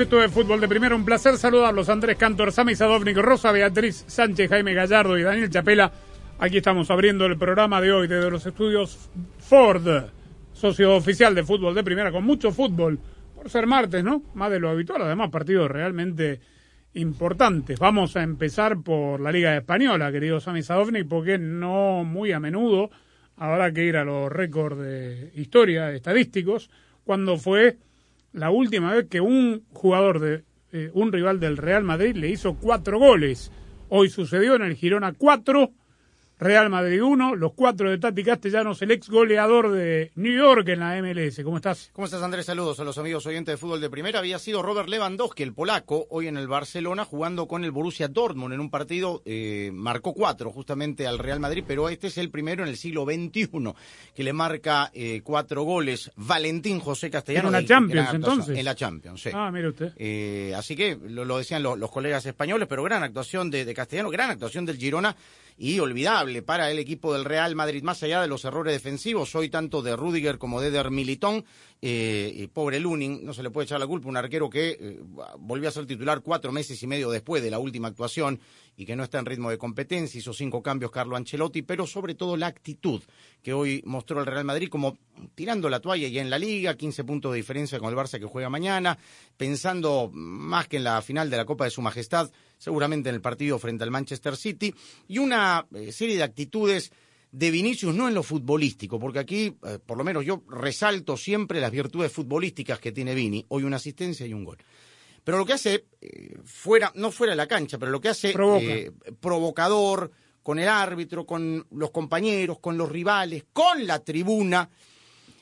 Esto 0.00 0.20
de 0.20 0.28
Fútbol 0.28 0.60
de 0.60 0.68
Primera. 0.68 0.94
Un 0.94 1.04
placer 1.04 1.36
saludarlos. 1.36 1.88
Andrés 1.88 2.16
Cantor, 2.16 2.52
Sami 2.52 2.74
Sadovnik, 2.74 3.16
Rosa 3.16 3.50
Beatriz 3.50 4.04
Sánchez, 4.06 4.48
Jaime 4.48 4.72
Gallardo 4.72 5.18
y 5.18 5.22
Daniel 5.22 5.50
Chapela. 5.50 5.90
Aquí 6.38 6.58
estamos 6.58 6.90
abriendo 6.90 7.26
el 7.26 7.36
programa 7.36 7.80
de 7.80 7.90
hoy 7.90 8.06
desde 8.06 8.30
los 8.30 8.46
estudios 8.46 9.10
Ford, 9.38 9.86
socio 10.52 10.94
oficial 10.94 11.34
de 11.34 11.42
Fútbol 11.42 11.74
de 11.74 11.82
Primera, 11.82 12.12
con 12.12 12.22
mucho 12.22 12.52
fútbol, 12.52 13.00
por 13.34 13.50
ser 13.50 13.66
martes, 13.66 14.04
¿no? 14.04 14.22
Más 14.34 14.50
de 14.50 14.60
lo 14.60 14.68
habitual, 14.68 15.02
además 15.02 15.30
partidos 15.30 15.68
realmente 15.68 16.40
importantes. 16.94 17.78
Vamos 17.80 18.16
a 18.16 18.22
empezar 18.22 18.80
por 18.82 19.20
la 19.20 19.32
Liga 19.32 19.56
Española, 19.56 20.12
querido 20.12 20.38
Sami 20.38 20.62
Sadovnik, 20.62 21.08
porque 21.08 21.38
no 21.38 22.04
muy 22.04 22.30
a 22.30 22.38
menudo 22.38 22.90
habrá 23.36 23.72
que 23.72 23.84
ir 23.84 23.96
a 23.96 24.04
los 24.04 24.30
récords 24.30 24.78
de 24.78 25.32
historia 25.34 25.92
estadísticos, 25.92 26.70
cuando 27.04 27.36
fue 27.36 27.78
la 28.32 28.50
última 28.50 28.94
vez 28.94 29.06
que 29.08 29.20
un 29.20 29.64
jugador 29.72 30.20
de 30.20 30.44
eh, 30.72 30.90
un 30.92 31.12
rival 31.12 31.40
del 31.40 31.56
Real 31.56 31.82
Madrid 31.82 32.14
le 32.16 32.28
hizo 32.28 32.56
cuatro 32.56 32.98
goles. 32.98 33.50
Hoy 33.88 34.10
sucedió 34.10 34.54
en 34.54 34.62
el 34.62 34.74
Girona 34.74 35.14
cuatro, 35.14 35.70
Real 36.40 36.70
Madrid 36.70 37.02
uno, 37.02 37.34
los 37.34 37.52
cuatro 37.54 37.90
de 37.90 37.98
Tati 37.98 38.22
Castellanos, 38.22 38.80
el 38.82 38.92
ex 38.92 39.08
goleador 39.08 39.72
de 39.72 40.12
New 40.14 40.32
York 40.32 40.68
en 40.68 40.78
la 40.80 40.96
MLS. 41.02 41.42
¿Cómo 41.42 41.56
estás? 41.56 41.90
¿Cómo 41.92 42.04
estás, 42.04 42.22
Andrés? 42.22 42.46
Saludos 42.46 42.78
a 42.78 42.84
los 42.84 42.96
amigos 42.96 43.26
oyentes 43.26 43.54
de 43.54 43.56
fútbol 43.56 43.80
de 43.80 43.90
primera. 43.90 44.20
Había 44.20 44.38
sido 44.38 44.62
Robert 44.62 44.88
Lewandowski, 44.88 45.42
el 45.42 45.52
polaco, 45.52 46.06
hoy 46.10 46.28
en 46.28 46.36
el 46.36 46.46
Barcelona, 46.46 47.04
jugando 47.04 47.48
con 47.48 47.64
el 47.64 47.72
Borussia 47.72 48.06
Dortmund 48.06 48.54
en 48.54 48.60
un 48.60 48.70
partido, 48.70 49.20
eh, 49.24 49.70
marcó 49.72 50.14
cuatro 50.14 50.50
justamente 50.52 51.06
al 51.08 51.18
Real 51.18 51.40
Madrid, 51.40 51.64
pero 51.66 51.88
este 51.88 52.06
es 52.06 52.18
el 52.18 52.30
primero 52.30 52.62
en 52.62 52.68
el 52.68 52.76
siglo 52.76 53.04
XXI 53.04 53.48
que 54.14 54.22
le 54.22 54.32
marca 54.32 54.90
eh, 54.94 55.22
cuatro 55.24 55.62
goles. 55.64 56.12
Valentín 56.14 56.78
José 56.78 57.10
Castellanos. 57.10 57.52
En 57.52 57.58
del- 57.58 57.66
Champions, 57.66 58.14
entonces. 58.14 58.56
En 58.58 58.64
la 58.64 58.74
Champions, 58.76 59.22
sí. 59.22 59.30
Ah, 59.34 59.50
mire 59.52 59.70
usted. 59.70 59.92
Eh, 59.96 60.52
así 60.56 60.76
que 60.76 60.96
lo, 61.08 61.24
lo 61.24 61.38
decían 61.38 61.64
lo- 61.64 61.74
los 61.74 61.90
colegas 61.90 62.24
españoles, 62.26 62.68
pero 62.68 62.84
gran 62.84 63.02
actuación 63.02 63.50
de, 63.50 63.64
de 63.64 63.74
Castellano, 63.74 64.08
gran 64.10 64.30
actuación 64.30 64.64
del 64.64 64.76
Girona 64.76 65.16
y 65.60 65.80
olvidable 65.80 66.27
para 66.44 66.70
el 66.70 66.78
equipo 66.78 67.12
del 67.12 67.24
Real 67.24 67.54
Madrid, 67.54 67.82
más 67.82 68.02
allá 68.02 68.20
de 68.20 68.28
los 68.28 68.44
errores 68.44 68.72
defensivos, 68.72 69.34
hoy 69.34 69.48
tanto 69.48 69.82
de 69.82 69.96
Rudiger 69.96 70.38
como 70.38 70.60
de 70.60 70.68
Eder 70.68 70.90
Militón, 70.90 71.44
eh, 71.80 72.48
pobre 72.52 72.80
Lunin, 72.80 73.24
no 73.24 73.32
se 73.32 73.42
le 73.42 73.50
puede 73.50 73.66
echar 73.66 73.80
la 73.80 73.86
culpa, 73.86 74.08
un 74.08 74.16
arquero 74.16 74.50
que 74.50 74.76
eh, 74.80 75.00
volvió 75.38 75.68
a 75.68 75.72
ser 75.72 75.86
titular 75.86 76.20
cuatro 76.20 76.52
meses 76.52 76.82
y 76.82 76.86
medio 76.86 77.10
después 77.10 77.42
de 77.42 77.50
la 77.50 77.58
última 77.58 77.88
actuación 77.88 78.40
y 78.76 78.86
que 78.86 78.96
no 78.96 79.04
está 79.04 79.18
en 79.18 79.26
ritmo 79.26 79.50
de 79.50 79.58
competencia, 79.58 80.18
hizo 80.18 80.32
cinco 80.32 80.62
cambios 80.62 80.90
Carlo 80.90 81.16
Ancelotti, 81.16 81.62
pero 81.62 81.86
sobre 81.86 82.14
todo 82.14 82.36
la 82.36 82.46
actitud 82.46 83.02
que 83.42 83.52
hoy 83.52 83.82
mostró 83.84 84.20
el 84.20 84.26
Real 84.26 84.44
Madrid 84.44 84.68
como 84.68 84.98
tirando 85.34 85.68
la 85.68 85.80
toalla 85.80 86.08
ya 86.08 86.20
en 86.20 86.30
la 86.30 86.38
liga, 86.38 86.76
15 86.76 87.04
puntos 87.04 87.32
de 87.32 87.36
diferencia 87.36 87.78
con 87.78 87.88
el 87.90 87.96
Barça 87.96 88.18
que 88.18 88.26
juega 88.26 88.48
mañana, 88.48 88.98
pensando 89.36 90.10
más 90.12 90.68
que 90.68 90.76
en 90.76 90.84
la 90.84 91.02
final 91.02 91.30
de 91.30 91.36
la 91.36 91.44
Copa 91.44 91.64
de 91.64 91.70
Su 91.70 91.82
Majestad, 91.82 92.30
seguramente 92.58 93.08
en 93.08 93.14
el 93.14 93.20
partido 93.20 93.58
frente 93.58 93.84
al 93.84 93.90
Manchester 93.90 94.36
City, 94.36 94.74
y 95.06 95.18
una 95.18 95.66
eh, 95.74 95.92
serie 95.92 96.16
de 96.16 96.22
actitudes 96.22 96.92
de 97.30 97.50
Vinicius, 97.50 97.94
no 97.94 98.08
en 98.08 98.14
lo 98.14 98.22
futbolístico, 98.22 98.98
porque 98.98 99.18
aquí, 99.18 99.56
eh, 99.64 99.78
por 99.84 99.98
lo 99.98 100.04
menos 100.04 100.24
yo 100.24 100.42
resalto 100.48 101.16
siempre 101.16 101.60
las 101.60 101.70
virtudes 101.70 102.12
futbolísticas 102.12 102.78
que 102.78 102.92
tiene 102.92 103.14
Vini, 103.14 103.44
hoy 103.48 103.64
una 103.64 103.76
asistencia 103.76 104.26
y 104.26 104.32
un 104.32 104.44
gol. 104.44 104.58
Pero 105.24 105.36
lo 105.36 105.44
que 105.44 105.52
hace, 105.52 105.84
eh, 106.00 106.38
fuera, 106.44 106.90
no 106.94 107.10
fuera 107.10 107.32
de 107.32 107.36
la 107.36 107.46
cancha, 107.46 107.78
pero 107.78 107.92
lo 107.92 108.00
que 108.00 108.08
hace 108.08 108.32
Provoca. 108.32 108.64
eh, 108.64 108.92
provocador 109.20 110.10
con 110.42 110.58
el 110.58 110.68
árbitro, 110.68 111.26
con 111.26 111.66
los 111.70 111.90
compañeros, 111.90 112.60
con 112.60 112.78
los 112.78 112.88
rivales, 112.88 113.44
con 113.52 113.86
la 113.86 114.02
tribuna, 114.02 114.70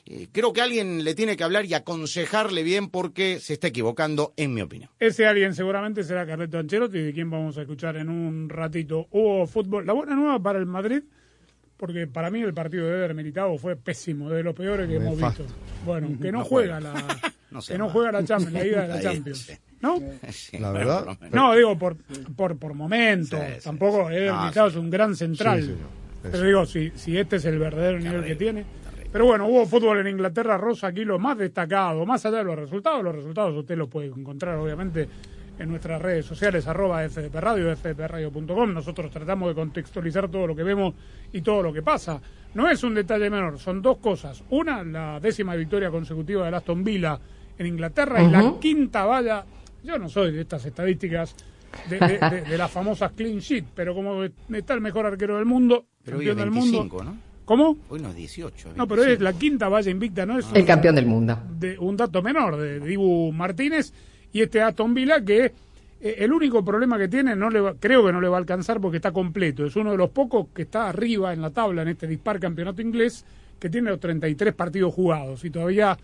eh, 0.09 0.27
creo 0.31 0.53
que 0.53 0.61
alguien 0.61 1.03
le 1.03 1.13
tiene 1.15 1.35
que 1.37 1.43
hablar 1.43 1.65
y 1.65 1.73
aconsejarle 1.73 2.63
bien 2.63 2.89
porque 2.89 3.39
se 3.39 3.53
está 3.53 3.67
equivocando, 3.67 4.33
en 4.37 4.53
mi 4.53 4.61
opinión. 4.61 4.89
Ese 4.99 5.25
alguien 5.25 5.53
seguramente 5.53 6.03
será 6.03 6.25
Carleto 6.25 6.57
Ancelotti, 6.57 6.99
de 6.99 7.13
quien 7.13 7.29
vamos 7.29 7.57
a 7.57 7.61
escuchar 7.61 7.97
en 7.97 8.09
un 8.09 8.49
ratito. 8.49 9.07
Hubo 9.11 9.45
fútbol. 9.47 9.85
La 9.85 9.93
buena 9.93 10.15
nueva 10.15 10.39
para 10.41 10.59
el 10.59 10.65
Madrid, 10.65 11.03
porque 11.77 12.07
para 12.07 12.29
mí 12.31 12.41
el 12.41 12.53
partido 12.53 12.87
de 12.87 12.93
Eder 12.97 13.13
Militao 13.13 13.57
fue 13.57 13.75
pésimo, 13.75 14.29
de 14.29 14.43
los 14.43 14.55
peores 14.55 14.87
que 14.87 14.95
hemos 14.95 15.17
visto. 15.19 15.45
Bueno, 15.85 16.07
que 16.21 16.31
no, 16.31 16.39
No 16.39 16.45
juega 16.45 16.79
juega. 16.79 16.93
la, 16.93 17.33
No 17.51 17.61
que 17.61 17.77
no 17.77 17.89
juega 17.89 18.11
la 18.11 18.23
Champions, 18.25 18.53
la 18.53 18.65
ida 18.65 18.81
de 18.81 18.87
la 18.89 19.01
Champions. 19.01 19.51
¿No? 19.79 19.99
Sí, 20.31 20.57
La 20.59 20.71
verdad. 20.71 21.17
No, 21.31 21.53
digo 21.55 21.77
por 21.77 21.95
por, 22.35 22.57
por 22.57 22.73
momento. 22.73 23.37
Sí, 23.37 23.53
sí, 23.57 23.63
Tampoco. 23.63 24.09
Eder 24.09 24.31
No, 24.33 24.41
Militao 24.41 24.69
sí. 24.69 24.77
es 24.77 24.83
un 24.83 24.89
gran 24.89 25.15
central. 25.15 25.75
Pero 26.23 26.43
digo, 26.43 26.65
si, 26.65 26.91
si 26.95 27.17
este 27.17 27.35
es 27.37 27.45
el 27.45 27.59
verdadero 27.59 27.99
nivel 27.99 28.23
que 28.23 28.35
Terrible, 28.35 28.63
tiene. 28.63 28.65
Pero 29.11 29.25
bueno, 29.25 29.47
hubo 29.47 29.65
fútbol 29.65 29.99
en 29.99 30.07
Inglaterra, 30.07 30.57
Rosa, 30.57 30.87
aquí 30.87 31.05
lo 31.05 31.17
más 31.17 31.37
destacado, 31.37 32.05
más 32.05 32.25
allá 32.25 32.39
de 32.39 32.43
los 32.43 32.55
resultados, 32.57 33.03
los 33.03 33.15
resultados 33.15 33.55
usted 33.55 33.77
los 33.77 33.87
puede 33.89 34.07
encontrar 34.07 34.55
obviamente 34.57 35.07
en 35.59 35.69
nuestras 35.69 35.99
redes 36.01 36.25
sociales, 36.25 36.67
arroba 36.67 37.07
FDP 37.09 37.33
Radio, 37.35 37.75
fdpradio.com. 37.75 38.73
Nosotros 38.73 39.09
tratamos 39.09 39.49
de 39.49 39.55
contextualizar 39.55 40.29
todo 40.29 40.45
lo 40.45 40.55
que 40.55 40.61
vemos 40.63 40.93
y 41.33 41.41
todo 41.41 41.63
lo 41.63 41.73
que 41.73 41.81
pasa. 41.81 42.21
No 42.53 42.69
es 42.69 42.83
un 42.83 42.93
detalle 42.93 43.29
menor, 43.29 43.57
son 43.57 43.81
dos 43.81 43.97
cosas. 43.97 44.43
Una, 44.51 44.83
la 44.83 45.19
décima 45.19 45.55
victoria 45.55 45.89
consecutiva 45.89 46.45
del 46.45 46.53
Aston 46.53 46.83
Villa 46.83 47.19
en 47.57 47.65
Inglaterra 47.65 48.21
y 48.21 48.29
la 48.29 48.59
quinta 48.59 49.05
valla. 49.05 49.45
Yo 49.83 49.97
no 49.97 50.09
soy 50.09 50.31
de 50.33 50.41
estas 50.41 50.63
estadísticas 50.65 51.35
de, 51.89 51.97
de- 51.99 52.19
de- 52.29 52.41
de 52.41 52.57
las 52.57 52.69
famosas 52.69 53.13
clean 53.13 53.39
sheet, 53.39 53.65
pero 53.73 53.95
como 53.95 54.23
está 54.53 54.73
el 54.75 54.81
mejor 54.81 55.05
arquero 55.07 55.37
del 55.37 55.45
mundo, 55.45 55.85
Pero 56.03 56.17
campeón 56.17 56.37
del 56.37 56.51
mundo. 56.51 56.77
25, 56.79 57.03
¿no? 57.03 57.26
¿Cómo? 57.47 57.77
Hoy 57.89 58.01
no 58.01 58.09
es 58.09 58.15
18. 58.17 58.73
No, 58.75 58.85
pero 58.89 59.05
es 59.05 59.21
la 59.21 59.31
quinta 59.31 59.69
valla 59.69 59.89
invicta, 59.89 60.25
¿no? 60.25 60.37
Es 60.37 60.45
El 60.53 60.65
campeón 60.65 60.95
del 60.95 61.05
mundo. 61.05 61.39
de 61.57 61.79
un 61.79 61.95
dato 61.95 62.21
menor 62.21 62.57
de 62.57 62.81
Dibu 62.81 63.31
Martínez 63.31 63.93
y 64.33 64.41
este 64.41 64.61
Aston 64.61 64.93
Villa 64.93 65.23
que 65.23 65.45
eh, 66.01 66.15
el 66.19 66.33
único 66.33 66.63
problema 66.65 66.97
que 66.97 67.07
tiene 67.07 67.37
no 67.37 67.49
le 67.49 67.61
va- 67.61 67.73
creo 67.79 68.05
que 68.05 68.11
no 68.11 68.19
le 68.19 68.27
va 68.27 68.35
a 68.35 68.39
alcanzar 68.39 68.81
porque 68.81 68.97
está 68.97 69.13
completo. 69.13 69.65
Es 69.65 69.77
uno 69.77 69.91
de 69.91 69.97
los 69.97 70.09
pocos 70.09 70.47
que 70.53 70.63
está 70.63 70.89
arriba 70.89 71.31
en 71.31 71.41
la 71.41 71.49
tabla 71.51 71.83
en 71.83 71.87
este 71.87 72.05
dispar 72.05 72.37
campeonato 72.37 72.81
inglés 72.81 73.23
que 73.57 73.69
tiene 73.69 73.91
los 73.91 73.99
33 74.01 74.53
partidos 74.53 74.93
jugados 74.93 75.45
y 75.45 75.49
todavía 75.49 75.97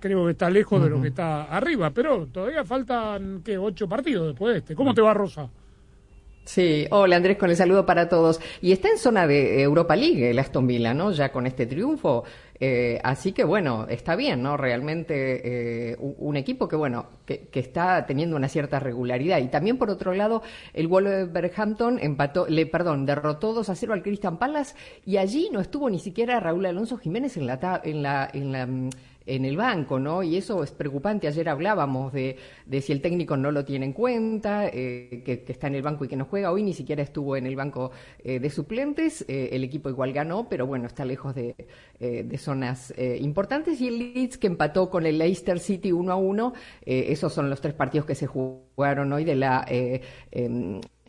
creo 0.00 0.24
que 0.24 0.32
está 0.32 0.48
lejos 0.48 0.82
de 0.82 0.88
lo 0.88 1.02
que 1.02 1.08
está 1.08 1.44
arriba, 1.44 1.90
pero 1.90 2.26
todavía 2.26 2.64
faltan 2.64 3.42
¿qué? 3.44 3.58
ocho 3.58 3.86
partidos 3.86 4.28
después 4.28 4.54
de 4.54 4.58
este. 4.60 4.74
¿Cómo 4.74 4.94
te 4.94 5.02
va 5.02 5.12
Rosa? 5.12 5.46
Sí, 6.46 6.86
hola 6.90 7.16
Andrés, 7.16 7.38
con 7.38 7.50
el 7.50 7.56
saludo 7.56 7.84
para 7.84 8.08
todos. 8.08 8.40
Y 8.62 8.70
está 8.70 8.88
en 8.88 8.98
zona 8.98 9.26
de 9.26 9.60
Europa 9.60 9.96
League 9.96 10.30
el 10.30 10.38
Aston 10.38 10.64
Villa, 10.64 10.94
¿no? 10.94 11.10
Ya 11.10 11.32
con 11.32 11.44
este 11.44 11.66
triunfo. 11.66 12.22
Eh, 12.60 13.00
así 13.02 13.32
que 13.32 13.42
bueno, 13.42 13.86
está 13.90 14.14
bien, 14.14 14.44
¿no? 14.44 14.56
Realmente 14.56 15.90
eh, 15.90 15.96
un, 15.98 16.36
equipo 16.36 16.68
que, 16.68 16.76
bueno, 16.76 17.06
que, 17.26 17.48
que 17.48 17.58
está 17.58 18.06
teniendo 18.06 18.36
una 18.36 18.48
cierta 18.48 18.78
regularidad. 18.78 19.38
Y 19.38 19.48
también, 19.48 19.76
por 19.76 19.90
otro 19.90 20.14
lado, 20.14 20.42
el 20.72 20.86
Wolverhampton 20.86 21.98
empató, 22.00 22.46
le, 22.46 22.64
perdón, 22.66 23.06
derrotó 23.06 23.52
2 23.52 23.68
a 23.68 23.74
0 23.74 23.94
al 23.94 24.02
Crystal 24.04 24.38
Palace 24.38 24.76
y 25.04 25.16
allí 25.16 25.50
no 25.52 25.60
estuvo 25.60 25.90
ni 25.90 25.98
siquiera 25.98 26.38
Raúl 26.38 26.64
Alonso 26.66 26.96
Jiménez 26.96 27.36
en 27.36 27.46
la, 27.46 27.80
en 27.82 28.02
la, 28.02 28.30
en 28.32 28.52
la 28.52 28.66
mm, 28.66 28.90
en 29.26 29.44
el 29.44 29.56
banco, 29.56 29.98
¿no? 29.98 30.22
Y 30.22 30.36
eso 30.36 30.62
es 30.62 30.70
preocupante. 30.70 31.26
Ayer 31.26 31.48
hablábamos 31.48 32.12
de, 32.12 32.36
si 32.80 32.92
el 32.92 33.00
técnico 33.00 33.36
no 33.36 33.50
lo 33.50 33.64
tiene 33.64 33.86
en 33.86 33.92
cuenta, 33.92 34.68
eh, 34.68 35.22
que, 35.24 35.44
está 35.46 35.66
en 35.66 35.74
el 35.74 35.82
banco 35.82 36.04
y 36.04 36.08
que 36.08 36.16
no 36.16 36.24
juega. 36.26 36.52
Hoy 36.52 36.62
ni 36.62 36.72
siquiera 36.72 37.02
estuvo 37.02 37.36
en 37.36 37.46
el 37.46 37.56
banco 37.56 37.90
eh, 38.22 38.38
de 38.38 38.50
suplentes. 38.50 39.24
Eh, 39.28 39.50
el 39.52 39.64
equipo 39.64 39.88
igual 39.88 40.12
ganó, 40.12 40.48
pero 40.48 40.66
bueno, 40.66 40.86
está 40.86 41.04
lejos 41.04 41.34
de, 41.34 41.54
de 41.98 42.38
zonas 42.38 42.94
importantes. 43.20 43.80
Y 43.80 43.88
el 43.88 43.98
Leeds 43.98 44.38
que 44.38 44.46
empató 44.46 44.90
con 44.90 45.06
el 45.06 45.18
Leicester 45.18 45.58
City 45.58 45.92
1 45.92 46.12
a 46.12 46.16
1. 46.16 46.52
Eh, 46.82 47.06
esos 47.08 47.32
son 47.32 47.50
los 47.50 47.60
tres 47.60 47.74
partidos 47.74 48.06
que 48.06 48.14
se 48.14 48.26
jugaron 48.26 49.12
hoy 49.12 49.24
de 49.24 49.34
la. 49.34 49.66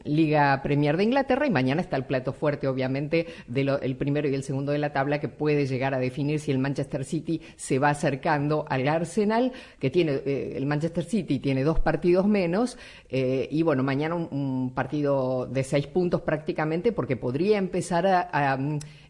Eh, 0.08 0.10
Liga 0.10 0.62
Premier 0.64 0.98
de 0.98 1.04
Inglaterra 1.04 1.46
y 1.46 1.52
mañana 1.52 1.82
está 1.82 1.98
el 1.98 2.06
plato 2.06 2.34
fuerte, 2.34 2.68
obviamente, 2.68 3.28
del 3.48 3.96
primero 3.98 4.28
y 4.28 4.34
el 4.34 4.44
segundo 4.44 4.72
de 4.72 4.78
la 4.78 4.94
tabla 4.94 5.20
que 5.20 5.28
puede 5.28 5.66
llegar 5.66 5.94
a 5.94 6.00
definir 6.00 6.40
si 6.40 6.52
el 6.52 6.60
Manchester 6.60 7.06
City 7.06 7.42
se 7.56 7.80
va 7.80 7.90
acercando 7.90 8.66
al 8.70 8.88
Arsenal, 8.88 9.52
que 9.80 9.90
tiene 9.90 10.22
eh, 10.26 10.54
el 10.56 10.66
Manchester 10.66 11.04
City 11.04 11.40
tiene 11.40 11.64
dos 11.64 11.80
partidos 11.80 12.28
menos 12.28 12.78
eh, 13.10 13.48
y 13.52 13.62
bueno, 13.64 13.84
mañana 13.84 14.16
un, 14.16 14.72
partido 14.74 15.46
de 15.46 15.64
seis 15.64 15.88
puntos 15.88 16.22
prácticamente 16.22 16.92
porque 16.92 17.16
podría 17.16 17.58
empezar 17.58 18.06
a, 18.08 18.58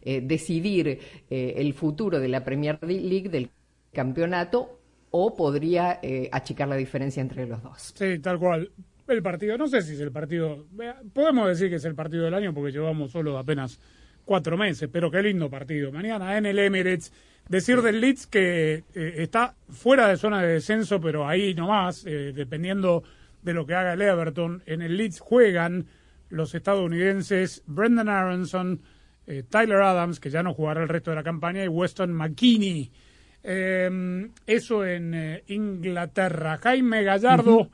eh, 0.02 0.20
decidir 0.22 1.00
el 1.28 1.74
futuro 1.74 2.18
de 2.20 2.28
la 2.28 2.44
Premier 2.44 2.78
League 2.82 3.28
del 3.28 3.50
campeonato 3.92 4.78
o 5.10 5.34
podría 5.34 6.00
achicar 6.32 6.68
la 6.68 6.76
diferencia 6.76 7.20
entre 7.20 7.46
los 7.46 7.62
dos. 7.62 7.92
Sí, 7.96 8.18
tal 8.18 8.38
cual 8.38 8.70
el 9.14 9.22
partido, 9.22 9.56
no 9.56 9.68
sé 9.68 9.82
si 9.82 9.94
es 9.94 10.00
el 10.00 10.12
partido, 10.12 10.66
podemos 11.12 11.48
decir 11.48 11.68
que 11.68 11.76
es 11.76 11.84
el 11.84 11.94
partido 11.94 12.24
del 12.24 12.34
año 12.34 12.52
porque 12.52 12.72
llevamos 12.72 13.10
solo 13.10 13.38
apenas 13.38 13.80
cuatro 14.28 14.58
meses, 14.58 14.90
pero 14.92 15.10
qué 15.10 15.22
lindo 15.22 15.48
partido. 15.48 15.90
Mañana 15.90 16.36
en 16.36 16.44
el 16.44 16.58
Emirates, 16.58 17.12
decir 17.48 17.80
del 17.80 18.00
Leeds 18.00 18.26
que 18.26 18.84
eh, 18.94 19.14
está 19.16 19.54
fuera 19.70 20.06
de 20.08 20.18
zona 20.18 20.42
de 20.42 20.52
descenso, 20.52 21.00
pero 21.00 21.26
ahí 21.26 21.54
nomás, 21.54 22.04
eh, 22.06 22.32
dependiendo 22.34 23.02
de 23.42 23.54
lo 23.54 23.64
que 23.64 23.74
haga 23.74 23.94
el 23.94 24.02
Everton, 24.02 24.62
en 24.66 24.82
el 24.82 24.98
Leeds 24.98 25.20
juegan 25.20 25.86
los 26.28 26.54
estadounidenses 26.54 27.62
Brendan 27.66 28.10
Aronson, 28.10 28.82
eh, 29.26 29.44
Tyler 29.48 29.80
Adams, 29.80 30.20
que 30.20 30.28
ya 30.28 30.42
no 30.42 30.52
jugará 30.52 30.82
el 30.82 30.90
resto 30.90 31.10
de 31.10 31.16
la 31.16 31.22
campaña, 31.22 31.64
y 31.64 31.68
Weston 31.68 32.12
McKinney. 32.12 32.92
eso 33.42 34.84
en 34.84 35.42
Inglaterra. 35.46 36.58
Jaime 36.58 37.02
Gallardo. 37.02 37.70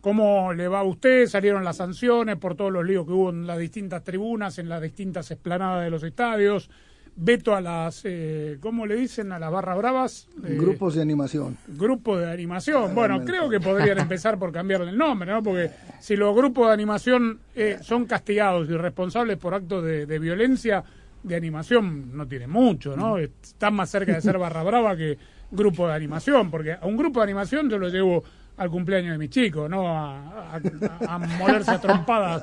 ¿Cómo 0.00 0.52
le 0.52 0.68
va 0.68 0.80
a 0.80 0.84
usted? 0.84 1.26
Salieron 1.26 1.64
las 1.64 1.76
sanciones 1.76 2.36
por 2.36 2.54
todos 2.54 2.72
los 2.72 2.84
líos 2.84 3.06
que 3.06 3.12
hubo 3.12 3.30
en 3.30 3.46
las 3.46 3.58
distintas 3.58 4.04
tribunas, 4.04 4.58
en 4.58 4.68
las 4.68 4.80
distintas 4.82 5.30
esplanadas 5.30 5.84
de 5.84 5.90
los 5.90 6.02
estadios. 6.02 6.70
Veto 7.18 7.56
a 7.56 7.62
las, 7.62 8.02
eh, 8.04 8.58
¿cómo 8.60 8.84
le 8.84 8.94
dicen? 8.94 9.32
A 9.32 9.38
las 9.38 9.50
barras 9.50 9.78
bravas. 9.78 10.28
Eh, 10.44 10.54
grupos 10.60 10.94
de 10.96 11.02
animación. 11.02 11.56
Grupos 11.66 12.20
de 12.20 12.30
animación. 12.30 12.94
Bueno, 12.94 13.24
creo 13.24 13.48
que 13.48 13.58
podrían 13.58 13.98
empezar 13.98 14.38
por 14.38 14.52
cambiarle 14.52 14.90
el 14.90 14.98
nombre, 14.98 15.32
¿no? 15.32 15.42
Porque 15.42 15.70
si 15.98 16.14
los 16.14 16.36
grupos 16.36 16.66
de 16.68 16.74
animación 16.74 17.40
eh, 17.54 17.78
son 17.80 18.04
castigados 18.04 18.68
y 18.68 18.76
responsables 18.76 19.38
por 19.38 19.54
actos 19.54 19.82
de, 19.82 20.04
de, 20.04 20.18
violencia, 20.18 20.84
de 21.22 21.34
animación 21.34 22.14
no 22.14 22.28
tiene 22.28 22.46
mucho, 22.46 22.94
¿no? 22.94 23.16
Están 23.16 23.72
más 23.72 23.88
cerca 23.88 24.12
de 24.12 24.20
ser 24.20 24.36
barra 24.36 24.62
brava 24.62 24.94
que 24.94 25.16
grupo 25.50 25.88
de 25.88 25.94
animación, 25.94 26.50
porque 26.50 26.72
a 26.72 26.84
un 26.84 26.96
grupo 26.98 27.20
de 27.20 27.24
animación 27.24 27.70
yo 27.70 27.78
lo 27.78 27.88
llevo 27.88 28.24
al 28.56 28.70
cumpleaños 28.70 29.12
de 29.12 29.18
mi 29.18 29.28
chico, 29.28 29.68
no 29.68 29.88
a, 29.88 30.56
a, 30.56 31.18
molerse 31.18 31.72
a 31.72 31.80
trompadas 31.80 32.42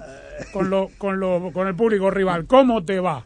con, 0.51 0.69
lo, 0.69 0.89
con, 0.97 1.19
lo, 1.19 1.51
con 1.51 1.67
el 1.67 1.75
público 1.75 2.11
rival. 2.11 2.45
¿Cómo 2.45 2.83
te 2.83 2.99
va? 2.99 3.23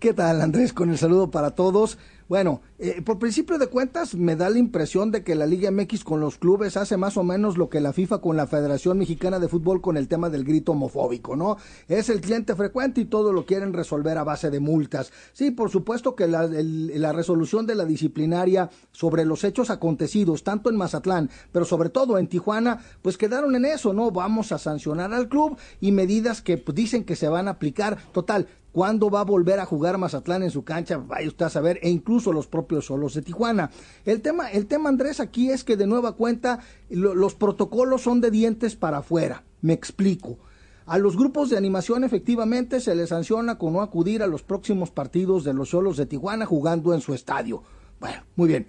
¿Qué 0.00 0.14
tal, 0.14 0.40
Andrés? 0.40 0.72
Con 0.72 0.90
el 0.90 0.98
saludo 0.98 1.30
para 1.30 1.50
todos. 1.50 1.98
Bueno, 2.26 2.62
eh, 2.78 3.02
por 3.04 3.18
principio 3.18 3.58
de 3.58 3.66
cuentas 3.66 4.14
me 4.14 4.34
da 4.34 4.48
la 4.48 4.58
impresión 4.58 5.10
de 5.10 5.22
que 5.22 5.34
la 5.34 5.44
Liga 5.44 5.70
MX 5.70 6.04
con 6.04 6.20
los 6.20 6.38
clubes 6.38 6.78
hace 6.78 6.96
más 6.96 7.18
o 7.18 7.22
menos 7.22 7.58
lo 7.58 7.68
que 7.68 7.82
la 7.82 7.92
FIFA 7.92 8.22
con 8.22 8.36
la 8.36 8.46
Federación 8.46 8.98
Mexicana 8.98 9.38
de 9.38 9.48
Fútbol 9.48 9.82
con 9.82 9.98
el 9.98 10.08
tema 10.08 10.30
del 10.30 10.42
grito 10.42 10.72
homofóbico, 10.72 11.36
¿no? 11.36 11.58
Es 11.86 12.08
el 12.08 12.22
cliente 12.22 12.54
frecuente 12.54 13.02
y 13.02 13.04
todo 13.04 13.30
lo 13.30 13.44
quieren 13.44 13.74
resolver 13.74 14.16
a 14.16 14.24
base 14.24 14.50
de 14.50 14.58
multas. 14.58 15.12
Sí, 15.34 15.50
por 15.50 15.68
supuesto 15.68 16.16
que 16.16 16.26
la, 16.26 17.12
resolución 17.12 17.66
de 17.66 17.74
la 17.74 17.84
disciplinaria 17.84 18.70
sobre 18.90 19.26
los 19.26 19.44
hechos 19.44 19.68
acontecidos, 19.68 20.44
tanto 20.44 20.70
en 20.70 20.76
Mazatlán, 20.76 21.28
pero 21.52 21.66
sobre 21.66 21.90
todo 21.90 22.16
en 22.16 22.26
Tijuana, 22.26 22.82
pues 23.02 23.18
quedaron 23.18 23.54
en 23.54 23.66
eso, 23.66 23.92
¿no? 23.92 24.10
Vamos 24.10 24.50
a 24.50 24.58
sancionar 24.58 25.12
al 25.12 25.28
club 25.28 25.58
y 25.78 25.92
medidas 25.92 26.40
que 26.40 26.56
pues, 26.56 26.74
dicen 26.74 27.04
que 27.04 27.16
se 27.16 27.28
van 27.28 27.48
a 27.48 27.52
aplicar. 27.52 27.98
Total, 28.12 28.48
¿Cuándo 28.74 29.08
va 29.08 29.20
a 29.20 29.24
volver 29.24 29.60
a 29.60 29.66
jugar 29.66 29.98
Mazatlán 29.98 30.42
en 30.42 30.50
su 30.50 30.64
cancha? 30.64 30.96
Vaya 30.96 31.28
usted 31.28 31.46
a 31.46 31.48
saber, 31.48 31.78
e 31.80 31.90
incluso 31.90 32.32
los 32.32 32.48
propios 32.48 32.86
solos 32.86 33.14
de 33.14 33.22
Tijuana. 33.22 33.70
El 34.04 34.20
tema, 34.20 34.50
el 34.50 34.66
tema 34.66 34.88
Andrés, 34.88 35.20
aquí 35.20 35.48
es 35.48 35.62
que 35.62 35.76
de 35.76 35.86
nueva 35.86 36.16
cuenta 36.16 36.58
los 36.90 37.36
protocolos 37.36 38.02
son 38.02 38.20
de 38.20 38.32
dientes 38.32 38.74
para 38.74 38.98
afuera. 38.98 39.44
Me 39.60 39.74
explico. 39.74 40.38
A 40.86 40.98
los 40.98 41.16
grupos 41.16 41.50
de 41.50 41.56
animación 41.56 42.02
efectivamente 42.02 42.80
se 42.80 42.96
les 42.96 43.10
sanciona 43.10 43.58
con 43.58 43.74
no 43.74 43.80
acudir 43.80 44.24
a 44.24 44.26
los 44.26 44.42
próximos 44.42 44.90
partidos 44.90 45.44
de 45.44 45.54
los 45.54 45.68
solos 45.68 45.96
de 45.96 46.06
Tijuana 46.06 46.44
jugando 46.44 46.92
en 46.94 47.00
su 47.00 47.14
estadio. 47.14 47.62
Bueno, 48.00 48.24
muy 48.34 48.48
bien. 48.48 48.66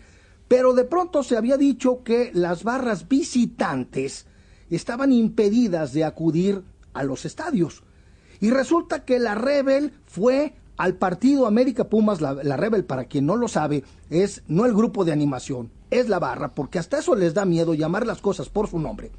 Pero 0.47 0.75
de 0.75 0.83
pronto 0.83 1.23
se 1.23 1.35
había 1.35 1.57
dicho 1.57 2.03
que 2.03 2.29
las 2.31 2.63
barras 2.63 3.07
visitantes 3.07 4.27
estaban 4.69 5.11
impedidas 5.11 5.93
de 5.93 6.03
acudir 6.03 6.63
a 6.93 7.01
los 7.01 7.25
estadios. 7.25 7.84
Y 8.45 8.51
resulta 8.51 9.05
que 9.05 9.17
la 9.17 9.33
Rebel 9.33 9.91
fue 10.05 10.53
al 10.77 10.93
partido 10.93 11.47
América 11.47 11.85
Pumas, 11.85 12.21
la, 12.21 12.55
Rebel, 12.55 12.85
para 12.85 13.05
quien 13.05 13.25
no 13.25 13.35
lo 13.37 13.47
sabe, 13.47 13.83
es 14.11 14.43
no 14.47 14.67
el 14.67 14.75
grupo 14.75 15.03
de 15.03 15.11
animación, 15.11 15.71
es 15.89 16.09
la 16.09 16.19
barra, 16.19 16.53
porque 16.53 16.77
hasta 16.77 16.99
eso 16.99 17.15
les 17.15 17.33
da 17.33 17.43
miedo 17.43 17.73
llamar 17.73 18.05
las 18.05 18.21
cosas 18.21 18.47
por 18.49 18.67
su 18.67 18.77
nombre. 18.77 19.09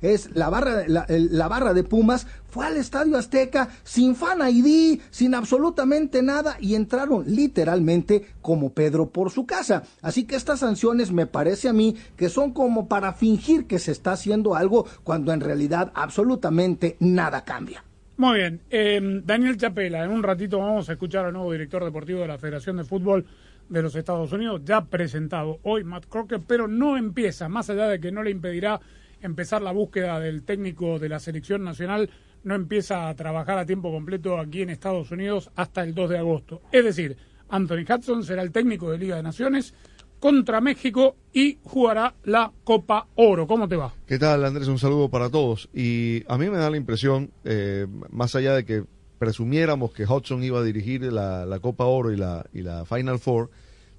Es 0.00 0.30
la 0.36 0.48
barra, 0.48 0.84
la, 0.86 1.48
barra 1.48 1.74
de 1.74 1.82
Pumas, 1.82 2.28
fue 2.48 2.66
al 2.66 2.76
Estadio 2.76 3.18
Azteca 3.18 3.68
sin 3.82 4.14
fan 4.14 4.48
ID, 4.48 5.00
sin 5.10 5.34
absolutamente 5.34 6.22
nada, 6.22 6.56
y 6.60 6.76
entraron 6.76 7.24
literalmente 7.26 8.28
como 8.42 8.70
Pedro 8.70 9.10
por 9.10 9.32
su 9.32 9.44
casa. 9.44 9.82
Así 10.02 10.22
que 10.22 10.36
estas 10.36 10.60
sanciones 10.60 11.10
me 11.10 11.26
parece 11.26 11.68
a 11.68 11.72
mí 11.72 11.96
que 12.16 12.28
son 12.28 12.52
como 12.52 12.86
para 12.86 13.12
fingir 13.12 13.66
que 13.66 13.80
se 13.80 13.90
está 13.90 14.12
haciendo 14.12 14.54
algo 14.54 14.86
cuando 15.02 15.32
en 15.32 15.40
realidad 15.40 15.90
absolutamente 15.96 16.96
nada 17.00 17.44
cambia. 17.44 17.82
Muy 18.18 18.38
bien. 18.38 18.60
Em, 18.68 19.24
Daniel 19.24 19.56
Chapela, 19.56 20.02
en 20.02 20.10
un 20.10 20.24
ratito 20.24 20.58
vamos 20.58 20.88
a 20.88 20.94
escuchar 20.94 21.24
al 21.24 21.32
nuevo 21.32 21.52
director 21.52 21.84
deportivo 21.84 22.18
de 22.18 22.26
la 22.26 22.36
Federación 22.36 22.76
de 22.76 22.82
Fútbol 22.82 23.24
de 23.68 23.80
los 23.80 23.94
Estados 23.94 24.32
Unidos, 24.32 24.62
ya 24.64 24.86
presentado 24.86 25.60
hoy 25.62 25.84
Matt 25.84 26.06
Crocker, 26.06 26.40
pero 26.44 26.66
no 26.66 26.96
empieza, 26.96 27.48
más 27.48 27.70
allá 27.70 27.86
de 27.86 28.00
que 28.00 28.10
no 28.10 28.24
le 28.24 28.32
impedirá 28.32 28.80
empezar 29.20 29.62
la 29.62 29.70
búsqueda 29.70 30.18
del 30.18 30.42
técnico 30.42 30.98
de 30.98 31.08
la 31.10 31.20
selección 31.20 31.62
nacional, 31.62 32.10
no 32.42 32.56
empieza 32.56 33.08
a 33.08 33.14
trabajar 33.14 33.56
a 33.56 33.66
tiempo 33.66 33.92
completo 33.92 34.36
aquí 34.36 34.62
en 34.62 34.70
Estados 34.70 35.12
Unidos 35.12 35.52
hasta 35.54 35.84
el 35.84 35.94
2 35.94 36.10
de 36.10 36.18
agosto. 36.18 36.60
Es 36.72 36.84
decir, 36.84 37.16
Anthony 37.48 37.84
Hudson 37.88 38.24
será 38.24 38.42
el 38.42 38.50
técnico 38.50 38.90
de 38.90 38.98
Liga 38.98 39.14
de 39.14 39.22
Naciones 39.22 39.74
contra 40.20 40.60
México 40.60 41.16
y 41.32 41.58
jugará 41.62 42.14
la 42.24 42.52
Copa 42.64 43.06
Oro. 43.14 43.46
¿Cómo 43.46 43.68
te 43.68 43.76
va? 43.76 43.92
¿Qué 44.06 44.18
tal, 44.18 44.44
Andrés? 44.44 44.68
Un 44.68 44.78
saludo 44.78 45.08
para 45.08 45.30
todos. 45.30 45.68
Y 45.72 46.22
a 46.28 46.38
mí 46.38 46.50
me 46.50 46.58
da 46.58 46.70
la 46.70 46.76
impresión, 46.76 47.30
eh, 47.44 47.86
más 48.10 48.34
allá 48.34 48.54
de 48.54 48.64
que 48.64 48.84
presumiéramos 49.18 49.92
que 49.92 50.04
Hudson 50.04 50.42
iba 50.42 50.60
a 50.60 50.62
dirigir 50.62 51.02
la, 51.12 51.58
Copa 51.60 51.84
Oro 51.84 52.12
y 52.12 52.16
la, 52.16 52.46
y 52.52 52.62
la 52.62 52.84
Final 52.84 53.18
Four, 53.18 53.50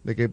de 0.04 0.16
que 0.16 0.32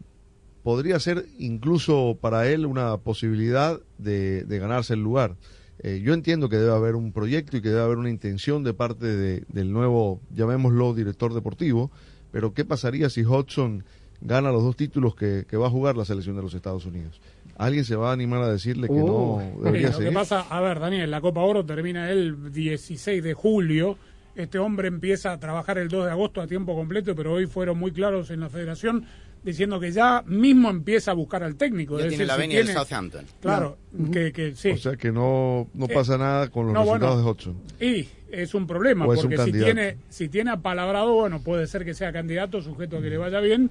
podría 0.62 0.98
ser 0.98 1.26
incluso 1.38 2.18
para 2.20 2.48
él 2.48 2.66
una 2.66 2.96
posibilidad 2.96 3.80
de, 3.98 4.44
ganarse 4.48 4.94
el 4.94 5.00
lugar. 5.00 5.36
Eh, 5.78 6.00
yo 6.02 6.14
entiendo 6.14 6.48
que 6.48 6.56
debe 6.56 6.72
haber 6.72 6.96
un 6.96 7.12
proyecto 7.12 7.56
y 7.56 7.62
que 7.62 7.68
debe 7.68 7.82
haber 7.82 7.98
una 7.98 8.10
intención 8.10 8.64
de 8.64 8.74
parte 8.74 9.06
del 9.46 9.72
nuevo, 9.72 10.20
llamémoslo, 10.34 10.94
director 10.94 11.34
deportivo, 11.34 11.90
pero 12.32 12.52
¿qué 12.54 12.64
pasaría 12.64 13.10
si 13.10 13.24
Hudson 13.24 13.84
gana 14.20 14.50
los 14.50 14.62
dos 14.62 14.76
títulos 14.76 15.14
que, 15.14 15.44
va 15.56 15.66
a 15.66 15.70
jugar 15.70 15.96
la 15.96 16.04
selección 16.04 16.36
de 16.36 16.42
los 16.42 16.54
Estados 16.54 16.86
Unidos. 16.86 17.20
¿Alguien 17.56 17.84
se 17.84 17.96
va 17.96 18.10
a 18.10 18.12
animar 18.12 18.42
a 18.42 18.52
decirle 18.52 18.88
que 18.88 18.94
no 18.94 19.40
debería 19.62 19.92
ser? 19.92 20.02
Lo 20.02 20.10
que 20.10 20.14
pasa, 20.14 20.40
a 20.42 20.60
ver, 20.60 20.78
Daniel, 20.78 21.10
la 21.10 21.20
Copa 21.20 21.40
Oro 21.40 21.64
termina 21.64 22.10
el 22.10 22.52
16 22.52 23.22
de 23.22 23.34
julio. 23.34 23.96
Este 24.34 24.58
hombre 24.58 24.88
empieza 24.88 25.32
a 25.32 25.40
trabajar 25.40 25.78
el 25.78 25.88
2 25.88 26.04
de 26.06 26.10
agosto 26.10 26.42
a 26.42 26.46
tiempo 26.46 26.74
completo, 26.74 27.14
pero 27.14 27.32
hoy 27.32 27.46
furon 27.46 27.78
muy 27.78 27.92
claros 27.92 28.30
en 28.30 28.40
la 28.40 28.50
federación 28.50 29.06
diciendo 29.46 29.78
que 29.78 29.92
ya 29.92 30.22
mismo 30.26 30.68
empieza 30.68 31.12
a 31.12 31.14
buscar 31.14 31.44
al 31.44 31.54
técnico. 31.54 31.98
Ya 31.98 32.08
tiene 32.08 32.26
la 32.26 32.36
venia 32.36 32.58
del 32.58 32.68
Southampton. 32.68 33.24
Claro, 33.40 33.78
que, 34.12 34.52
sí. 34.56 34.70
O 34.70 34.76
sea 34.76 34.96
que 34.96 35.12
no, 35.12 35.68
no 35.72 35.86
pasa 35.86 36.18
nada 36.18 36.48
con 36.48 36.66
los 36.66 36.76
resultados 36.76 37.24
de 37.24 37.30
Hudson. 37.30 37.56
Y 37.80 38.08
es 38.30 38.54
un 38.54 38.66
problema, 38.66 39.06
porque 39.06 39.38
si 39.38 39.52
tiene, 39.52 39.98
si 40.08 40.28
tiene 40.28 40.50
apalabrado, 40.50 41.14
bueno, 41.14 41.40
puede 41.40 41.68
ser 41.68 41.84
que 41.84 41.94
sea 41.94 42.12
candidato, 42.12 42.60
sujeto 42.60 42.98
a 42.98 43.00
que 43.00 43.08
le 43.08 43.16
vaya 43.18 43.40
bien 43.40 43.70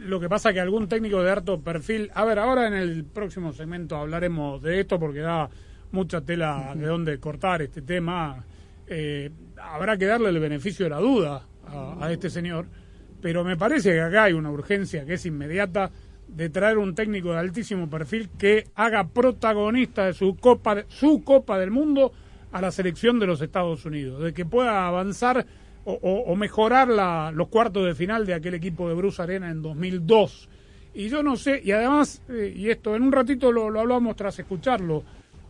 lo 0.00 0.18
que 0.18 0.28
pasa 0.28 0.52
que 0.52 0.60
algún 0.60 0.88
técnico 0.88 1.22
de 1.22 1.30
harto 1.30 1.60
perfil. 1.60 2.10
A 2.14 2.24
ver, 2.24 2.38
ahora 2.38 2.66
en 2.66 2.74
el 2.74 3.04
próximo 3.04 3.52
segmento 3.52 3.96
hablaremos 3.96 4.62
de 4.62 4.80
esto 4.80 4.98
porque 4.98 5.20
da 5.20 5.48
mucha 5.92 6.20
tela 6.22 6.74
de 6.74 6.86
dónde 6.86 7.18
cortar 7.18 7.62
este 7.62 7.82
tema. 7.82 8.44
Eh, 8.86 9.30
habrá 9.60 9.96
que 9.96 10.06
darle 10.06 10.30
el 10.30 10.40
beneficio 10.40 10.86
de 10.86 10.90
la 10.90 10.98
duda 10.98 11.46
a, 11.66 12.12
este 12.12 12.30
señor, 12.30 12.66
pero 13.20 13.44
me 13.44 13.56
parece 13.56 13.92
que 13.92 14.00
acá 14.00 14.24
hay 14.24 14.32
una 14.32 14.50
urgencia 14.50 15.04
que 15.04 15.14
es 15.14 15.26
inmediata 15.26 15.90
de 16.28 16.50
traer 16.50 16.78
un 16.78 16.94
técnico 16.94 17.32
de 17.32 17.38
altísimo 17.38 17.88
perfil 17.88 18.30
que 18.38 18.64
haga 18.74 19.08
protagonista 19.08 20.06
de 20.06 20.14
su 20.14 20.36
Copa, 20.36 20.74
de, 20.74 20.84
su 20.88 21.22
Copa 21.22 21.58
del 21.58 21.70
Mundo 21.70 22.12
a 22.52 22.60
la 22.60 22.70
selección 22.70 23.18
de 23.18 23.26
los 23.26 23.40
Estados 23.40 23.84
Unidos, 23.84 24.22
de 24.22 24.32
que 24.32 24.44
pueda 24.44 24.86
avanzar 24.86 25.46
o, 25.86 26.34
mejorar 26.36 26.88
la, 26.88 27.30
los 27.34 27.48
cuartos 27.48 27.84
de 27.84 27.94
final 27.94 28.24
de 28.26 28.34
aquel 28.34 28.54
equipo 28.54 28.88
de 28.88 28.94
Bruce 28.94 29.20
Arena 29.20 29.50
en 29.50 29.62
2002. 29.62 30.48
Y 30.94 31.08
yo 31.08 31.22
no 31.22 31.36
sé, 31.36 31.60
y 31.64 31.72
además, 31.72 32.22
eh, 32.28 32.52
y 32.56 32.70
esto 32.70 32.94
en 32.94 33.02
un 33.02 33.12
ratito 33.12 33.50
lo, 33.52 33.68
lo 33.68 33.80
hablamos 33.80 34.16
tras 34.16 34.38
escucharlo, 34.38 35.02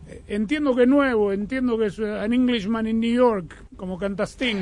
Eh, 0.07 0.21
Entiendo 0.27 0.75
que 0.75 0.83
es 0.83 0.87
nuevo, 0.87 1.31
entiendo 1.33 1.77
que 1.77 1.87
es 1.87 1.97
eh, 1.99 2.19
An 2.19 2.31
Englishman 2.33 2.85
in 2.87 2.99
New 2.99 3.13
York, 3.13 3.55
como 3.75 3.97
canta 3.97 4.23
Sting. 4.25 4.57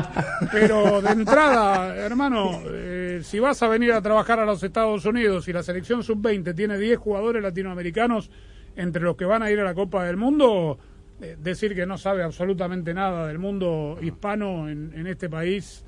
Pero 0.52 1.00
de 1.02 1.10
entrada, 1.10 1.96
hermano, 1.96 2.60
eh, 2.66 3.20
si 3.24 3.38
vas 3.40 3.62
a 3.62 3.68
venir 3.68 3.92
a 3.92 4.00
trabajar 4.02 4.38
a 4.38 4.44
los 4.44 4.62
Estados 4.62 5.04
Unidos 5.04 5.48
y 5.48 5.52
la 5.52 5.62
selección 5.62 6.02
sub-20 6.02 6.54
tiene 6.54 6.78
10 6.78 6.98
jugadores 6.98 7.42
latinoamericanos 7.42 8.30
entre 8.76 9.02
los 9.02 9.16
que 9.16 9.24
van 9.24 9.42
a 9.42 9.50
ir 9.50 9.58
a 9.60 9.64
la 9.64 9.74
Copa 9.74 10.04
del 10.04 10.16
Mundo, 10.16 10.78
eh, 10.78 10.93
decir 11.38 11.74
que 11.74 11.86
no 11.86 11.96
sabe 11.96 12.22
absolutamente 12.22 12.92
nada 12.92 13.26
del 13.28 13.38
mundo 13.38 13.98
hispano 14.02 14.68
en, 14.68 14.92
en 14.94 15.06
este 15.06 15.28
país. 15.28 15.84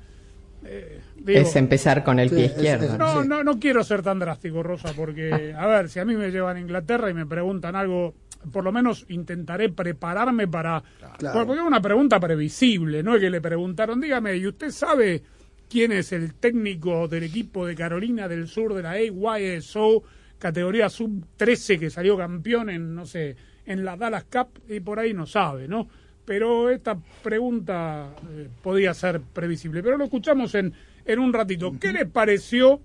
eh, 0.63 0.99
digo, 1.15 1.39
es 1.39 1.55
empezar 1.55 2.03
con 2.03 2.17
el 2.19 2.29
Sí, 2.29 2.35
pie 2.35 2.45
es- 2.45 2.51
izquierdo. 2.53 2.85
es- 2.85 2.97
no, 2.97 3.21
Sí. 3.21 3.27
no, 3.27 3.43
no 3.43 3.59
quiero 3.59 3.83
ser 3.83 4.01
tan 4.01 4.17
drástico, 4.19 4.63
Rosa, 4.63 4.91
porque, 4.95 5.53
a 5.55 5.67
ver, 5.67 5.87
si 5.89 5.99
a 5.99 6.05
mí 6.05 6.15
me 6.15 6.31
llevan 6.31 6.57
a 6.57 6.59
Inglaterra 6.59 7.09
y 7.09 7.13
me 7.13 7.25
preguntan 7.27 7.75
algo, 7.75 8.15
por 8.51 8.63
lo 8.63 8.71
menos 8.71 9.05
intentaré 9.09 9.69
prepararme 9.69 10.47
para... 10.47 10.81
Claro. 11.19 11.45
Porque 11.45 11.61
es 11.61 11.65
una 11.67 11.79
pregunta 11.81 12.19
previsible, 12.19 13.03
no 13.03 13.15
es 13.15 13.21
que 13.21 13.29
le 13.29 13.39
preguntaron, 13.39 14.01
dígame, 14.01 14.35
¿y 14.35 14.47
usted 14.47 14.71
sabe 14.71 15.21
quién 15.69 15.91
es 15.91 16.11
el 16.11 16.33
técnico 16.33 17.07
del 17.07 17.23
equipo 17.23 17.65
de 17.67 17.75
Carolina 17.75 18.27
del 18.27 18.47
Sur 18.47 18.73
de 18.73 18.81
la 18.83 18.91
AYSO, 18.91 20.03
categoría 20.39 20.89
sub-13 20.89 21.77
que 21.79 21.89
salió 21.91 22.17
campeón 22.17 22.69
en, 22.71 22.95
no 22.95 23.05
sé, 23.05 23.35
en 23.67 23.85
la 23.85 23.95
Dallas 23.95 24.23
Cup? 24.25 24.59
Y 24.67 24.79
por 24.79 24.99
ahí 24.99 25.13
no 25.13 25.27
sabe, 25.27 25.67
¿no? 25.67 25.87
Pero 26.25 26.69
esta 26.71 26.97
pregunta 27.23 28.13
eh, 28.31 28.49
podía 28.63 28.93
ser 28.93 29.21
previsible. 29.21 29.81
Pero 29.83 29.97
lo 29.97 30.05
escuchamos 30.05 30.55
en, 30.55 30.73
en 31.05 31.19
un 31.19 31.31
ratito. 31.31 31.73
¿Qué 31.79 31.93
les 31.93 32.09
pareció 32.09 32.81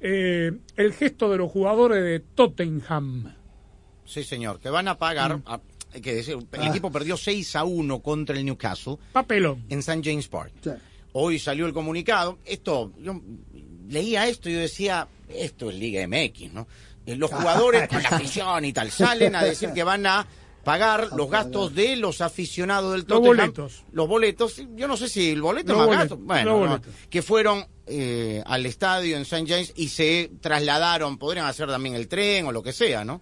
eh, 0.00 0.50
el 0.76 0.92
gesto 0.94 1.30
de 1.30 1.38
los 1.38 1.50
jugadores 1.50 2.02
de 2.02 2.20
Tottenham? 2.34 3.34
Sí, 4.04 4.24
señor, 4.24 4.58
que 4.58 4.68
van 4.70 4.88
a 4.88 4.98
pagar, 4.98 5.36
Mm. 5.38 5.42
a- 5.46 5.60
hay 5.94 6.00
que 6.00 6.14
decir, 6.14 6.36
el 6.52 6.60
Ah. 6.60 6.68
equipo 6.68 6.90
perdió 6.90 7.16
6 7.16 7.54
a 7.54 7.64
1 7.64 8.00
contra 8.00 8.36
el 8.36 8.44
Newcastle 8.44 8.96
Papelón. 9.12 9.62
en 9.68 9.78
St. 9.80 10.00
James 10.02 10.26
Park. 10.28 10.52
Sí. 10.62 10.70
Hoy 11.12 11.38
salió 11.38 11.66
el 11.66 11.72
comunicado. 11.72 12.38
Esto, 12.44 12.92
yo 12.98 13.20
leía 13.88 14.26
esto 14.26 14.48
y 14.48 14.54
yo 14.54 14.58
decía, 14.60 15.06
esto 15.28 15.70
es 15.70 15.76
Liga 15.76 16.02
MX, 16.08 16.52
¿no? 16.52 16.66
Eh, 17.06 17.16
Los 17.16 17.30
jugadores 17.30 17.88
con 17.88 18.02
la 18.02 18.08
afición 18.12 18.64
y 18.64 18.72
tal 18.72 18.90
salen 18.90 19.34
a 19.34 19.42
decir 19.44 19.70
que 19.72 19.82
van 19.82 20.06
a 20.06 20.26
pagar 20.64 21.08
los 21.16 21.28
gastos 21.28 21.74
de 21.74 21.96
los 21.96 22.20
aficionados 22.20 22.92
del 22.92 23.00
Los 23.00 23.08
Tottenham. 23.08 23.36
boletos. 23.36 23.84
Los 23.92 24.06
boletos. 24.08 24.62
Yo 24.76 24.86
no 24.86 24.96
sé 24.96 25.08
si 25.08 25.30
el 25.30 25.42
boleto 25.42 25.72
Los 25.72 25.82
es 25.82 25.88
más 25.88 25.96
boletos, 25.96 26.18
gasto. 26.18 26.24
Bueno, 26.56 26.66
no, 26.76 26.82
que 27.10 27.22
fueron 27.22 27.66
eh, 27.86 28.40
al 28.46 28.64
estadio 28.66 29.16
en 29.16 29.22
St. 29.22 29.44
James 29.48 29.72
y 29.74 29.88
se 29.88 30.30
trasladaron. 30.40 31.18
Podrían 31.18 31.46
hacer 31.46 31.66
también 31.68 31.96
el 31.96 32.06
tren 32.06 32.46
o 32.46 32.52
lo 32.52 32.62
que 32.62 32.72
sea, 32.72 33.04
¿no? 33.04 33.20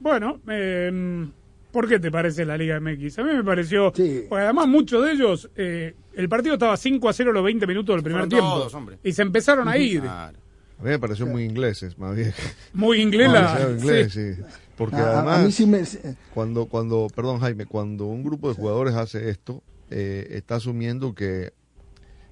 Bueno, 0.00 0.40
eh, 0.48 1.28
¿por 1.70 1.88
qué 1.88 2.00
te 2.00 2.10
parece 2.10 2.44
la 2.44 2.56
Liga 2.56 2.80
MX? 2.80 3.20
A 3.20 3.22
mí 3.22 3.32
me 3.32 3.44
pareció, 3.44 3.92
Sí. 3.94 4.24
porque 4.28 4.42
además 4.42 4.66
muchos 4.66 5.04
de 5.04 5.12
ellos, 5.12 5.48
eh, 5.54 5.94
el 6.14 6.28
partido 6.28 6.54
estaba 6.54 6.76
5 6.76 7.08
a 7.08 7.12
0 7.12 7.30
los 7.32 7.44
20 7.44 7.64
minutos 7.68 7.94
del 7.94 8.02
primer 8.02 8.22
Fueron 8.22 8.28
tiempo. 8.28 8.54
todos, 8.58 8.74
hombre. 8.74 8.98
Y 9.04 9.12
se 9.12 9.22
empezaron 9.22 9.68
a 9.68 9.78
ir. 9.78 10.00
Claro. 10.00 10.36
A 10.82 10.84
mí 10.84 10.90
me 10.90 10.98
pareció 10.98 11.26
muy 11.26 11.44
ingleses, 11.44 11.96
más 11.96 12.16
bien. 12.16 12.34
Muy 12.72 13.00
inglés 13.00 13.30
la- 13.30 13.40
Demasiado 13.42 13.72
inglés, 13.76 14.12
sí. 14.12 14.34
sí. 14.34 14.42
Porque 14.76 14.96
A- 14.96 15.18
además, 15.18 15.38
a 15.38 15.42
mí 15.44 15.52
sí 15.52 15.64
me... 15.64 15.82
cuando, 16.34 16.66
cuando, 16.66 17.06
perdón 17.14 17.38
Jaime, 17.38 17.66
cuando 17.66 18.06
un 18.06 18.24
grupo 18.24 18.48
de 18.48 18.54
jugadores 18.56 18.94
hace 18.96 19.30
esto, 19.30 19.62
eh, 19.90 20.26
está 20.30 20.56
asumiendo 20.56 21.14
que, 21.14 21.52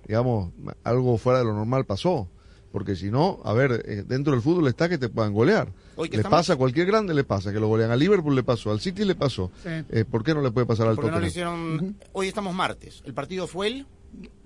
digamos, 0.08 0.50
algo 0.82 1.16
fuera 1.16 1.38
de 1.38 1.44
lo 1.44 1.54
normal 1.54 1.84
pasó. 1.86 2.28
Porque 2.72 2.96
si 2.96 3.10
no, 3.10 3.40
a 3.44 3.52
ver, 3.52 3.84
eh, 3.86 4.04
dentro 4.06 4.32
del 4.32 4.42
fútbol 4.42 4.66
está 4.68 4.88
que 4.88 4.98
te 4.98 5.08
puedan 5.08 5.32
golear. 5.32 5.72
Hoy 5.96 6.08
que 6.08 6.16
le 6.16 6.22
estamos- 6.22 6.38
pasa 6.40 6.52
a 6.54 6.56
cualquier 6.56 6.86
grande, 6.86 7.14
le 7.14 7.22
pasa, 7.24 7.52
que 7.52 7.60
lo 7.60 7.68
golean. 7.68 7.90
A 7.92 7.96
Liverpool 7.96 8.34
le 8.34 8.42
pasó, 8.42 8.70
al 8.72 8.80
City 8.80 9.04
le 9.04 9.14
pasó. 9.16 9.50
Sí. 9.62 9.68
Eh, 9.90 10.04
¿Por 10.04 10.24
qué 10.24 10.34
no 10.34 10.40
le 10.42 10.50
puede 10.50 10.66
pasar 10.66 10.88
al 10.88 10.96
Porque 10.96 11.10
no 11.12 11.20
le 11.20 11.28
Tottenham? 11.28 11.66
hicieron. 11.76 11.96
Hoy 12.12 12.26
estamos 12.28 12.52
martes. 12.54 13.02
El 13.04 13.14
partido 13.14 13.46
fue 13.46 13.66
el 13.68 13.86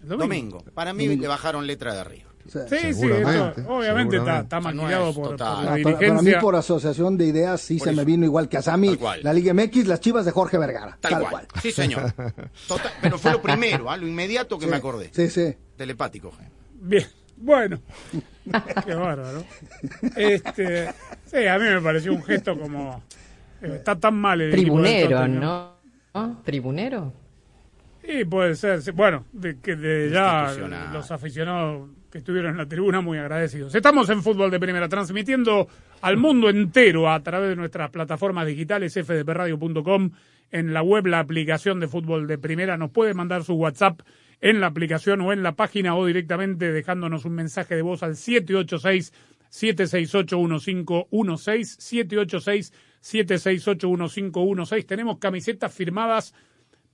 Domingo. 0.02 0.18
domingo. 0.58 0.64
Para 0.74 0.92
mí 0.92 1.06
le 1.16 1.26
bajaron 1.28 1.66
letra 1.66 1.94
de 1.94 2.00
arriba. 2.00 2.30
Sí. 2.46 2.58
Sí, 2.68 2.76
esto, 2.76 3.04
obviamente 3.68 4.16
está, 4.18 4.42
seguramente. 4.42 4.42
está 4.42 4.60
no 4.60 4.62
maquillado 4.82 5.08
es 5.10 5.14
por, 5.16 5.24
por 5.30 5.40
la 5.40 5.46
Ah, 5.46 5.54
para, 5.54 5.64
para 5.64 5.76
dirigencia. 5.76 6.36
mí, 6.36 6.40
por 6.42 6.56
asociación 6.56 7.16
de 7.16 7.26
ideas, 7.26 7.60
sí 7.60 7.78
Por 7.78 7.84
se 7.86 7.90
eso. 7.92 7.96
me 8.00 8.04
vino 8.04 8.24
igual 8.26 8.48
que 8.48 8.58
a 8.58 8.62
cual. 8.98 9.20
La 9.22 9.32
Liga 9.32 9.54
MX, 9.54 9.86
las 9.86 10.00
chivas 10.00 10.24
de 10.26 10.30
Jorge 10.30 10.58
Vergara. 10.58 10.98
Tal, 11.00 11.26
cual. 11.30 11.46
Sí, 11.62 11.72
señor. 11.72 12.12
Total- 12.68 12.92
pero 13.00 13.18
fue 13.18 13.32
lo 13.32 13.40
primero, 13.42 13.90
¿ah? 13.90 13.96
lo 13.96 14.06
inmediato 14.06 14.58
que 14.58 14.66
Sí, 14.66 14.70
me 14.70 14.76
acordé. 14.76 15.10
Sí, 15.12 15.28
sí. 15.30 15.54
Telepático. 15.76 16.32
Bien, 16.80 17.06
bueno. 17.38 17.80
Qué 18.84 18.94
bárbaro. 18.94 19.42
Este, 20.14 20.90
sí, 21.24 21.46
a 21.46 21.58
mí 21.58 21.64
me 21.64 21.80
pareció 21.80 22.12
un 22.12 22.22
gesto 22.22 22.58
como... 22.58 23.02
eh, 23.62 23.72
Está 23.76 23.98
tan 23.98 24.14
mal 24.16 24.40
el 24.42 24.50
Tribunero, 24.50 25.16
Tottenham. 25.18 25.40
¿no? 25.40 25.74
¿No? 26.14 26.42
¿Tribunero? 26.44 27.12
Sí, 28.06 28.24
puede 28.26 28.54
ser. 28.54 28.82
sí. 28.82 28.90
Bueno, 28.90 29.24
de, 29.32 29.58
que 29.60 29.76
de 29.76 30.10
ya 30.10 30.54
los 30.92 31.10
aficionados 31.10 31.88
que 32.14 32.18
estuvieron 32.18 32.52
en 32.52 32.58
la 32.58 32.68
tribuna 32.68 33.00
muy 33.00 33.18
agradecidos. 33.18 33.74
Estamos 33.74 34.08
en 34.08 34.22
Fútbol 34.22 34.48
de 34.48 34.60
Primera, 34.60 34.88
transmitiendo 34.88 35.66
al 36.00 36.16
mundo 36.16 36.48
entero 36.48 37.10
a 37.10 37.20
través 37.24 37.48
de 37.48 37.56
nuestras 37.56 37.90
plataformas 37.90 38.46
digitales, 38.46 38.94
fdpradio.com, 38.94 40.12
en 40.52 40.72
la 40.72 40.84
web, 40.84 41.08
la 41.08 41.18
aplicación 41.18 41.80
de 41.80 41.88
Fútbol 41.88 42.28
de 42.28 42.38
Primera. 42.38 42.76
Nos 42.76 42.92
puede 42.92 43.14
mandar 43.14 43.42
su 43.42 43.54
WhatsApp 43.54 44.02
en 44.40 44.60
la 44.60 44.68
aplicación 44.68 45.22
o 45.22 45.32
en 45.32 45.42
la 45.42 45.56
página 45.56 45.96
o 45.96 46.06
directamente 46.06 46.70
dejándonos 46.70 47.24
un 47.24 47.32
mensaje 47.32 47.74
de 47.74 47.82
voz 47.82 48.04
al 48.04 48.14
786 48.14 49.12
768 49.48 50.38
1516 50.38 51.76
786 51.80 52.72
768 53.00 53.88
1516 53.88 54.86
Tenemos 54.86 55.18
camisetas 55.18 55.74
firmadas 55.74 56.32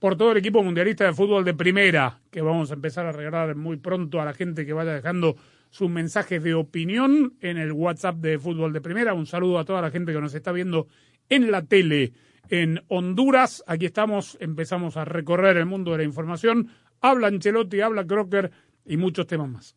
por 0.00 0.16
todo 0.16 0.32
el 0.32 0.38
equipo 0.38 0.62
mundialista 0.62 1.04
de 1.04 1.12
fútbol 1.12 1.44
de 1.44 1.54
primera, 1.54 2.18
que 2.30 2.40
vamos 2.40 2.70
a 2.70 2.74
empezar 2.74 3.06
a 3.06 3.12
regalar 3.12 3.54
muy 3.54 3.76
pronto 3.76 4.20
a 4.20 4.24
la 4.24 4.32
gente 4.32 4.64
que 4.64 4.72
vaya 4.72 4.94
dejando 4.94 5.36
sus 5.68 5.90
mensajes 5.90 6.42
de 6.42 6.54
opinión 6.54 7.34
en 7.40 7.58
el 7.58 7.70
WhatsApp 7.70 8.16
de 8.16 8.38
fútbol 8.38 8.72
de 8.72 8.80
primera. 8.80 9.12
Un 9.12 9.26
saludo 9.26 9.58
a 9.58 9.64
toda 9.64 9.82
la 9.82 9.90
gente 9.90 10.12
que 10.12 10.20
nos 10.20 10.34
está 10.34 10.52
viendo 10.52 10.88
en 11.28 11.50
la 11.50 11.62
tele 11.62 12.14
en 12.48 12.82
Honduras. 12.88 13.62
Aquí 13.66 13.84
estamos, 13.84 14.38
empezamos 14.40 14.96
a 14.96 15.04
recorrer 15.04 15.58
el 15.58 15.66
mundo 15.66 15.92
de 15.92 15.98
la 15.98 16.04
información. 16.04 16.70
Habla 17.02 17.28
Ancelotti, 17.28 17.82
habla 17.82 18.06
Crocker 18.06 18.50
y 18.86 18.96
muchos 18.96 19.26
temas 19.26 19.50
más. 19.50 19.76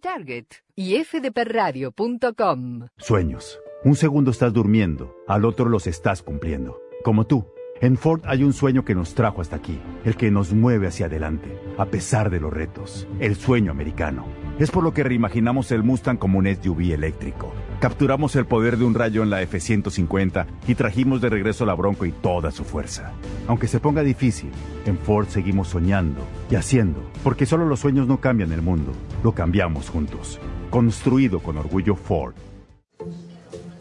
Target. 0.01 0.45
Y 0.75 1.01
fdperradio.com. 1.03 2.87
Sueños. 2.97 3.59
Un 3.83 3.95
segundo 3.95 4.31
estás 4.31 4.51
durmiendo, 4.51 5.15
al 5.27 5.45
otro 5.45 5.69
los 5.69 5.87
estás 5.87 6.21
cumpliendo. 6.21 6.79
Como 7.03 7.25
tú. 7.25 7.47
En 7.79 7.97
Ford 7.97 8.21
hay 8.25 8.43
un 8.43 8.53
sueño 8.53 8.85
que 8.85 8.93
nos 8.93 9.15
trajo 9.15 9.41
hasta 9.41 9.55
aquí, 9.55 9.79
el 10.05 10.15
que 10.15 10.29
nos 10.29 10.53
mueve 10.53 10.85
hacia 10.85 11.07
adelante, 11.07 11.57
a 11.79 11.85
pesar 11.85 12.29
de 12.29 12.39
los 12.39 12.53
retos, 12.53 13.07
el 13.19 13.35
sueño 13.35 13.71
americano. 13.71 14.27
Es 14.59 14.69
por 14.69 14.83
lo 14.83 14.93
que 14.93 15.03
reimaginamos 15.03 15.71
el 15.71 15.81
Mustang 15.81 16.17
como 16.17 16.37
un 16.37 16.45
SUV 16.45 16.93
eléctrico. 16.93 17.51
Capturamos 17.81 18.35
el 18.35 18.45
poder 18.45 18.77
de 18.77 18.85
un 18.85 18.93
rayo 18.93 19.23
en 19.23 19.31
la 19.31 19.41
F-150 19.41 20.45
y 20.67 20.75
trajimos 20.75 21.19
de 21.19 21.29
regreso 21.29 21.65
la 21.65 21.73
Bronco 21.73 22.05
y 22.05 22.11
toda 22.11 22.51
su 22.51 22.63
fuerza. 22.63 23.11
Aunque 23.47 23.67
se 23.67 23.79
ponga 23.79 24.03
difícil, 24.03 24.51
en 24.85 24.99
Ford 24.99 25.27
seguimos 25.29 25.69
soñando 25.69 26.21
y 26.51 26.57
haciendo, 26.57 27.01
porque 27.23 27.47
solo 27.47 27.65
los 27.65 27.79
sueños 27.79 28.05
no 28.05 28.21
cambian 28.21 28.51
el 28.51 28.61
mundo, 28.61 28.91
lo 29.23 29.31
cambiamos 29.31 29.89
juntos. 29.89 30.39
Construido 30.69 31.39
con 31.39 31.57
orgullo 31.57 31.95
Ford. 31.95 32.35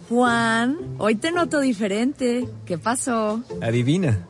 Juan, 0.09 0.79
hoy 0.97 1.17
te 1.17 1.31
noto 1.31 1.61
diferente. 1.61 2.49
¿Qué 2.65 2.79
pasó? 2.79 3.43
Adivina. 3.61 4.27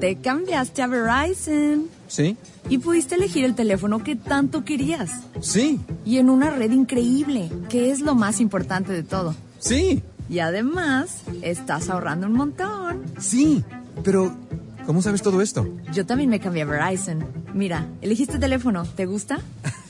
Te 0.00 0.16
cambiaste 0.16 0.82
a 0.82 0.86
Verizon 0.86 1.88
¿Sí? 2.08 2.36
y 2.68 2.78
pudiste 2.78 3.14
elegir 3.14 3.44
el 3.44 3.54
teléfono 3.54 4.02
que 4.02 4.16
tanto 4.16 4.64
querías. 4.64 5.10
Sí. 5.40 5.80
Y 6.04 6.18
en 6.18 6.30
una 6.30 6.50
red 6.50 6.70
increíble, 6.70 7.50
que 7.68 7.90
es 7.90 8.00
lo 8.00 8.14
más 8.14 8.40
importante 8.40 8.92
de 8.92 9.02
todo. 9.02 9.34
Sí. 9.58 10.02
Y 10.28 10.38
además, 10.38 11.22
estás 11.42 11.90
ahorrando 11.90 12.26
un 12.26 12.32
montón. 12.32 13.02
Sí. 13.18 13.62
Pero, 14.02 14.34
¿cómo 14.86 15.02
sabes 15.02 15.22
todo 15.22 15.42
esto? 15.42 15.68
Yo 15.92 16.06
también 16.06 16.30
me 16.30 16.40
cambié 16.40 16.62
a 16.62 16.66
Verizon. 16.66 17.24
Mira, 17.52 17.86
elegiste 18.00 18.38
teléfono. 18.38 18.84
¿Te 18.84 19.06
gusta? 19.06 19.38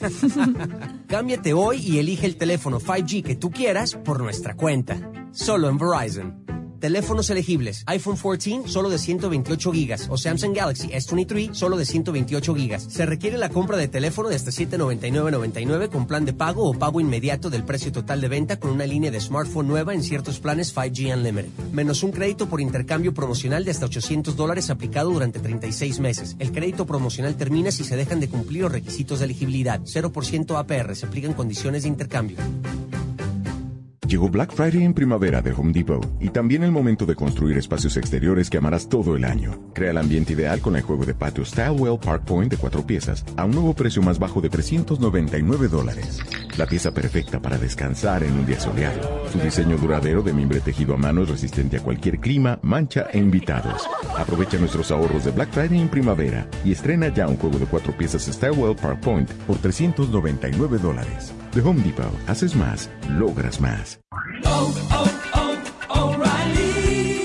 Cámbiate 1.07 1.53
hoy 1.53 1.77
y 1.77 1.99
elige 1.99 2.25
el 2.25 2.35
teléfono 2.35 2.79
5G 2.79 3.23
que 3.23 3.35
tú 3.35 3.51
quieras 3.51 3.95
por 3.95 4.21
nuestra 4.21 4.55
cuenta. 4.55 4.97
Solo 5.31 5.69
en 5.69 5.77
Verizon. 5.77 6.44
Teléfonos 6.79 7.29
elegibles. 7.29 7.83
iPhone 7.87 8.17
14 8.17 8.67
solo 8.67 8.89
de 8.89 8.97
128 8.97 9.71
gigas 9.71 10.07
o 10.09 10.17
Samsung 10.17 10.55
Galaxy 10.55 10.89
S23 10.89 11.53
solo 11.53 11.77
de 11.77 11.85
128 11.85 12.55
gigas. 12.55 12.83
Se 12.89 13.05
requiere 13.05 13.37
la 13.37 13.49
compra 13.49 13.77
de 13.77 13.87
teléfono 13.87 14.29
de 14.29 14.35
hasta 14.35 14.51
799.99 14.51 15.89
con 15.89 16.07
plan 16.07 16.25
de 16.25 16.33
pago 16.33 16.69
o 16.69 16.73
pago 16.73 16.99
inmediato 16.99 17.49
del 17.49 17.63
precio 17.63 17.91
total 17.91 18.21
de 18.21 18.27
venta 18.27 18.59
con 18.59 18.71
una 18.71 18.85
línea 18.85 19.11
de 19.11 19.19
smartphone 19.19 19.67
nueva 19.67 19.93
en 19.93 20.03
ciertos 20.03 20.39
planes 20.39 20.75
5G 20.75 21.13
Unlimited. 21.15 21.49
Menos 21.71 22.03
un 22.03 22.11
crédito 22.11 22.47
por 22.47 22.61
intercambio 22.61 23.13
promocional 23.13 23.65
de 23.65 23.71
hasta 23.71 23.85
800 23.85 24.35
dólares 24.35 24.69
aplicado 24.69 25.11
durante 25.11 25.39
36 25.39 25.99
meses. 25.99 26.35
El 26.39 26.51
crédito 26.51 26.85
promocional 26.85 27.35
termina 27.35 27.71
si 27.71 27.83
se 27.83 27.95
dejan 27.95 28.19
de 28.19 28.29
cumplir 28.29 28.63
los 28.63 28.71
requisitos 28.71 29.19
de 29.19 29.25
elegibilidad. 29.25 29.81
0% 29.81 30.57
APR. 30.57 30.95
Se 30.95 31.05
aplican 31.05 31.33
condiciones 31.33 31.83
de 31.83 31.89
intercambio. 31.89 32.37
Llegó 34.07 34.29
Black 34.29 34.53
Friday 34.53 34.83
en 34.83 34.93
primavera 34.93 35.41
de 35.41 35.51
Home 35.51 35.73
Depot 35.73 36.05
y 36.19 36.29
también 36.29 36.61
el 36.61 36.71
momento 36.71 37.07
de 37.07 37.15
construir 37.15 37.57
espacios 37.57 37.97
exteriores 37.97 38.51
que 38.51 38.57
amarás 38.57 38.87
todo 38.87 39.15
el 39.15 39.25
año. 39.25 39.71
Crea 39.73 39.91
el 39.91 39.97
ambiente 39.97 40.33
ideal 40.33 40.61
con 40.61 40.75
el 40.75 40.83
juego 40.83 41.05
de 41.05 41.15
patio 41.15 41.43
Stylewell 41.43 41.97
Park 41.97 42.23
Point 42.25 42.51
de 42.51 42.57
cuatro 42.57 42.85
piezas 42.85 43.25
a 43.35 43.45
un 43.45 43.51
nuevo 43.51 43.73
precio 43.73 44.03
más 44.03 44.19
bajo 44.19 44.41
de 44.41 44.49
399 44.49 45.67
dólares. 45.69 46.19
La 46.55 46.67
pieza 46.67 46.93
perfecta 46.93 47.41
para 47.41 47.57
descansar 47.57 48.23
en 48.23 48.33
un 48.33 48.45
día 48.45 48.59
soleado. 48.59 49.27
Su 49.31 49.39
diseño 49.39 49.75
duradero 49.77 50.21
de 50.21 50.33
mimbre 50.33 50.59
tejido 50.59 50.93
a 50.93 50.97
mano 50.97 51.23
es 51.23 51.29
resistente 51.29 51.77
a 51.77 51.81
cualquier 51.81 52.19
clima, 52.19 52.59
mancha 52.61 53.07
e 53.11 53.17
invitados. 53.17 53.89
Aprovecha 54.17 54.59
nuestros 54.59 54.91
ahorros 54.91 55.25
de 55.25 55.31
Black 55.31 55.51
Friday 55.51 55.81
en 55.81 55.89
primavera 55.89 56.47
y 56.63 56.73
estrena 56.73 57.07
ya 57.09 57.27
un 57.27 57.37
juego 57.37 57.57
de 57.57 57.65
cuatro 57.65 57.97
piezas 57.97 58.21
Stylewell 58.21 58.75
Park 58.75 58.99
Point 58.99 59.31
por 59.47 59.57
399 59.57 60.77
dólares. 60.77 61.33
De 61.55 61.61
Home 61.61 61.81
Depot, 61.81 62.13
haces 62.27 62.55
más, 62.55 62.89
logras 63.09 63.59
más. 63.59 63.94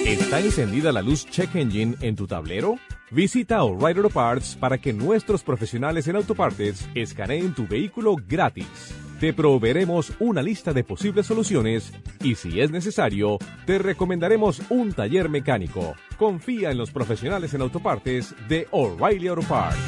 ¿Está 0.07 0.41
encendida 0.41 0.93
la 0.93 1.03
luz 1.03 1.27
Check 1.27 1.57
Engine 1.57 1.97
en 2.01 2.15
tu 2.15 2.27
tablero? 2.27 2.77
Visita 3.11 3.65
O'Reilly 3.65 3.99
Auto 3.99 4.11
Parts 4.11 4.55
para 4.55 4.79
que 4.79 4.93
nuestros 4.93 5.43
profesionales 5.43 6.07
en 6.07 6.15
autopartes 6.15 6.89
escaneen 6.95 7.53
tu 7.53 7.67
vehículo 7.67 8.15
gratis. 8.29 8.95
Te 9.19 9.33
proveeremos 9.35 10.13
una 10.21 10.41
lista 10.41 10.73
de 10.73 10.85
posibles 10.85 11.27
soluciones 11.27 11.93
y 12.23 12.37
si 12.37 12.61
es 12.61 12.71
necesario, 12.71 13.39
te 13.67 13.79
recomendaremos 13.79 14.63
un 14.71 14.93
taller 14.93 15.29
mecánico. 15.29 15.95
Confía 16.17 16.71
en 16.71 16.79
los 16.79 16.93
profesionales 16.93 17.53
en 17.53 17.63
autopartes 17.63 18.33
de 18.49 18.69
O'Reilly 18.71 19.27
Auto 19.27 19.43
Parts. 19.43 19.79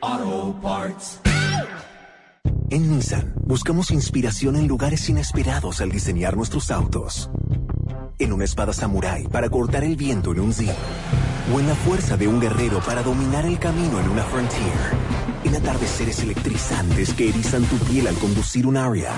Auto 0.00 0.60
Parts. 0.62 1.23
En 2.70 2.90
Nissan 2.90 3.34
buscamos 3.44 3.90
inspiración 3.90 4.56
en 4.56 4.66
lugares 4.66 5.08
inesperados 5.08 5.80
al 5.80 5.90
diseñar 5.90 6.36
nuestros 6.36 6.70
autos. 6.70 7.30
En 8.18 8.32
una 8.32 8.44
espada 8.44 8.72
samurái 8.72 9.28
para 9.28 9.50
cortar 9.50 9.84
el 9.84 9.96
viento 9.96 10.32
en 10.32 10.40
un 10.40 10.52
Zip. 10.52 10.70
O 11.54 11.60
en 11.60 11.68
la 11.68 11.74
fuerza 11.74 12.16
de 12.16 12.26
un 12.26 12.40
guerrero 12.40 12.80
para 12.80 13.02
dominar 13.02 13.44
el 13.44 13.58
camino 13.58 14.00
en 14.00 14.08
una 14.08 14.22
Frontier. 14.22 14.72
En 15.44 15.54
atardeceres 15.54 16.20
electrizantes 16.20 17.12
que 17.12 17.28
erizan 17.28 17.64
tu 17.64 17.76
piel 17.76 18.06
al 18.06 18.14
conducir 18.16 18.66
un 18.66 18.78
Aria. 18.78 19.10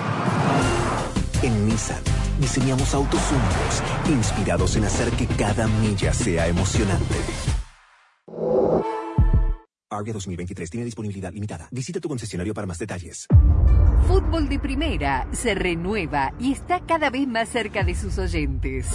En 1.42 1.66
Nissan 1.66 2.02
diseñamos 2.40 2.94
autos 2.94 3.20
únicos, 3.30 4.10
inspirados 4.10 4.76
en 4.76 4.84
hacer 4.84 5.10
que 5.12 5.26
cada 5.26 5.68
milla 5.68 6.12
sea 6.12 6.48
emocionante. 6.48 7.16
Aria 9.88 10.12
2023 10.12 10.68
tiene 10.68 10.84
disponibilidad 10.84 11.32
limitada. 11.32 11.68
Visita 11.70 12.00
tu 12.00 12.08
concesionario 12.08 12.52
para 12.52 12.66
más 12.66 12.78
detalles. 12.78 13.28
Fútbol 14.08 14.48
de 14.48 14.58
Primera 14.58 15.28
se 15.32 15.54
renueva 15.54 16.34
y 16.40 16.52
está 16.52 16.80
cada 16.80 17.08
vez 17.08 17.28
más 17.28 17.48
cerca 17.48 17.84
de 17.84 17.94
sus 17.94 18.18
oyentes. 18.18 18.88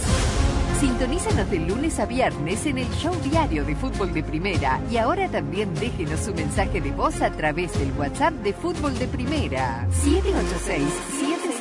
Sintonízanos 0.80 1.50
de 1.50 1.60
lunes 1.60 1.98
a 1.98 2.06
viernes 2.06 2.66
en 2.66 2.76
el 2.76 2.90
show 2.90 3.14
diario 3.22 3.64
de 3.64 3.74
Fútbol 3.74 4.12
de 4.12 4.22
Primera 4.22 4.80
y 4.90 4.98
ahora 4.98 5.30
también 5.30 5.72
déjenos 5.74 6.20
su 6.20 6.34
mensaje 6.34 6.80
de 6.80 6.90
voz 6.90 7.22
a 7.22 7.30
través 7.30 7.72
del 7.78 7.92
WhatsApp 7.92 8.34
de 8.42 8.52
Fútbol 8.52 8.98
de 8.98 9.06
Primera. 9.06 9.86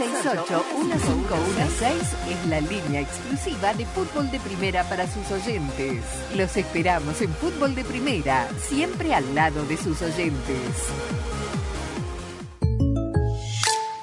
786-768-1516 0.01 1.91
es 2.29 2.45
la 2.47 2.61
línea 2.61 3.01
exclusiva 3.01 3.73
de 3.73 3.85
Fútbol 3.85 4.31
de 4.31 4.39
Primera 4.39 4.83
para 4.89 5.05
sus 5.11 5.29
oyentes. 5.31 6.03
Los 6.35 6.57
esperamos 6.57 7.21
en 7.21 7.33
Fútbol 7.35 7.75
de 7.75 7.83
Primera, 7.83 8.49
siempre 8.67 9.13
al 9.13 9.35
lado 9.35 9.63
de 9.65 9.77
sus 9.77 10.01
oyentes. 10.01 10.57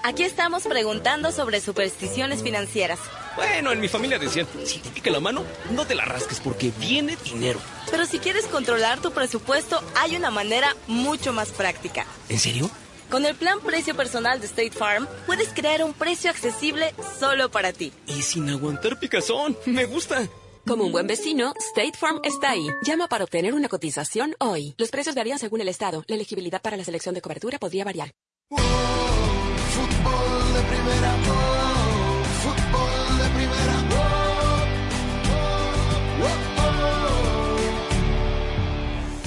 Aquí 0.04 0.22
estamos 0.22 0.62
preguntando 0.62 1.32
sobre 1.32 1.60
supersticiones 1.60 2.42
financieras. 2.42 2.98
Bueno, 3.36 3.72
en 3.72 3.80
mi 3.80 3.88
familia 3.88 4.18
decían, 4.18 4.46
si 4.64 4.78
te 4.78 4.88
pica 4.90 5.10
la 5.10 5.20
mano, 5.20 5.44
no 5.72 5.84
te 5.84 5.94
la 5.94 6.04
rasques 6.04 6.40
porque 6.40 6.72
viene 6.78 7.16
dinero. 7.24 7.60
Pero 7.90 8.06
si 8.06 8.18
quieres 8.18 8.46
controlar 8.46 9.00
tu 9.00 9.12
presupuesto, 9.12 9.82
hay 9.96 10.16
una 10.16 10.30
manera 10.30 10.74
mucho 10.86 11.32
más 11.32 11.50
práctica. 11.50 12.06
¿En 12.28 12.38
serio? 12.38 12.70
Con 13.10 13.24
el 13.24 13.34
plan 13.34 13.58
precio 13.60 13.96
personal 13.96 14.38
de 14.38 14.44
State 14.46 14.72
Farm, 14.72 15.08
puedes 15.26 15.48
crear 15.54 15.82
un 15.82 15.94
precio 15.94 16.30
accesible 16.30 16.92
solo 17.18 17.50
para 17.50 17.72
ti. 17.72 17.90
Y 18.06 18.20
sin 18.22 18.48
aguantar 18.50 18.98
picazón, 18.98 19.56
me 19.64 19.86
gusta. 19.86 20.28
Como 20.66 20.84
un 20.84 20.92
buen 20.92 21.06
vecino, 21.06 21.54
State 21.74 21.96
Farm 21.98 22.20
está 22.22 22.50
ahí. 22.50 22.68
Llama 22.82 23.08
para 23.08 23.24
obtener 23.24 23.54
una 23.54 23.68
cotización 23.68 24.34
hoy. 24.38 24.74
Los 24.76 24.90
precios 24.90 25.14
varían 25.14 25.38
según 25.38 25.62
el 25.62 25.68
estado. 25.68 26.04
La 26.06 26.16
elegibilidad 26.16 26.60
para 26.60 26.76
la 26.76 26.84
selección 26.84 27.14
de 27.14 27.22
cobertura 27.22 27.58
podría 27.58 27.84
variar. 27.84 28.10
Fútbol 28.50 28.66
de 30.52 30.60
primera, 30.60 31.16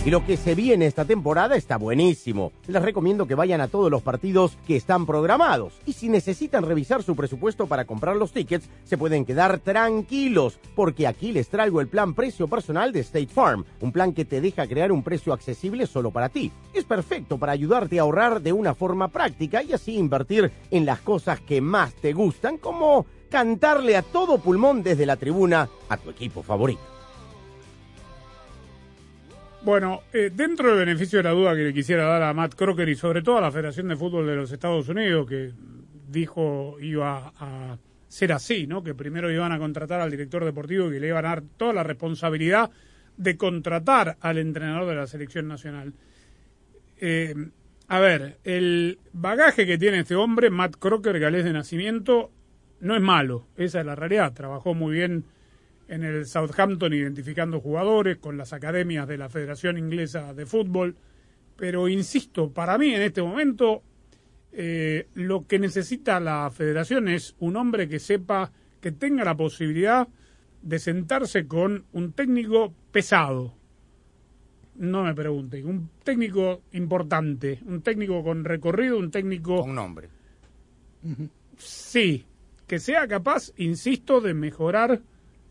Y 0.04 0.10
lo 0.10 0.26
que 0.26 0.36
se 0.36 0.56
viene 0.56 0.88
esta 0.88 1.06
temporada 1.06 1.56
está 1.56 1.78
buenísimo. 1.78 2.54
Les 2.66 2.82
recomiendo 2.82 3.28
que 3.28 3.36
vayan 3.36 3.62
a 3.62 3.68
todos 3.68 3.92
los 3.92 4.02
partidos 4.02 4.58
que 4.66 4.76
están 4.76 5.06
programados. 5.06 5.80
Y 5.86 5.94
si 5.94 6.10
necesitan 6.10 6.66
revisar 6.66 7.04
su 7.04 7.16
presupuesto 7.16 7.68
para 7.68 7.86
comprar 7.86 8.16
los 8.16 8.32
tickets, 8.32 8.68
se 8.84 8.98
pueden 8.98 9.26
quedar 9.26 9.60
tranquilos, 9.60 10.58
porque 10.76 11.06
aquí 11.06 11.32
les 11.32 11.50
traigo 11.50 11.82
el 11.82 11.88
plan 11.88 12.16
precio 12.16 12.48
personal 12.48 12.92
de 12.92 13.02
State 13.02 13.28
Farm, 13.28 13.64
un 13.80 13.92
plan 13.92 14.14
que 14.14 14.26
te 14.26 14.42
deja 14.42 14.66
crear 14.66 14.92
un 14.92 15.04
precio 15.04 15.34
accesible 15.34 15.86
solo 15.86 16.10
para 16.10 16.30
ti. 16.30 16.52
Es 16.74 16.84
perfecto 16.84 17.38
para 17.38 17.52
ayudarte 17.52 18.00
a 18.00 18.02
ahorrar 18.02 18.42
de 18.42 18.54
una 18.54 18.74
forma 18.74 19.10
práctica 19.10 19.62
y 19.62 19.74
así 19.74 19.98
invertir 19.98 20.52
en 20.72 20.88
las 20.88 21.02
cosas 21.02 21.40
que 21.42 21.62
más 21.62 21.94
te 21.94 22.14
gustan, 22.14 22.58
como 22.58 23.06
cantarle 23.30 23.96
a 23.96 24.02
todo 24.02 24.40
pulmón 24.40 24.82
desde 24.82 25.06
la 25.06 25.18
tribuna 25.18 25.70
a 25.90 25.98
tu 25.98 26.10
equipo 26.10 26.42
favorito. 26.42 26.91
Bueno, 29.64 30.02
eh, 30.12 30.32
dentro 30.34 30.70
del 30.70 30.86
beneficio 30.86 31.20
de 31.20 31.24
la 31.24 31.32
duda 31.32 31.56
que 31.56 31.62
le 31.62 31.74
quisiera 31.74 32.06
dar 32.06 32.24
a 32.24 32.34
Matt 32.34 32.56
Crocker 32.56 32.90
y 32.90 32.96
sobre 32.96 33.22
todo 33.22 33.38
a 33.38 33.42
la 33.42 33.52
Federación 33.52 33.90
de 33.90 33.96
Fútbol 33.96 34.26
de 34.26 34.36
los 34.36 34.52
Estados 34.52 34.90
Unidos, 34.90 35.28
que 35.28 35.52
dijo 36.10 36.78
iba 36.82 37.32
a 37.38 37.78
ser 38.08 38.34
así, 38.34 38.66
¿no? 38.66 38.84
Que 38.84 38.96
primero 38.96 39.32
iban 39.32 39.52
a 39.52 39.60
contratar 39.60 40.02
al 40.02 40.10
director 40.10 40.44
deportivo 40.44 40.90
y 40.90 40.94
que 40.94 41.00
le 41.00 41.10
iban 41.10 41.26
a 41.26 41.30
dar 41.30 41.44
toda 41.58 41.74
la 41.74 41.84
responsabilidad 41.84 42.72
de 43.18 43.38
contratar 43.38 44.18
al 44.20 44.40
entrenador 44.40 44.90
de 44.90 44.96
la 44.96 45.06
selección 45.06 45.48
nacional. 45.48 45.94
Eh, 46.98 47.36
a 47.88 48.00
ver, 48.00 48.40
el 48.44 48.98
bagaje 49.14 49.68
que 49.68 49.78
tiene 49.78 50.00
este 50.00 50.16
hombre, 50.16 50.50
Matt 50.50 50.78
Crocker, 50.80 51.20
galés 51.20 51.44
de 51.44 51.54
nacimiento, 51.54 52.32
no 52.80 52.96
es 52.96 53.02
malo, 53.02 53.48
esa 53.58 53.82
es 53.82 53.86
la 53.86 53.94
realidad. 53.94 54.34
Trabajó 54.34 54.74
muy 54.74 54.96
bien 54.96 55.26
en 55.92 56.06
el 56.06 56.26
Southampton 56.26 56.94
identificando 56.94 57.60
jugadores 57.60 58.18
con 58.18 58.38
las 58.38 58.54
academias 58.54 59.10
de 59.10 59.18
la 59.18 59.28
Federación 59.28 59.78
Inglesa 59.78 60.34
de 60.34 60.46
Fútbol. 60.46 60.96
Pero 61.58 61.90
insisto, 61.90 62.50
para 62.50 62.78
mí 62.78 62.96
en 62.96 63.02
este 63.02 63.22
momento 63.22 63.84
eh, 64.54 65.10
lo 65.16 65.46
que 65.46 65.60
necesita 65.60 66.22
la 66.22 66.50
federación 66.50 67.10
es 67.10 67.36
un 67.40 67.58
hombre 67.58 67.90
que 67.90 68.00
sepa, 68.00 68.54
que 68.80 68.94
tenga 68.94 69.26
la 69.26 69.36
posibilidad 69.36 70.08
de 70.62 70.80
sentarse 70.80 71.46
con 71.46 71.84
un 71.92 72.14
técnico 72.14 72.74
pesado. 72.94 73.54
No 74.76 75.04
me 75.04 75.14
pregunten, 75.14 75.68
un 75.68 75.90
técnico 76.06 76.62
importante, 76.72 77.60
un 77.66 77.82
técnico 77.82 78.24
con 78.24 78.46
recorrido, 78.46 78.98
un 78.98 79.12
técnico... 79.12 79.64
Un 79.64 79.76
nombre. 79.76 80.08
Sí, 81.58 82.26
que 82.66 82.80
sea 82.80 83.10
capaz, 83.10 83.52
insisto, 83.58 84.22
de 84.22 84.34
mejorar 84.34 85.02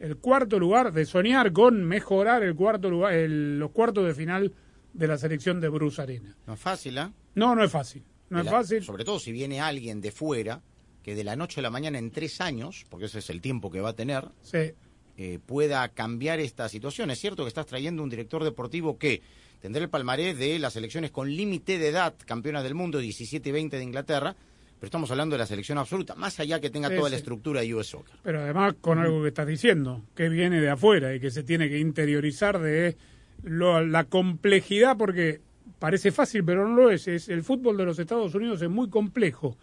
el 0.00 0.16
cuarto 0.16 0.58
lugar, 0.58 0.92
de 0.92 1.04
soñar 1.06 1.52
con 1.52 1.84
mejorar 1.84 2.42
el 2.42 2.54
cuarto 2.56 2.90
lugar, 2.90 3.12
el- 3.14 3.58
los 3.58 3.70
cuartos 3.70 4.04
de 4.06 4.14
final 4.14 4.52
de 4.92 5.06
la 5.06 5.16
selección 5.18 5.60
de 5.60 5.68
Bruce 5.68 6.02
Arena. 6.02 6.36
No 6.46 6.54
es 6.54 6.60
fácil, 6.60 6.98
¿ah? 6.98 7.12
No, 7.36 7.54
no 7.54 7.62
es 7.62 7.70
fácil. 7.70 8.02
No 8.28 8.40
es 8.40 8.48
fácil. 8.48 8.82
Sobre 8.82 9.04
todo 9.04 9.18
si 9.20 9.30
viene 9.32 9.60
alguien 9.60 10.00
de 10.00 10.10
fuera 10.10 10.62
que 11.02 11.14
de 11.14 11.24
la 11.24 11.36
noche 11.36 11.60
a 11.60 11.62
la 11.62 11.70
mañana 11.70 11.98
en 11.98 12.10
tres 12.10 12.40
años, 12.40 12.86
porque 12.90 13.06
ese 13.06 13.20
es 13.20 13.30
el 13.30 13.40
tiempo 13.40 13.70
que 13.70 13.80
va 13.80 13.90
a 13.90 13.94
tener, 13.96 14.28
Sí. 14.42 14.72
eh, 15.16 15.38
pueda 15.44 15.88
cambiar 15.90 16.40
esta 16.40 16.68
situación. 16.68 17.10
Es 17.10 17.18
cierto 17.20 17.44
que 17.44 17.48
estás 17.48 17.66
trayendo 17.66 18.02
un 18.02 18.10
director 18.10 18.42
deportivo 18.44 18.98
que 18.98 19.22
tendrá 19.60 19.82
el 19.82 19.90
palmarés 19.90 20.38
de 20.38 20.58
las 20.58 20.72
selecciones 20.74 21.10
con 21.10 21.30
límite 21.34 21.78
de 21.78 21.88
edad, 21.88 22.14
campeonas 22.26 22.62
del 22.64 22.74
mundo, 22.74 22.98
17 22.98 23.48
y 23.48 23.52
20 23.52 23.76
de 23.76 23.84
Inglaterra, 23.84 24.36
pero 24.80 24.86
estamos 24.86 25.10
hablando 25.10 25.34
de 25.34 25.38
la 25.38 25.46
selección 25.46 25.76
absoluta, 25.78 26.14
más 26.14 26.40
allá 26.40 26.58
que 26.58 26.70
tenga 26.70 26.88
toda 26.88 27.10
la 27.10 27.16
estructura 27.16 27.60
de 27.60 27.74
US 27.74 27.86
Soccer. 27.88 28.16
Pero 28.22 28.40
además 28.40 28.74
con 28.80 28.98
algo 28.98 29.20
que 29.22 29.28
estás 29.28 29.46
diciendo, 29.46 30.02
que 30.14 30.28
viene 30.30 30.58
de 30.60 30.70
afuera 30.70 31.14
y 31.14 31.20
que 31.20 31.30
se 31.30 31.42
tiene 31.42 31.68
que 31.68 31.78
interiorizar 31.78 32.58
de 32.58 32.96
lo- 33.42 33.84
la 33.86 34.04
complejidad, 34.04 34.96
porque 34.96 35.40
parece 35.78 36.10
fácil, 36.12 36.44
pero 36.44 36.66
no 36.66 36.74
lo 36.74 36.90
es. 36.90 37.06
es. 37.08 37.28
El 37.28 37.42
fútbol 37.42 37.76
de 37.76 37.84
los 37.84 37.98
Estados 37.98 38.34
Unidos 38.34 38.62
es 38.62 38.70
muy 38.70 38.88
complejo. 38.88 39.56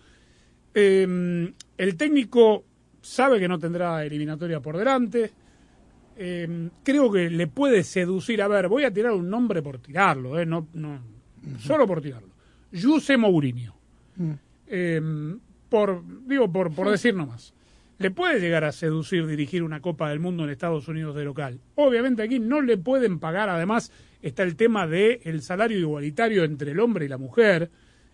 Eh, 0.74 1.52
el 1.78 1.98
técnico 1.98 2.64
sabe 3.02 3.40
que 3.40 3.48
no 3.48 3.58
tendrá 3.58 4.06
eliminatoria 4.06 4.60
por 4.60 4.78
delante. 4.78 5.32
Eh, 6.16 6.70
creo 6.84 7.12
que 7.12 7.30
le 7.30 7.48
puede 7.48 7.84
seducir. 7.84 8.42
A 8.42 8.48
ver, 8.48 8.68
voy 8.68 8.84
a 8.84 8.92
tirar 8.94 9.14
un 9.14 9.30
nombre 9.30 9.62
por 9.62 9.80
tirarlo, 9.80 10.40
eh, 10.40 10.46
no, 10.46 10.68
no, 10.74 11.00
solo 11.60 11.88
por 11.88 12.02
tirarlo. 12.02 12.30
Jose 12.80 13.18
Mourinho. 13.18 13.76
Eh, 14.68 15.02
por, 15.70 16.04
digo, 16.28 16.52
por, 16.52 16.74
por 16.74 16.90
decir 16.90 17.16
nomás. 17.16 17.54
Le 18.00 18.12
puede 18.12 18.40
llegar 18.40 18.64
a 18.64 18.72
seducir 18.72 19.26
dirigir 19.26 19.64
una 19.64 19.82
Copa 19.82 20.10
del 20.10 20.20
Mundo 20.20 20.44
en 20.44 20.52
Estados 20.52 20.88
Unidos 20.88 21.16
de 21.16 21.26
local. 21.26 21.60
Obviamente 21.76 22.22
aquí 22.22 22.40
no 22.40 22.62
le 22.62 22.78
pueden 22.78 23.20
pagar, 23.20 23.50
además 23.50 23.92
está 24.22 24.44
el 24.44 24.56
tema 24.56 24.86
del 24.86 25.20
el 25.24 25.42
salario 25.42 25.80
igualitario 25.80 26.44
entre 26.44 26.72
el 26.72 26.80
hombre 26.80 27.06
y 27.06 27.08
la 27.08 27.18
mujer, 27.18 27.72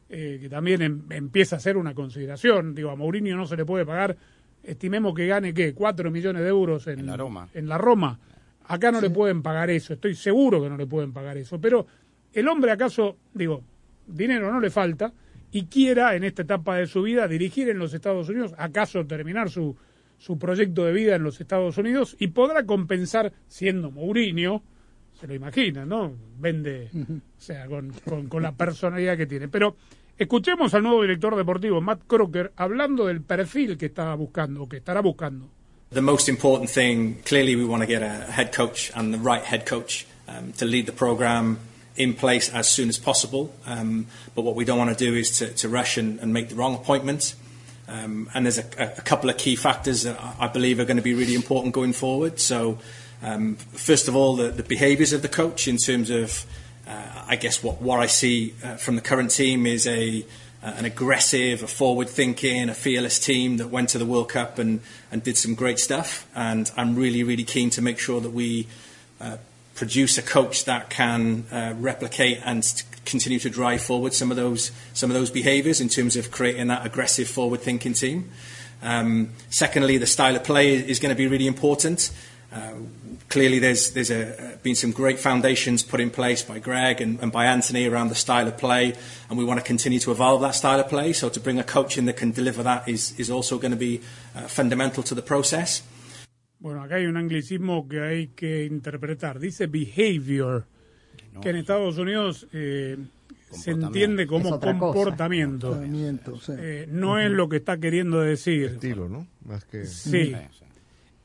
eh, 0.10 0.38
que 0.42 0.48
también 0.50 0.82
em- 0.82 1.02
empieza 1.10 1.58
a 1.58 1.60
ser 1.60 1.76
una 1.76 1.94
consideración. 1.94 2.74
Digo, 2.74 2.92
a 2.92 2.96
Mourinho 2.96 3.36
no 3.36 3.46
se 3.46 3.58
le 3.58 3.66
puede 3.66 3.86
pagar, 3.86 4.16
estimemos 4.64 5.14
que 5.14 5.28
gane, 5.28 5.54
¿qué? 5.54 5.74
4 5.74 6.10
millones 6.12 6.44
de 6.44 6.48
euros 6.48 6.88
en, 6.88 7.06
la 7.06 7.18
Roma. 7.18 7.50
en 7.54 7.68
la 7.68 7.78
Roma. 7.78 8.20
Acá 8.66 8.90
no 8.92 9.02
le 9.02 9.10
pueden 9.10 9.42
pagar 9.42 9.70
eso, 9.70 9.94
estoy 9.94 10.16
seguro 10.16 10.64
que 10.64 10.70
no 10.70 10.78
le 10.78 10.88
pueden 10.88 11.12
pagar 11.12 11.36
eso. 11.38 11.60
Pero 11.60 11.86
el 12.32 12.48
hombre 12.48 12.72
acaso, 12.72 13.18
digo, 13.34 13.62
dinero 14.08 14.50
no 14.50 14.62
le 14.62 14.70
falta 14.70 15.12
y 15.54 15.68
quiera 15.68 16.16
en 16.16 16.24
esta 16.24 16.42
etapa 16.42 16.78
de 16.78 16.88
su 16.88 17.04
vida 17.04 17.28
dirigir 17.28 17.70
en 17.70 17.78
los 17.78 17.94
Estados 17.94 18.28
Unidos, 18.28 18.54
acaso 18.58 19.06
terminar 19.06 19.52
su, 19.52 19.78
su 20.18 20.40
proyecto 20.40 20.84
de 20.84 20.92
vida 20.92 21.16
en 21.16 21.24
los 21.24 21.40
Estados 21.40 21.78
Unidos 21.78 22.16
y 22.20 22.28
podrá 22.30 22.66
compensar 22.66 23.32
siendo 23.48 23.92
Mourinho, 23.92 24.64
se 25.14 25.28
lo 25.28 25.36
imagina, 25.36 25.86
¿no? 25.86 26.12
Vende, 26.40 26.90
o 27.38 27.42
sea, 27.42 27.68
con, 27.68 27.94
con, 28.04 28.28
con 28.28 28.42
la 28.42 28.54
personalidad 28.54 29.16
que 29.16 29.28
tiene. 29.28 29.48
Pero 29.48 29.76
escuchemos 30.18 30.74
al 30.74 30.82
nuevo 30.82 31.04
director 31.04 31.36
deportivo, 31.36 31.80
Matt 31.82 32.02
Crocker, 32.08 32.52
hablando 32.56 33.06
del 33.06 33.22
perfil 33.22 33.78
que 33.78 33.86
estaba 33.86 34.16
buscando, 34.16 34.64
o 34.64 34.68
que 34.68 34.78
estará 34.78 35.02
buscando. 35.02 35.48
The 35.92 36.02
most 36.02 36.28
important 36.28 36.72
thing, 36.72 37.22
clearly, 37.24 37.56
we 37.56 37.64
want 37.64 37.84
to 37.84 37.88
get 37.88 38.02
a 38.02 38.26
head 38.32 38.52
coach 38.52 38.92
and 38.96 39.14
the 39.14 39.20
right 39.20 39.44
head 39.44 39.68
coach 39.70 40.08
um, 40.28 40.52
to 40.54 40.66
lead 40.66 40.88
the 40.88 40.92
program 40.92 41.60
in 41.96 42.14
place 42.14 42.50
as 42.50 42.68
soon 42.68 42.90
as 42.90 42.98
possible. 42.98 43.54
Um, 43.66 44.08
but 44.36 44.44
what 44.44 44.56
we 44.56 44.66
don't 44.66 44.78
want 44.78 44.98
to 44.98 45.06
do 45.06 45.14
is 45.16 45.38
to, 45.40 45.50
to 45.54 45.70
rush 45.70 45.98
and, 45.98 46.20
and 46.20 46.34
make 46.34 46.50
the 46.50 46.56
wrong 46.56 46.76
appointment. 46.76 47.36
Um, 47.88 48.30
and 48.34 48.46
there's 48.46 48.58
a, 48.58 48.66
a 48.98 49.02
couple 49.02 49.30
of 49.30 49.38
key 49.38 49.56
factors 49.56 50.04
that 50.04 50.20
I 50.40 50.48
believe 50.48 50.80
are 50.80 50.86
going 50.86 50.98
to 50.98 51.04
be 51.04 51.14
really 51.14 51.36
important 51.36 51.74
going 51.74 51.94
forward. 51.94 52.40
So, 52.40 52.80
um, 53.22 53.56
first 53.56 54.08
of 54.08 54.16
all, 54.16 54.36
the, 54.36 54.50
the 54.50 54.64
behaviours 54.64 55.14
of 55.14 55.22
the 55.22 55.30
coach 55.30 55.68
in 55.68 55.78
terms 55.78 56.10
of, 56.10 56.46
uh, 56.88 57.26
I 57.28 57.36
guess, 57.36 57.64
what, 57.64 57.82
what 57.82 58.00
I 58.00 58.08
see 58.08 58.54
uh, 58.64 58.76
from 58.76 58.96
the 58.96 59.02
current 59.02 59.32
team 59.32 59.66
is 59.66 59.88
a 59.88 60.26
uh, 60.64 60.74
an 60.78 60.86
aggressive, 60.86 61.62
a 61.62 61.68
forward-thinking, 61.68 62.70
a 62.70 62.74
fearless 62.74 63.20
team 63.20 63.58
that 63.58 63.68
went 63.68 63.90
to 63.90 63.98
the 63.98 64.06
World 64.06 64.30
Cup 64.30 64.60
and, 64.60 64.80
and 65.12 65.22
did 65.22 65.36
some 65.36 65.56
great 65.56 65.78
stuff. 65.78 66.26
And 66.34 66.72
I'm 66.78 66.96
really, 66.96 67.22
really 67.24 67.44
keen 67.44 67.70
to 67.72 67.82
make 67.82 68.00
sure 68.00 68.22
that 68.22 68.30
we 68.30 68.68
uh, 69.20 69.38
produce 69.76 70.18
a 70.18 70.22
coach 70.22 70.66
that 70.66 70.90
can 70.90 71.46
uh, 71.52 71.74
replicate 71.78 72.40
and 72.46 72.84
continue 73.06 73.40
to 73.40 73.50
drive 73.50 73.82
forward 73.82 74.14
some 74.14 74.32
of 74.32 74.38
those 74.38 74.72
some 74.94 75.10
of 75.10 75.16
those 75.16 75.30
behaviours 75.30 75.82
in 75.82 75.90
terms 75.90 76.16
of 76.16 76.32
creating 76.32 76.68
that 76.68 76.86
aggressive, 76.86 77.28
forward-thinking 77.28 77.94
team. 77.94 78.30
Um, 78.82 79.32
secondly, 79.50 79.98
the 79.98 80.06
style 80.06 80.36
of 80.36 80.44
play 80.44 80.74
is 80.74 81.00
going 81.00 81.10
to 81.10 81.18
be 81.18 81.28
really 81.28 81.48
important. 81.48 82.12
Uh, 82.52 82.74
clearly, 83.30 83.58
there's 83.60 83.92
there's 83.92 84.12
a, 84.12 84.60
been 84.62 84.76
some 84.76 84.92
great 84.92 85.20
foundations 85.20 85.82
put 85.82 86.00
in 86.00 86.10
place 86.10 86.44
by 86.44 86.60
Greg 86.60 87.02
and, 87.02 87.20
and 87.20 87.32
by 87.32 87.46
Anthony 87.46 87.88
around 87.88 88.10
the 88.10 88.16
style 88.16 88.48
of 88.48 88.58
play, 88.58 88.94
and 89.30 89.38
we 89.38 89.46
want 89.46 89.60
to 89.60 89.66
continue 89.66 90.00
to 90.00 90.12
evolve 90.12 90.42
that 90.42 90.54
style 90.54 90.80
of 90.80 90.88
play. 90.88 91.14
So, 91.14 91.30
to 91.30 91.40
bring 91.40 91.58
a 91.58 91.64
coach 91.64 91.98
in 91.98 92.06
that 92.06 92.18
can 92.18 92.32
deliver 92.32 92.62
that 92.64 92.88
is 92.88 93.18
is 93.20 93.32
also 93.32 93.58
going 93.58 93.72
to 93.72 93.78
be 93.78 94.02
uh, 94.36 94.42
fundamental 94.42 95.02
to 95.04 95.16
the 95.16 95.24
process. 95.24 95.82
Bueno, 96.64 96.82
acá 96.82 96.96
hay 96.96 97.08
un 97.08 97.18
anglicismo 97.18 97.90
que 97.90 98.00
hay 98.00 98.28
que 98.30 98.64
interpretar. 98.64 99.38
Dice 99.38 99.68
behavior, 99.68 100.66
que 101.42 101.50
en 101.50 101.58
Estados 101.58 101.98
Unidos 101.98 102.48
eh, 102.54 102.98
se 103.52 103.72
entiende 103.72 104.26
como 104.26 104.46
Es 104.48 104.52
otra 104.54 104.80
cosa. 104.80 104.94
comportamiento. 104.94 105.72
Comportamiento, 105.72 106.40
sí. 106.40 106.54
Eh, 106.58 106.88
no 106.90 107.20
es 107.20 107.30
lo 107.32 107.50
que 107.50 107.58
está 107.58 107.78
queriendo 107.78 108.22
decir. 108.22 108.64
Estilo, 108.76 109.10
¿no? 109.10 109.28
Más 109.44 109.66
que... 109.66 109.86
Sí. 109.86 110.34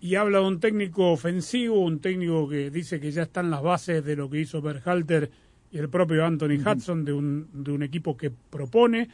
Y 0.00 0.16
habla 0.16 0.40
de 0.40 0.44
un 0.44 0.58
técnico 0.58 1.12
ofensivo, 1.12 1.84
un 1.84 2.00
técnico 2.00 2.48
que 2.48 2.72
dice 2.72 2.98
que 2.98 3.12
ya 3.12 3.22
están 3.22 3.48
las 3.48 3.62
bases 3.62 4.04
de 4.04 4.16
lo 4.16 4.28
que 4.28 4.40
hizo 4.40 4.60
Berhalter 4.60 5.30
y 5.70 5.78
el 5.78 5.88
propio 5.88 6.24
Anthony 6.26 6.58
Hudson, 6.66 7.04
de 7.04 7.12
un, 7.12 7.48
de 7.52 7.70
un 7.70 7.84
equipo 7.84 8.16
que 8.16 8.32
propone 8.32 9.08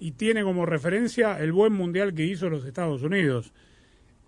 y 0.00 0.10
tiene 0.10 0.42
como 0.42 0.66
referencia 0.66 1.38
el 1.38 1.52
buen 1.52 1.72
mundial 1.72 2.14
que 2.14 2.24
hizo 2.24 2.50
los 2.50 2.64
Estados 2.64 3.04
Unidos. 3.04 3.52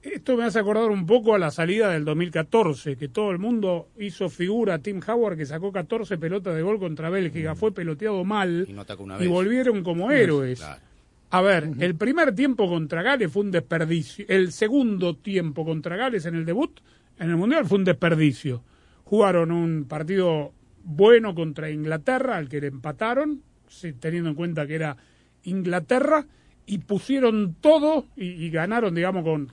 Esto 0.03 0.37
me 0.37 0.45
hace 0.45 0.59
acordar 0.59 0.91
un 0.91 1.05
poco 1.05 1.35
a 1.35 1.39
la 1.39 1.51
salida 1.51 1.91
del 1.91 2.07
2014, 2.07 2.97
que 2.97 3.09
todo 3.09 3.31
el 3.33 3.39
mundo 3.39 3.89
hizo 3.99 4.31
figura 4.31 4.75
a 4.75 4.79
Tim 4.79 5.01
Howard, 5.07 5.37
que 5.37 5.45
sacó 5.45 5.73
14 5.73 6.17
pelotas 6.17 6.55
de 6.55 6.63
gol 6.63 6.79
contra 6.79 7.11
Bélgica, 7.11 7.55
fue 7.55 7.73
peloteado 7.73 8.25
mal 8.25 8.65
Y 8.67 8.73
no 8.73 8.81
atacó 8.81 9.03
una 9.05 9.17
y 9.17 9.21
vez. 9.21 9.29
volvieron 9.29 9.83
como 9.83 10.11
héroes. 10.11 10.61
Claro. 10.61 10.81
A 11.33 11.43
ver, 11.43 11.71
el 11.79 11.95
primer 11.97 12.35
tiempo 12.35 12.67
contra 12.69 13.03
Gales 13.03 13.31
fue 13.31 13.43
un 13.43 13.51
desperdicio. 13.51 14.25
El 14.29 14.53
segundo 14.53 15.17
tiempo 15.17 15.65
contra 15.67 15.97
Gales 15.97 16.25
en 16.27 16.35
el 16.35 16.45
debut 16.47 16.81
en 17.19 17.29
el 17.31 17.37
Mundial 17.37 17.67
fue 17.67 17.79
un 17.79 17.85
desperdicio. 17.85 18.63
Jugaron 19.05 19.53
un 19.53 19.85
partido 19.85 20.53
bueno 20.83 21.35
contra 21.35 21.71
Inglaterra, 21.71 22.37
al 22.39 22.49
que 22.49 22.61
le 22.61 22.69
empataron, 22.69 23.43
teniendo 24.01 24.31
en 24.31 24.35
cuenta 24.35 24.67
que 24.67 24.75
era 24.77 24.97
Inglaterra, 25.45 26.27
y 26.67 26.79
pusieron 26.79 27.55
todo 27.61 28.07
y, 28.17 28.27
y 28.27 28.51
ganaron, 28.51 28.95
digamos, 28.95 29.23
con 29.25 29.53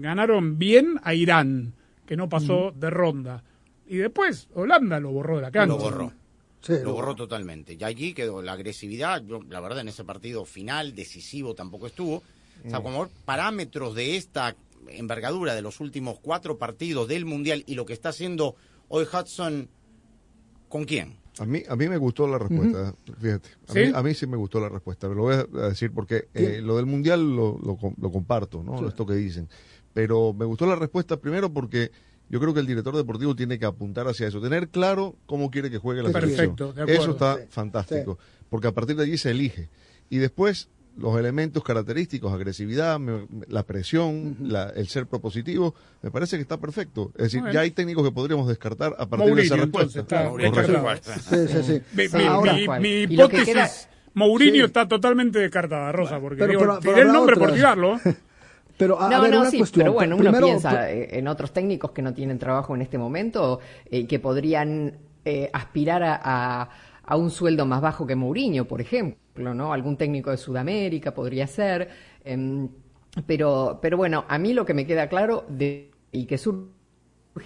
ganaron 0.00 0.58
bien 0.58 0.98
a 1.02 1.14
Irán, 1.14 1.74
que 2.06 2.16
no 2.16 2.28
pasó 2.28 2.72
de 2.72 2.90
ronda. 2.90 3.42
Y 3.86 3.96
después 3.96 4.48
Holanda 4.54 4.98
lo 5.00 5.10
borró 5.10 5.36
de 5.36 5.42
la 5.42 5.50
cancha. 5.50 5.74
Lo 5.74 5.78
borró. 5.78 6.12
lo 6.68 6.92
borró 6.92 7.14
totalmente. 7.16 7.76
Y 7.78 7.84
allí 7.84 8.14
quedó 8.14 8.40
la 8.42 8.52
agresividad. 8.52 9.22
Yo, 9.26 9.42
la 9.48 9.60
verdad, 9.60 9.80
en 9.80 9.88
ese 9.88 10.04
partido 10.04 10.44
final, 10.44 10.94
decisivo, 10.94 11.54
tampoco 11.54 11.86
estuvo. 11.88 12.22
O 12.64 12.68
sea, 12.70 12.78
Mm. 12.80 12.82
como 12.82 13.08
parámetros 13.24 13.94
de 13.96 14.16
esta 14.16 14.54
envergadura 14.88 15.54
de 15.54 15.62
los 15.62 15.80
últimos 15.80 16.18
cuatro 16.20 16.58
partidos 16.58 17.08
del 17.08 17.24
Mundial 17.24 17.64
y 17.66 17.74
lo 17.74 17.84
que 17.86 17.92
está 17.92 18.10
haciendo 18.10 18.54
hoy 18.88 19.04
Hudson, 19.12 19.68
¿con 20.68 20.84
quién? 20.84 21.16
A 21.38 21.46
mí, 21.46 21.62
a 21.66 21.76
mí 21.76 21.88
me 21.88 21.96
gustó 21.96 22.26
la 22.28 22.38
respuesta, 22.38 22.94
fíjate. 23.20 23.48
A, 23.68 23.72
¿Sí? 23.72 23.78
mí, 23.80 23.90
a 23.94 24.02
mí 24.02 24.14
sí 24.14 24.26
me 24.26 24.36
gustó 24.36 24.60
la 24.60 24.68
respuesta. 24.68 25.08
Lo 25.08 25.22
voy 25.22 25.34
a 25.34 25.44
decir 25.68 25.90
porque 25.92 26.28
eh, 26.34 26.60
lo 26.62 26.76
del 26.76 26.86
mundial 26.86 27.34
lo, 27.34 27.58
lo, 27.64 27.76
com- 27.76 27.94
lo 28.00 28.10
comparto, 28.12 28.62
¿no? 28.62 28.86
Esto 28.86 29.06
que 29.06 29.14
dicen. 29.14 29.48
Pero 29.94 30.34
me 30.34 30.44
gustó 30.44 30.66
la 30.66 30.76
respuesta 30.76 31.16
primero 31.18 31.50
porque 31.52 31.90
yo 32.28 32.38
creo 32.40 32.52
que 32.54 32.60
el 32.60 32.66
director 32.66 32.94
deportivo 32.96 33.34
tiene 33.34 33.58
que 33.58 33.64
apuntar 33.66 34.08
hacia 34.08 34.26
eso, 34.28 34.40
tener 34.40 34.68
claro 34.68 35.16
cómo 35.26 35.50
quiere 35.50 35.70
que 35.70 35.78
juegue 35.78 36.02
la 36.02 36.10
Perfecto, 36.12 36.36
selección. 36.36 36.74
de 36.74 36.82
acuerdo. 36.82 37.02
Eso 37.02 37.10
está 37.12 37.36
Sí. 37.38 37.42
fantástico, 37.48 38.18
porque 38.50 38.68
a 38.68 38.72
partir 38.72 38.96
de 38.96 39.04
allí 39.04 39.16
se 39.18 39.30
elige. 39.30 39.68
Y 40.10 40.18
después 40.18 40.68
los 40.96 41.18
elementos 41.18 41.62
característicos, 41.64 42.32
agresividad, 42.32 42.98
me- 42.98 43.26
me- 43.28 43.46
la 43.48 43.62
presión, 43.64 44.36
la- 44.40 44.70
el 44.70 44.88
ser 44.88 45.06
propositivo, 45.06 45.74
me 46.02 46.10
parece 46.10 46.36
que 46.36 46.42
está 46.42 46.58
perfecto. 46.58 47.12
Es 47.16 47.32
decir, 47.32 47.42
ya 47.52 47.60
hay 47.60 47.70
técnicos 47.70 48.04
que 48.04 48.12
podríamos 48.12 48.46
descartar 48.48 48.94
a 48.98 49.06
partir 49.06 49.34
de 49.34 49.42
esa 49.42 49.56
Mourinho, 49.56 49.78
respuesta. 49.78 50.00
entonces, 50.00 51.18
está. 51.18 51.36
Sí, 51.46 51.48
sí, 51.48 51.62
sí. 51.62 51.82
Mi, 51.96 52.18
mi- 52.18 52.26
ahora- 52.26 52.78
mi- 52.80 53.02
hipótesis, 53.04 53.44
queda- 53.46 53.70
Mourinho 54.14 54.52
Sí. 54.54 54.60
está 54.66 54.86
totalmente 54.86 55.38
descartada, 55.38 55.90
Rosa, 55.92 56.20
porque 56.20 56.38
Pero- 56.40 56.50
digo, 56.50 56.60
pero- 56.62 56.78
tiré 56.80 56.92
pero 56.94 57.06
el 57.06 57.12
nombre 57.12 57.36
por 57.36 57.52
tirarlo. 57.52 57.98
Pero 58.78 58.98
a, 59.00 59.06
a 59.06 59.10
no, 59.10 59.22
ver, 59.22 59.30
no, 59.32 59.40
una 59.42 59.50
sí, 59.50 59.58
cuestión. 59.58 59.84
pero 59.84 59.92
bueno, 59.92 60.16
uno 60.16 60.24
Primero, 60.24 60.46
piensa 60.46 60.90
eh, 60.90 61.18
en 61.18 61.28
otros 61.28 61.52
técnicos 61.52 61.92
que 61.92 62.02
no 62.02 62.14
tienen 62.14 62.38
trabajo 62.38 62.74
en 62.74 62.82
este 62.82 62.98
momento 62.98 63.60
y 63.88 64.06
que 64.06 64.18
podrían 64.18 64.96
eh, 65.24 65.50
aspirar 65.52 66.02
a, 66.02 66.20
a- 66.24 66.68
a 67.04 67.16
un 67.16 67.30
sueldo 67.30 67.66
más 67.66 67.80
bajo 67.80 68.06
que 68.06 68.14
Mourinho, 68.16 68.64
por 68.66 68.80
ejemplo, 68.80 69.54
¿no? 69.54 69.72
Algún 69.72 69.96
técnico 69.96 70.30
de 70.30 70.36
Sudamérica 70.36 71.12
podría 71.14 71.46
ser. 71.46 71.88
em, 72.24 72.68
pero, 73.26 73.78
pero 73.82 73.96
bueno, 73.98 74.24
a 74.28 74.38
mí 74.38 74.52
lo 74.54 74.64
que 74.64 74.72
me 74.74 74.86
queda 74.86 75.08
claro 75.08 75.44
de, 75.48 75.90
y 76.12 76.24
que 76.24 76.38
surge 76.38 76.70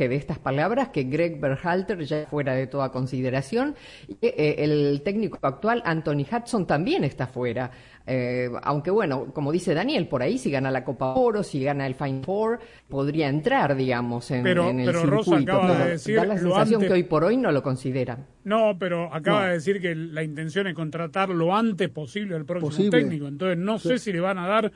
de 0.09 0.15
estas 0.17 0.39
palabras 0.39 0.91
que 0.91 1.05
Greg 1.05 1.41
Berhalter 1.41 2.05
ya 2.05 2.27
fuera 2.27 2.55
de 2.55 2.67
toda 2.69 2.91
consideración. 2.93 3.75
Y, 4.07 4.17
eh, 4.23 4.57
el 4.59 5.03
técnico 5.05 5.39
actual, 5.43 5.83
Anthony 5.85 6.25
Hudson, 6.31 6.67
también 6.67 7.03
está 7.05 7.27
fuera. 7.27 7.71
Eh, 8.07 8.49
aunque 8.63 8.91
bueno, 8.93 9.33
como 9.33 9.51
dice 9.51 9.75
Daniel, 9.75 10.07
por 10.07 10.23
ahí 10.23 10.39
si 10.39 10.51
gana 10.53 10.71
la 10.71 10.85
Copa 10.85 11.15
Oro, 11.15 11.43
si 11.43 11.63
gana 11.65 11.87
el 11.87 11.95
Final 11.97 12.23
Four, 12.25 12.61
podría 12.89 13.29
entrar, 13.29 13.75
digamos, 13.75 14.31
en, 14.31 14.43
Pero- 14.45 14.69
en 14.69 14.81
el 14.81 14.87
pero 14.87 15.03
Rosa 15.07 15.31
circuito. 15.31 15.53
acaba 15.53 15.79
de 15.85 15.91
decir 15.93 16.15
da 16.17 16.27
la 16.27 16.39
sensación 16.39 16.75
antes- 16.77 16.89
que 16.89 16.95
hoy 16.95 17.03
por 17.03 17.25
hoy 17.25 17.37
no 17.37 17.51
lo 17.51 17.63
considera. 17.63 18.19
No, 18.47 18.77
pero 18.79 19.13
acaba 19.13 19.41
No. 19.41 19.47
de 19.49 19.53
decir 19.55 19.81
que 19.81 19.95
la 19.97 20.23
intención 20.23 20.69
es 20.69 20.75
contratar 20.75 21.31
lo 21.31 21.55
antes 21.57 21.89
posible 21.89 22.37
al 22.37 22.45
próximo 22.45 22.71
Posible. 22.71 22.91
técnico. 22.97 23.27
Entonces 23.27 23.59
no 23.59 23.79
Sí. 23.81 23.89
sé 23.89 23.99
si 23.99 24.13
le 24.13 24.21
van 24.21 24.39
a 24.39 24.47
dar 24.47 24.73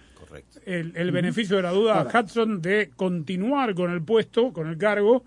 el, 0.66 0.92
el 0.96 1.12
beneficio 1.12 1.54
de 1.56 1.62
la 1.62 1.70
duda 1.70 2.00
a. 2.00 2.20
Hudson 2.20 2.60
de 2.60 2.90
continuar 2.96 3.74
con 3.76 3.92
el 3.92 4.02
puesto, 4.02 4.52
con 4.52 4.66
el 4.68 4.76
cargo, 4.76 5.22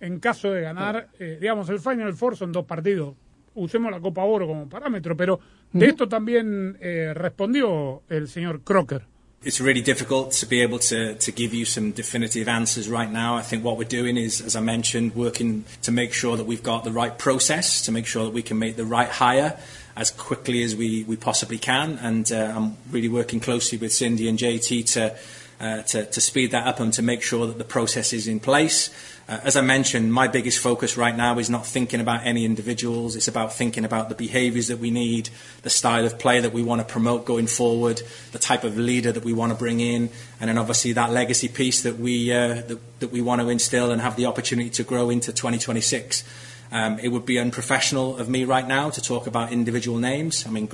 en 0.00 0.20
caso 0.20 0.52
de 0.52 0.60
ganar, 0.62 1.08
eh, 1.18 1.38
digamos, 1.40 1.68
el 1.70 1.80
Final 1.80 2.14
Four 2.14 2.36
son 2.36 2.52
dos 2.52 2.64
partidos. 2.66 3.16
Usemos 3.54 3.90
la 3.90 3.98
Copa 3.98 4.22
Oro 4.22 4.46
como 4.46 4.68
parámetro, 4.68 5.16
pero 5.16 5.40
de 5.72 5.86
esto 5.86 6.08
también 6.08 6.76
eh, 6.80 7.12
respondió 7.14 8.02
el 8.08 8.28
señor 8.28 8.62
Crocker. 8.62 9.02
It's 9.44 9.60
really 9.60 9.82
difficult 9.82 10.32
to 10.32 10.46
be 10.46 10.62
able 10.62 10.80
to, 10.80 11.14
to 11.14 11.30
give 11.30 11.54
you 11.54 11.64
some 11.64 11.92
definitive 11.92 12.48
answers 12.48 12.88
right 12.88 13.10
now. 13.10 13.36
I 13.36 13.42
think 13.42 13.62
what 13.62 13.78
we're 13.78 13.84
doing 13.84 14.16
is, 14.16 14.40
as 14.40 14.56
I 14.56 14.60
mentioned, 14.60 15.14
working 15.14 15.64
to 15.82 15.92
make 15.92 16.12
sure 16.12 16.36
that 16.36 16.44
we've 16.44 16.62
got 16.62 16.82
the 16.82 16.90
right 16.90 17.16
process, 17.16 17.82
to 17.82 17.92
make 17.92 18.04
sure 18.04 18.24
that 18.24 18.32
we 18.32 18.42
can 18.42 18.58
make 18.58 18.74
the 18.74 18.84
right 18.84 19.08
hire 19.08 19.56
as 19.96 20.10
quickly 20.10 20.64
as 20.64 20.74
we, 20.74 21.04
we 21.04 21.14
possibly 21.14 21.56
can. 21.56 21.98
And 21.98 22.32
uh, 22.32 22.52
I'm 22.56 22.76
really 22.90 23.08
working 23.08 23.38
closely 23.38 23.78
with 23.78 23.92
Cindy 23.92 24.28
and 24.28 24.40
JT 24.40 24.92
to, 24.94 25.16
uh, 25.60 25.82
to, 25.82 26.04
to 26.06 26.20
speed 26.20 26.50
that 26.52 26.66
up 26.66 26.80
and 26.80 26.92
to 26.92 27.02
make 27.02 27.22
sure 27.22 27.46
that 27.46 27.58
the 27.58 27.64
process 27.64 28.12
is 28.12 28.26
in 28.26 28.40
place. 28.40 28.90
Uh, 29.28 29.40
as 29.44 29.56
I 29.56 29.60
mentioned, 29.60 30.12
my 30.12 30.26
biggest 30.26 30.58
focus 30.58 30.96
right 30.96 31.14
now 31.14 31.38
is 31.38 31.50
not 31.50 31.66
thinking 31.66 32.00
about 32.00 32.24
any 32.24 32.44
individuals. 32.44 33.14
It's 33.14 33.28
about 33.28 33.52
thinking 33.52 33.84
about 33.84 34.08
the 34.08 34.14
behaviours 34.14 34.68
that 34.68 34.78
we 34.78 34.90
need, 34.90 35.28
the 35.62 35.70
style 35.70 36.06
of 36.06 36.18
play 36.18 36.40
that 36.40 36.52
we 36.52 36.62
want 36.62 36.80
to 36.80 36.86
promote 36.90 37.26
going 37.26 37.46
forward, 37.46 38.00
the 38.32 38.38
type 38.38 38.64
of 38.64 38.78
leader 38.78 39.12
that 39.12 39.24
we 39.24 39.32
want 39.34 39.52
to 39.52 39.58
bring 39.58 39.80
in, 39.80 40.08
and 40.40 40.48
then 40.48 40.56
obviously 40.56 40.92
that 40.94 41.10
legacy 41.10 41.48
piece 41.48 41.82
that 41.82 41.98
we 41.98 42.32
uh, 42.32 42.62
that, 42.62 43.00
that 43.00 43.12
we 43.12 43.20
want 43.20 43.42
to 43.42 43.48
instill 43.50 43.90
and 43.90 44.00
have 44.00 44.16
the 44.16 44.26
opportunity 44.26 44.70
to 44.70 44.84
grow 44.84 45.10
into 45.10 45.32
2026. 45.32 46.24
Um, 46.70 46.98
it 46.98 47.08
would 47.08 47.26
be 47.26 47.38
unprofessional 47.38 48.16
of 48.18 48.28
me 48.28 48.44
right 48.44 48.66
now 48.66 48.90
to 48.90 49.00
talk 49.02 49.26
about 49.26 49.52
individual 49.52 49.98
names. 49.98 50.46
I 50.46 50.50
mean, 50.50 50.68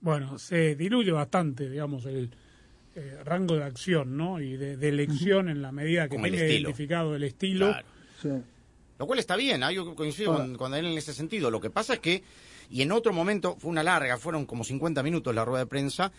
Bueno, 0.00 0.38
se 0.38 0.76
diluye 0.76 1.10
bastante, 1.10 1.68
digamos, 1.68 2.06
el 2.06 2.30
eh, 2.96 3.18
rango 3.24 3.54
de 3.56 3.62
acción, 3.64 4.16
¿no? 4.16 4.40
Y 4.40 4.56
de, 4.56 4.76
de 4.76 4.88
elección 4.88 5.48
en 5.48 5.62
la 5.62 5.70
medida 5.70 6.08
que 6.08 6.16
tenga 6.16 6.28
estilo. 6.28 6.48
identificado 6.70 7.14
el 7.14 7.22
estilo. 7.24 7.66
Claro. 8.20 8.42
Lo 8.98 9.06
cual 9.06 9.18
está 9.18 9.36
bien, 9.36 9.62
¿ah? 9.62 9.70
yo 9.70 9.94
coincido 9.94 10.32
Ah. 10.32 10.36
con, 10.38 10.56
con 10.56 10.70
Daniel 10.72 10.92
en 10.92 10.98
ese 10.98 11.12
sentido. 11.12 11.50
Lo 11.50 11.60
que 11.60 11.68
pasa 11.70 11.94
es 11.94 12.00
que, 12.00 12.22
y 12.70 12.80
en 12.82 12.90
otro 12.92 13.12
momento, 13.12 13.56
fue 13.58 13.70
una 13.70 13.82
larga, 13.82 14.16
fueron 14.16 14.46
como 14.46 14.64
50 14.64 15.02
minutos 15.02 15.34
la 15.34 15.44
rueda 15.44 15.64
de 15.64 15.66
prensa. 15.68 16.10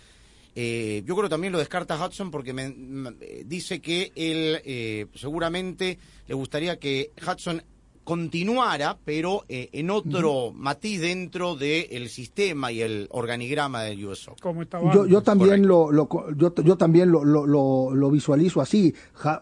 eh, 0.56 1.04
yo 1.06 1.16
creo 1.16 1.28
también 1.30 1.52
lo 1.54 1.60
descarta 1.60 2.04
Hudson 2.04 2.32
porque 2.32 2.54
me, 2.54 2.70
me- 2.70 3.16
eh, 3.22 3.44
dice 3.46 3.80
que 3.82 4.12
él 4.16 4.60
eh, 4.66 5.06
seguramente 5.14 5.98
le 6.28 6.34
gustaría 6.36 6.78
que 6.80 7.12
Hudson 7.28 7.64
continuara, 8.08 8.98
pero 9.04 9.44
eh, 9.50 9.68
en 9.74 9.90
otro 9.90 10.54
matiz 10.56 11.02
dentro 11.02 11.58
del 11.58 12.08
sistema 12.08 12.72
y 12.72 12.82
el 12.82 13.08
organigrama 13.12 13.84
del 13.84 14.06
US 14.06 14.20
Soccer. 14.20 14.42
Como 14.42 14.64
Yo, 14.94 15.06
yo 15.06 15.22
también 15.22 15.68
lo, 15.68 15.92
lo- 15.92 16.08
yo, 16.36 16.56
yo 16.56 16.78
también 16.78 17.12
lo, 17.12 17.26
lo, 17.26 17.46
lo- 17.46 17.94
lo 17.94 18.10
visualizo 18.10 18.62
así. 18.62 18.96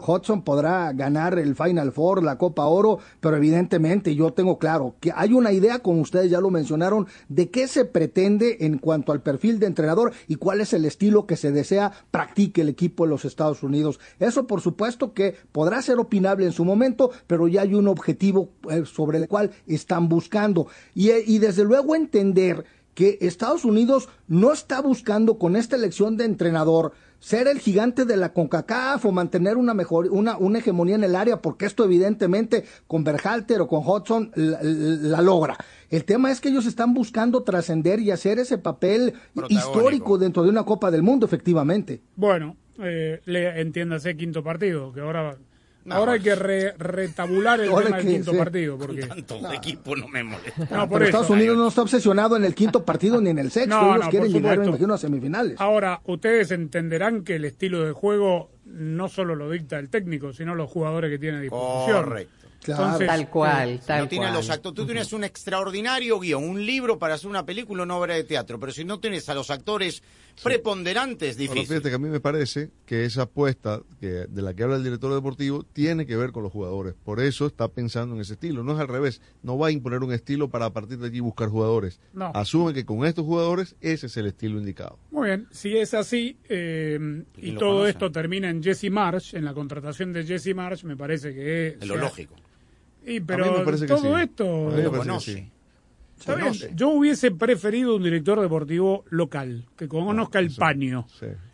Hudson 0.07 0.41
podrá 0.41 0.91
ganar 0.93 1.37
el 1.37 1.55
Final 1.55 1.91
Four, 1.91 2.23
la 2.23 2.39
Copa 2.39 2.65
Oro, 2.65 2.97
pero 3.19 3.37
evidentemente 3.37 4.15
yo 4.15 4.33
tengo 4.33 4.57
claro 4.57 4.95
que 4.99 5.11
hay 5.15 5.33
una 5.33 5.51
idea, 5.51 5.79
como 5.79 6.01
ustedes 6.01 6.31
ya 6.31 6.41
lo 6.41 6.49
mencionaron, 6.49 7.05
de 7.29 7.49
qué 7.51 7.67
se 7.67 7.85
pretende 7.85 8.57
en 8.61 8.79
cuanto 8.79 9.11
al 9.11 9.21
perfil 9.21 9.59
de 9.59 9.67
entrenador 9.67 10.11
y 10.27 10.35
cuál 10.35 10.59
es 10.59 10.73
el 10.73 10.85
estilo 10.85 11.27
que 11.27 11.37
se 11.37 11.51
desea 11.51 11.91
practique 12.09 12.61
el 12.61 12.69
equipo 12.69 13.03
de 13.05 13.11
los 13.11 13.25
Estados 13.25 13.61
Unidos. 13.61 13.99
Eso 14.19 14.47
por 14.47 14.61
supuesto 14.61 15.13
que 15.13 15.35
podrá 15.51 15.81
ser 15.83 15.99
opinable 15.99 16.45
en 16.45 16.51
su 16.51 16.65
momento, 16.65 17.11
pero 17.27 17.47
ya 17.47 17.61
hay 17.61 17.75
un 17.75 17.87
objetivo 17.87 18.49
sobre 18.85 19.19
el 19.19 19.27
cual 19.27 19.51
están 19.67 20.09
buscando. 20.09 20.67
Y, 20.93 21.09
eh, 21.09 21.23
y 21.25 21.39
desde 21.39 21.63
luego 21.63 21.95
entender 21.95 22.65
que 22.93 23.17
Estados 23.21 23.65
Unidos 23.65 24.09
no 24.27 24.53
está 24.53 24.81
buscando 24.81 25.37
con 25.37 25.55
esta 25.55 25.75
elección 25.75 26.17
de 26.17 26.25
entrenador 26.25 26.93
ser 27.19 27.47
el 27.47 27.59
gigante 27.59 28.05
de 28.05 28.17
la 28.17 28.33
CONCACAF 28.33 29.05
o 29.05 29.11
mantener 29.11 29.57
una 29.57 29.73
mejor 29.73 30.09
una, 30.11 30.37
una 30.37 30.59
hegemonía 30.59 30.95
en 30.95 31.03
el 31.03 31.15
área, 31.15 31.41
porque 31.41 31.65
esto 31.65 31.83
evidentemente 31.83 32.65
con 32.87 33.03
Berhalter 33.03 33.61
o 33.61 33.67
con 33.67 33.81
Hudson 33.85 34.31
la, 34.35 34.59
la 34.61 35.21
logra. 35.21 35.57
El 35.89 36.05
tema 36.05 36.31
es 36.31 36.39
que 36.39 36.49
ellos 36.49 36.65
están 36.65 36.93
buscando 36.93 37.43
trascender 37.43 37.99
y 37.99 38.11
hacer 38.11 38.39
ese 38.39 38.57
papel 38.57 39.13
histórico 39.49 40.17
dentro 40.17 40.43
de 40.43 40.49
una 40.49 40.63
Copa 40.63 40.91
del 40.91 41.03
Mundo, 41.03 41.25
efectivamente. 41.25 42.01
Bueno, 42.15 42.57
eh, 42.79 43.21
le, 43.25 43.61
entiéndase 43.61 44.15
quinto 44.15 44.43
partido, 44.43 44.91
que 44.91 45.01
ahora, 45.01 45.37
No, 45.85 45.95
ahora 45.95 46.13
hay 46.13 46.19
que 46.19 46.33
re- 46.33 46.73
retabular 46.77 47.59
el 47.61 47.69
tema 47.69 47.97
del 47.97 48.05
quinto 48.07 48.31
sí. 48.31 48.37
partido. 48.37 48.77
Porque... 48.77 49.01
Tanto 49.05 49.51
equipo 49.53 49.95
no 49.95 50.07
me 50.07 50.23
molesta. 50.23 50.67
No, 50.71 50.89
por 50.89 50.99
Pero 50.99 51.05
eso. 51.05 51.05
Estados 51.05 51.29
Unidos 51.29 51.57
no 51.57 51.67
está 51.67 51.83
obsesionado 51.83 52.35
en 52.35 52.43
el 52.43 52.55
quinto 52.55 52.83
partido 52.83 53.21
ni 53.21 53.29
en 53.29 53.37
el 53.37 53.51
sexto. 53.51 53.79
No, 53.79 53.91
ellos 53.93 54.05
no, 54.05 54.09
quieren 54.09 54.33
llegar, 54.33 54.59
me 54.59 54.67
imagino, 54.67 54.93
a 54.95 54.97
semifinales. 54.97 55.61
Ahora, 55.61 56.01
ustedes 56.05 56.51
entenderán 56.51 57.23
que 57.23 57.35
el 57.35 57.45
estilo 57.45 57.85
de 57.85 57.91
juego 57.91 58.49
no 58.65 59.07
solo 59.09 59.35
lo 59.35 59.49
dicta 59.51 59.77
el 59.77 59.89
técnico, 59.89 60.33
sino 60.33 60.55
los 60.55 60.69
jugadores 60.69 61.11
que 61.11 61.19
tiene 61.19 61.37
a 61.37 61.41
disposición. 61.41 62.03
Correcto. 62.03 62.44
Entonces, 62.71 63.07
Tal 63.07 63.29
cual, 63.29 63.69
eh, 63.69 63.79
tal 63.85 64.01
no 64.01 64.07
tiene 64.07 64.25
cual. 64.25 64.35
los 64.35 64.49
actores. 64.49 64.75
Tú 64.75 64.85
tienes 64.85 65.13
un 65.13 65.23
extraordinario 65.23 66.19
guion, 66.19 66.43
un 66.43 66.65
libro 66.65 66.97
para 66.99 67.15
hacer 67.15 67.29
una 67.29 67.45
película, 67.45 67.83
una 67.83 67.95
obra 67.95 68.15
de 68.15 68.23
teatro, 68.23 68.59
pero 68.59 68.71
si 68.71 68.83
no 68.85 68.99
tienes 68.99 69.27
a 69.29 69.33
los 69.33 69.49
actores 69.49 70.01
preponderantes, 70.43 71.37
difícil. 71.37 71.65
fíjate 71.67 71.89
que 71.89 71.95
a 71.95 71.99
mí 71.99 72.09
me 72.09 72.19
parece 72.19 72.69
que 72.85 73.05
esa 73.05 73.23
apuesta 73.23 73.81
que, 73.99 74.07
de 74.27 74.41
la 74.41 74.53
que 74.53 74.63
habla 74.63 74.75
el 74.75 74.83
director 74.83 75.13
deportivo 75.13 75.63
tiene 75.63 76.05
que 76.05 76.15
ver 76.15 76.31
con 76.31 76.43
los 76.43 76.51
jugadores. 76.51 76.93
Por 77.03 77.21
eso 77.21 77.45
está 77.45 77.67
pensando 77.67 78.15
en 78.15 78.21
ese 78.21 78.33
estilo. 78.33 78.63
No 78.63 78.73
es 78.73 78.79
al 78.79 78.87
revés. 78.87 79.21
No 79.43 79.57
va 79.57 79.67
a 79.67 79.71
imponer 79.71 80.03
un 80.03 80.13
estilo 80.13 80.49
para 80.49 80.65
a 80.65 80.73
partir 80.73 80.97
de 80.97 81.07
allí 81.07 81.19
buscar 81.19 81.49
jugadores. 81.49 81.99
No. 82.13 82.31
Asume 82.33 82.73
que 82.73 82.85
con 82.85 83.05
estos 83.05 83.25
jugadores 83.25 83.75
ese 83.81 84.07
es 84.07 84.17
el 84.17 84.27
estilo 84.27 84.59
indicado. 84.59 84.99
Muy 85.11 85.27
bien, 85.27 85.47
si 85.51 85.77
es 85.77 85.93
así 85.93 86.37
eh, 86.49 87.23
y 87.37 87.51
todo 87.53 87.75
conoce? 87.75 87.89
esto 87.91 88.11
termina 88.11 88.49
en 88.49 88.61
Jesse 88.61 88.89
Marsh, 88.91 89.35
en 89.35 89.45
la 89.45 89.53
contratación 89.53 90.11
de 90.13 90.25
Jesse 90.25 90.53
Marsh, 90.55 90.83
me 90.83 90.97
parece 90.97 91.33
que 91.33 91.67
es... 91.67 91.75
Es 91.81 91.87
lo 91.87 91.97
lógico. 91.97 92.35
Y 93.05 93.17
A 93.17 93.19
mí 93.19 93.25
pero 93.25 93.59
me 93.59 93.65
parece 93.65 93.85
que 93.85 93.93
todo 93.93 94.17
sí. 94.17 94.23
esto... 94.23 94.67
A 94.67 94.71
mí 94.71 94.77
me 94.77 94.83
Lo 94.83 94.91
conoce. 94.91 95.33
sí. 95.33 95.51
Está 96.19 96.35
bien, 96.35 96.53
Yo 96.75 96.89
hubiese 96.89 97.31
preferido 97.31 97.97
un 97.97 98.03
director 98.03 98.39
deportivo 98.39 99.03
local, 99.09 99.65
que 99.75 99.87
conozca 99.87 100.39
el 100.39 100.49
paño. 100.55 101.05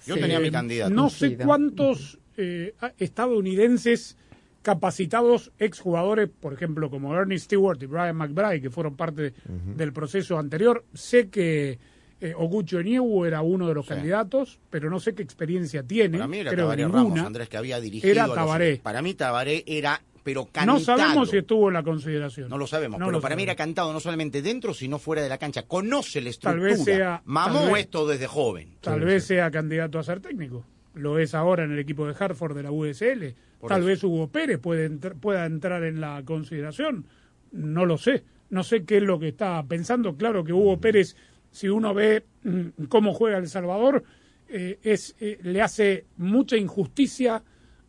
Yo 0.06 0.16
tenía 0.16 0.40
mi 0.40 0.52
candidato. 0.52 0.94
No 0.94 1.10
sé 1.10 1.36
cuántos 1.36 2.20
eh, 2.38 2.76
estadounidenses 3.00 4.18
capacitados, 4.62 5.52
exjugadores, 5.58 6.30
por 6.30 6.54
ejemplo, 6.54 6.90
como 6.90 7.16
Ernie 7.16 7.40
Stewart 7.40 7.82
y 7.82 7.88
Brian 7.88 8.16
McBride, 8.16 8.62
que 8.62 8.70
fueron 8.70 8.96
parte 8.96 9.34
del 9.76 9.94
proceso 9.94 10.38
anterior. 10.38 10.86
Sé 10.94 11.30
que 11.30 11.80
eh, 12.22 12.34
Oguchi 12.38 12.76
Onyewu 12.76 13.26
era 13.26 13.42
uno 13.42 13.68
de 13.68 13.74
los 13.74 13.88
candidatos, 13.88 14.60
pero 14.70 14.90
no 14.90 15.00
sé 15.00 15.16
qué 15.16 15.24
experiencia 15.24 15.82
tiene. 15.84 16.20
Para 16.20 16.28
mí 16.28 16.38
era 16.38 16.52
creo 16.52 16.66
Tabaré 16.66 16.84
ninguna. 16.84 17.04
Ramos, 17.04 17.20
Andrés, 17.20 17.50
que 17.50 17.58
había 17.58 17.80
dirigido. 17.80 18.12
Era 18.12 18.28
los-. 18.28 18.80
Para 18.80 19.02
mí 19.02 19.16
Tabaré 19.16 19.64
era, 19.66 20.02
pero 20.24 20.46
cantado. 20.46 20.78
No 20.78 20.84
sabemos 20.84 21.30
si 21.30 21.38
estuvo 21.38 21.68
en 21.70 21.74
la 21.74 21.84
consideración. 21.84 22.50
No 22.50 22.58
lo 22.58 22.68
sabemos, 22.68 23.00
No 23.00 23.06
pero 23.08 23.18
lo 23.18 23.22
para 23.22 23.36
mí 23.36 23.44
era 23.44 23.56
cantado 23.56 23.92
no 23.94 24.00
solamente 24.00 24.42
dentro, 24.42 24.74
sino 24.74 25.00
fuera 25.00 25.22
de 25.22 25.30
la 25.30 25.38
cancha. 25.38 25.64
Conoce 25.64 26.20
la 26.22 26.26
Tal 26.26 26.30
estructura. 26.32 26.64
vez 26.70 26.84
sea- 26.84 27.22
Mamó 27.26 27.60
tal 27.62 27.72
vez- 27.74 27.82
esto 27.86 28.08
desde 28.08 28.28
joven. 28.28 28.76
Tal 28.82 29.00
vez 29.02 29.24
sea 29.26 29.50
candidato 29.52 30.00
a 30.00 30.04
ser 30.04 30.20
técnico. 30.20 30.66
Lo 30.94 31.18
es 31.20 31.34
ahora 31.34 31.64
en 31.64 31.72
el 31.72 31.80
equipo 31.80 32.06
de 32.06 32.16
Hartford 32.20 32.56
de 32.56 32.64
la 32.64 32.72
USL. 32.72 33.36
Por 33.60 33.70
Tal 33.70 33.80
eso. 33.82 33.88
vez 33.88 34.04
Hugo 34.04 34.28
Pérez 34.30 34.60
puede 34.60 34.90
entr- 34.90 35.20
pueda 35.20 35.46
entrar 35.46 35.84
en 35.84 36.02
la 36.02 36.22
consideración. 36.26 37.06
No 37.52 37.86
lo 37.86 37.98
sé. 37.98 38.24
No 38.50 38.64
sé 38.64 38.84
qué 38.84 38.98
es 38.98 39.04
lo 39.04 39.18
que 39.20 39.30
está 39.30 39.64
pensando. 39.64 40.18
Claro 40.18 40.44
que 40.44 40.52
Hugo 40.52 40.80
Pérez, 40.82 41.16
si 41.52 41.70
uno 41.70 41.94
ve 41.94 42.26
mm, 42.44 42.86
cómo 42.90 43.14
juega 43.14 43.38
El 43.38 43.48
Salvador, 43.48 44.04
eh, 44.50 44.80
es 44.84 45.16
eh, 45.22 45.40
le 45.44 45.62
hace 45.62 46.06
mucha 46.18 46.58
injusticia 46.58 47.42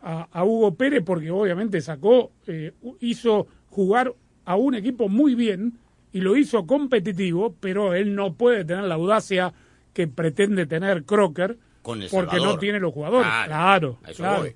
a, 0.02 0.28
a 0.32 0.44
Hugo 0.44 0.74
Pérez 0.74 1.02
porque 1.04 1.30
obviamente 1.30 1.80
sacó, 1.80 2.32
eh, 2.46 2.72
hizo 3.00 3.46
jugar 3.70 4.12
a 4.44 4.56
un 4.56 4.74
equipo 4.74 5.08
muy 5.08 5.34
bien 5.34 5.74
y 6.12 6.20
lo 6.20 6.36
hizo 6.36 6.66
competitivo, 6.66 7.54
pero 7.60 7.94
él 7.94 8.14
no 8.14 8.34
puede 8.34 8.64
tener 8.64 8.84
la 8.84 8.96
audacia 8.96 9.52
que 9.94 10.08
pretende 10.08 10.66
tener 10.66 11.04
Crocker 11.04 11.56
Con 11.82 12.02
El 12.02 12.08
porque 12.10 12.32
Salvador. 12.32 12.54
no 12.54 12.58
tiene 12.58 12.80
los 12.80 12.92
jugadores. 12.92 13.26
Claro, 13.28 13.46
Claro, 13.48 13.98
a 14.04 14.10
eso 14.10 14.22
claro. 14.22 14.40
voy. 14.42 14.52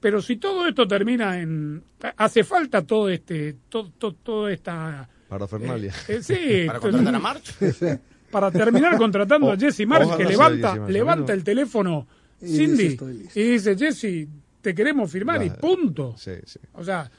Pero 0.00 0.20
si 0.22 0.36
todo 0.36 0.66
esto 0.68 0.86
termina 0.86 1.40
en 1.40 1.82
hace 2.16 2.44
falta 2.44 2.82
todo 2.86 3.08
este 3.08 3.56
todo, 3.68 3.90
todo, 3.98 4.12
toda 4.14 4.52
esta 4.52 5.08
Para 5.28 5.46
Fernalia. 5.48 5.92
eh, 6.08 6.22
sí, 6.22 6.34
Para 6.66 6.80
contratar 6.80 7.14
a 7.14 7.18
March. 7.18 7.54
para 8.30 8.50
terminar 8.50 8.96
contratando 8.98 9.50
a 9.52 9.56
Jesse 9.56 9.86
March, 9.86 10.16
que 10.16 10.24
levanta, 10.24 10.76
levanta 10.88 11.32
el 11.32 11.42
teléfono 11.44 12.06
Cindy 12.38 12.98
y 13.34 13.42
dice, 13.42 13.76
Jesse, 13.78 14.28
te 14.64 14.74
queremos 14.74 15.12
firmar 15.12 15.44
y 15.44 15.50
punto. 15.50 16.14
Sí, 16.16 16.32
sí. 16.46 16.58
O 16.72 16.82
sea, 16.82 17.10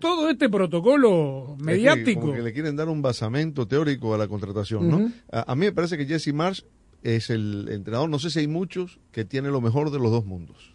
todo 0.00 0.28
este 0.28 0.50
protocolo 0.50 1.56
mediático. 1.58 2.20
como 2.20 2.34
que 2.34 2.42
le 2.42 2.52
quieren 2.52 2.76
dar 2.76 2.90
un 2.90 3.00
basamento 3.00 3.66
teórico 3.66 4.14
a 4.14 4.18
la 4.18 4.28
contratación, 4.28 4.88
¿no? 4.88 5.10
a, 5.32 5.50
a, 5.50 5.54
mí 5.56 5.64
me 5.64 5.72
parece 5.72 5.96
que 5.96 6.04
Jesse 6.04 6.34
Marsh 6.34 6.60
es 7.02 7.30
el 7.30 7.68
entrenador, 7.70 8.10
no 8.10 8.18
sé 8.18 8.28
si 8.28 8.40
hay 8.40 8.48
muchos, 8.48 9.00
que 9.12 9.24
tiene 9.24 9.48
lo 9.48 9.62
mejor 9.62 9.90
de 9.90 9.98
los 9.98 10.10
dos 10.10 10.26
mundos. 10.26 10.74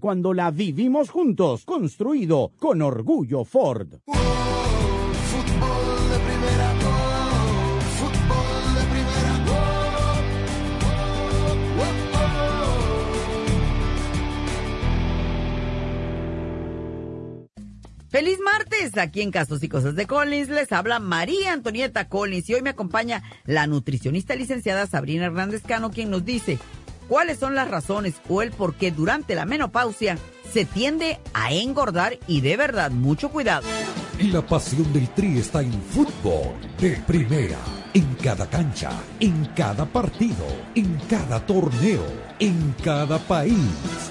cuando 0.00 0.32
la 0.32 0.50
vivimos 0.50 1.10
juntos. 1.10 1.64
Construido 1.66 2.52
con 2.58 2.80
orgullo 2.80 3.44
Ford. 3.44 3.88
Feliz 18.08 18.38
martes, 18.40 18.96
aquí 18.96 19.20
en 19.20 19.30
Casos 19.30 19.62
y 19.62 19.68
Cosas 19.68 19.94
de 19.94 20.06
Collins 20.06 20.48
les 20.48 20.72
habla 20.72 21.00
María 21.00 21.52
Antonieta 21.52 22.08
Collins 22.08 22.48
y 22.48 22.54
hoy 22.54 22.62
me 22.62 22.70
acompaña 22.70 23.22
la 23.44 23.66
nutricionista 23.66 24.34
licenciada 24.36 24.86
Sabrina 24.86 25.26
Hernández 25.26 25.62
Cano 25.62 25.90
quien 25.90 26.08
nos 26.08 26.24
dice 26.24 26.58
cuáles 27.08 27.38
son 27.38 27.54
las 27.54 27.68
razones 27.68 28.14
o 28.28 28.42
el 28.42 28.50
por 28.50 28.74
qué 28.74 28.90
durante 28.90 29.34
la 29.34 29.44
menopausia 29.44 30.18
se 30.52 30.64
tiende 30.64 31.18
a 31.34 31.52
engordar 31.52 32.18
y 32.26 32.40
de 32.40 32.56
verdad 32.56 32.90
mucho 32.90 33.30
cuidado. 33.30 33.66
La 34.18 34.40
pasión 34.40 34.90
del 34.94 35.08
tri 35.10 35.38
está 35.38 35.60
en 35.60 35.72
fútbol 35.72 36.54
de 36.80 36.92
primera, 37.06 37.58
en 37.92 38.14
cada 38.14 38.48
cancha, 38.48 38.90
en 39.20 39.44
cada 39.54 39.84
partido, 39.84 40.46
en 40.74 40.98
cada 41.08 41.44
torneo, 41.44 42.02
en 42.38 42.74
cada 42.82 43.18
país, 43.18 43.54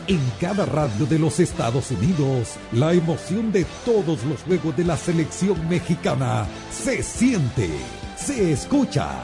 en 0.08 0.22
cada 0.40 0.66
radio 0.66 1.08
de 1.08 1.18
los 1.18 1.40
Estados 1.40 1.90
Unidos. 1.90 2.56
La 2.72 2.94
emoción 2.94 3.52
de 3.52 3.66
todos 3.84 4.24
los 4.26 4.44
juegos 4.44 4.78
de 4.78 4.84
la 4.84 4.96
selección 4.96 5.68
mexicana 5.68 6.46
se 6.72 7.02
siente, 7.02 7.72
se 8.16 8.52
escucha 8.52 9.24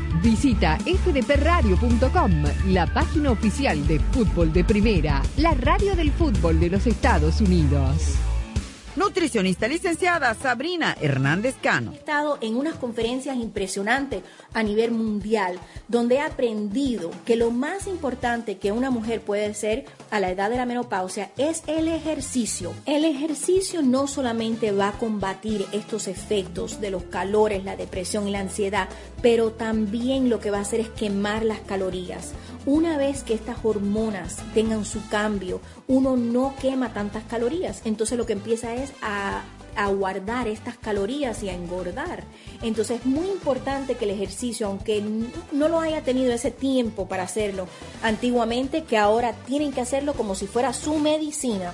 Visita 0.21 0.77
fdpradio.com, 0.77 2.31
la 2.67 2.85
página 2.87 3.31
oficial 3.31 3.87
de 3.87 3.99
fútbol 3.99 4.51
de 4.51 4.63
primera, 4.63 5.21
la 5.37 5.53
radio 5.53 5.95
del 5.95 6.11
fútbol 6.11 6.59
de 6.59 6.69
los 6.69 6.85
Estados 6.85 7.41
Unidos. 7.41 8.17
Nutricionista 8.97 9.69
licenciada 9.69 10.33
Sabrina 10.33 10.97
Hernández 10.99 11.55
Cano. 11.61 11.93
He 11.93 11.95
estado 11.95 12.37
en 12.41 12.57
unas 12.57 12.75
conferencias 12.75 13.37
impresionantes 13.37 14.21
a 14.53 14.63
nivel 14.63 14.91
mundial 14.91 15.59
donde 15.87 16.15
he 16.15 16.19
aprendido 16.19 17.09
que 17.25 17.37
lo 17.37 17.51
más 17.51 17.87
importante 17.87 18.57
que 18.57 18.73
una 18.73 18.91
mujer 18.91 19.21
puede 19.21 19.45
hacer 19.45 19.85
a 20.09 20.19
la 20.19 20.29
edad 20.29 20.49
de 20.49 20.57
la 20.57 20.65
menopausia 20.65 21.31
es 21.37 21.63
el 21.67 21.87
ejercicio. 21.87 22.73
El 22.85 23.05
ejercicio 23.05 23.81
no 23.81 24.07
solamente 24.07 24.73
va 24.73 24.89
a 24.89 24.99
combatir 24.99 25.65
estos 25.71 26.09
efectos 26.09 26.81
de 26.81 26.91
los 26.91 27.03
calores, 27.03 27.63
la 27.63 27.77
depresión 27.77 28.27
y 28.27 28.31
la 28.31 28.41
ansiedad, 28.41 28.89
pero 29.21 29.53
también 29.53 30.29
lo 30.29 30.41
que 30.41 30.51
va 30.51 30.57
a 30.57 30.61
hacer 30.61 30.81
es 30.81 30.89
quemar 30.89 31.45
las 31.45 31.61
calorías. 31.61 32.33
Una 32.65 32.95
vez 32.97 33.23
que 33.23 33.33
estas 33.33 33.57
hormonas 33.63 34.37
tengan 34.53 34.85
su 34.85 35.07
cambio, 35.09 35.61
uno 35.87 36.15
no 36.15 36.53
quema 36.61 36.93
tantas 36.93 37.23
calorías, 37.23 37.81
entonces 37.85 38.19
lo 38.19 38.27
que 38.27 38.33
empieza 38.33 38.75
es 38.75 38.93
a, 39.01 39.41
guardar 39.97 40.47
estas 40.47 40.77
calorías 40.77 41.41
y 41.41 41.49
a 41.49 41.55
engordar. 41.55 42.23
Entonces 42.61 42.99
es 42.99 43.05
muy 43.05 43.27
importante 43.29 43.95
que 43.95 44.05
el 44.05 44.11
ejercicio, 44.11 44.67
aunque 44.67 45.03
no 45.51 45.69
lo 45.69 45.79
haya 45.79 46.03
tenido 46.03 46.33
ese 46.33 46.51
tiempo 46.51 47.07
para 47.07 47.23
hacerlo 47.23 47.67
antiguamente, 48.03 48.83
que 48.83 48.97
ahora 48.97 49.33
tienen 49.33 49.71
que 49.71 49.81
hacerlo 49.81 50.13
como 50.13 50.35
si 50.35 50.45
fuera 50.45 50.71
su 50.73 50.99
medicina. 50.99 51.73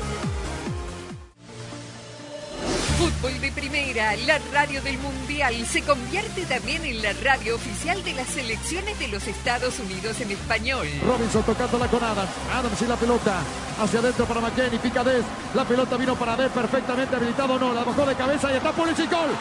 Fútbol 3.01 3.41
de 3.41 3.51
Primera, 3.51 4.15
la 4.27 4.37
radio 4.53 4.79
del 4.83 4.99
Mundial, 4.99 5.55
se 5.65 5.81
convierte 5.81 6.45
también 6.45 6.85
en 6.85 7.01
la 7.01 7.13
radio 7.23 7.55
oficial 7.55 8.03
de 8.03 8.13
las 8.13 8.27
selecciones 8.27 8.99
de 8.99 9.07
los 9.07 9.25
Estados 9.27 9.79
Unidos 9.79 10.21
en 10.21 10.29
español. 10.29 10.87
Robinson 11.03 11.41
tocándola 11.41 11.87
con 11.87 12.03
Adams. 12.03 12.29
Adams 12.53 12.79
y 12.79 12.85
la 12.85 12.95
pelota. 12.95 13.41
Hacia 13.81 14.01
adentro 14.01 14.25
para 14.27 14.41
McKenny. 14.41 14.77
Pica 14.77 15.03
Des. 15.03 15.25
La 15.55 15.65
pelota 15.65 15.97
vino 15.97 16.15
para 16.15 16.37
Des 16.37 16.51
perfectamente 16.51 17.15
habilitado. 17.15 17.57
No, 17.57 17.73
la 17.73 17.83
bajó 17.83 18.05
de 18.05 18.13
cabeza 18.13 18.51
y 18.53 18.57
está 18.57 18.71
por 18.71 18.87
el 18.87 18.93
gol. 18.93 19.31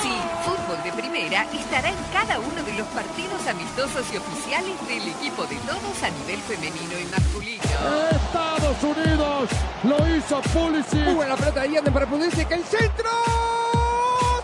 Sí, 0.00 0.12
Fútbol 0.44 0.80
de 0.84 0.92
Primera 0.92 1.42
estará 1.52 1.88
en 1.88 1.96
cada 2.12 2.38
uno 2.38 2.62
de 2.62 2.74
los 2.74 2.86
partidos 2.86 3.09
amistosos 3.50 4.06
y 4.12 4.16
oficiales 4.16 4.76
del 4.86 5.08
equipo 5.08 5.44
de 5.46 5.56
todos 5.66 6.02
a 6.02 6.10
nivel 6.10 6.40
femenino 6.40 6.98
y 6.98 7.04
masculino. 7.10 7.64
Estados 8.10 8.82
Unidos 8.82 9.50
lo 9.82 10.16
hizo 10.16 10.40
Pulisic. 10.52 11.04
Muy 11.14 11.26
la 11.26 11.36
pelota 11.36 11.62
de 11.62 11.72
Yanden 11.72 11.92
para 11.92 12.06
Pulisic. 12.06 12.50
¡El 12.50 12.64
centro! 12.64 13.10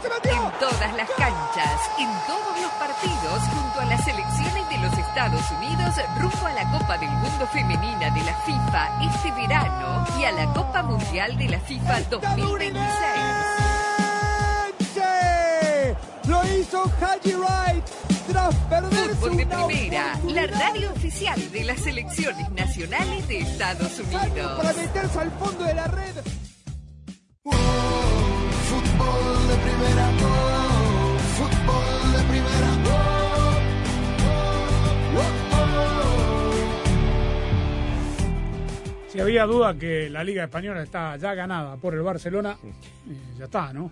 ¡Se 0.02 0.08
metió! 0.08 0.32
En 0.32 0.50
todas 0.58 0.96
las 0.96 1.08
canchas, 1.10 1.80
en 1.98 2.08
todos 2.26 2.60
los 2.60 2.70
partidos, 2.72 3.40
junto 3.54 3.80
a 3.80 3.84
las 3.84 4.04
selecciones 4.04 4.68
de 4.68 4.78
los 4.78 4.92
Estados 4.98 5.50
Unidos, 5.52 5.94
rumbo 6.20 6.46
a 6.46 6.52
la 6.52 6.70
Copa 6.72 6.98
del 6.98 7.10
Mundo 7.10 7.46
Femenina 7.52 8.10
de 8.10 8.22
la 8.24 8.34
FIFA 8.44 8.88
este 9.04 9.30
verano 9.32 10.04
y 10.18 10.24
a 10.24 10.32
la 10.32 10.52
Copa 10.52 10.82
Mundial 10.82 11.36
de 11.38 11.48
la 11.48 11.60
FIFA 11.60 12.00
2026. 12.10 12.86
Lo 16.26 16.44
hizo 16.44 16.90
Haji 17.00 17.34
Wright 17.34 18.15
Fútbol 18.26 19.36
de 19.36 19.46
Primera, 19.46 20.18
la 20.26 20.46
radio 20.48 20.90
oficial 20.90 21.40
de 21.52 21.64
las 21.64 21.80
selecciones 21.80 22.50
nacionales 22.50 23.28
de 23.28 23.38
Estados 23.38 24.00
Unidos. 24.00 24.56
Para 24.56 24.72
meterse 24.72 25.20
al 25.20 25.30
fondo 25.30 25.64
de 25.64 25.74
la 25.74 25.86
red. 25.86 26.14
Fútbol 28.64 29.48
de 29.48 29.56
primera, 29.62 30.10
oh, 30.24 31.18
fútbol 31.36 32.12
de 32.12 32.18
primera, 32.24 32.70
Si 39.08 39.20
había 39.20 39.46
duda 39.46 39.78
que 39.78 40.10
la 40.10 40.24
Liga 40.24 40.44
Española 40.44 40.82
está 40.82 41.16
ya 41.16 41.32
ganada 41.32 41.76
por 41.76 41.94
el 41.94 42.02
Barcelona, 42.02 42.58
eh, 42.64 42.72
ya 43.38 43.44
está, 43.44 43.72
¿no? 43.72 43.90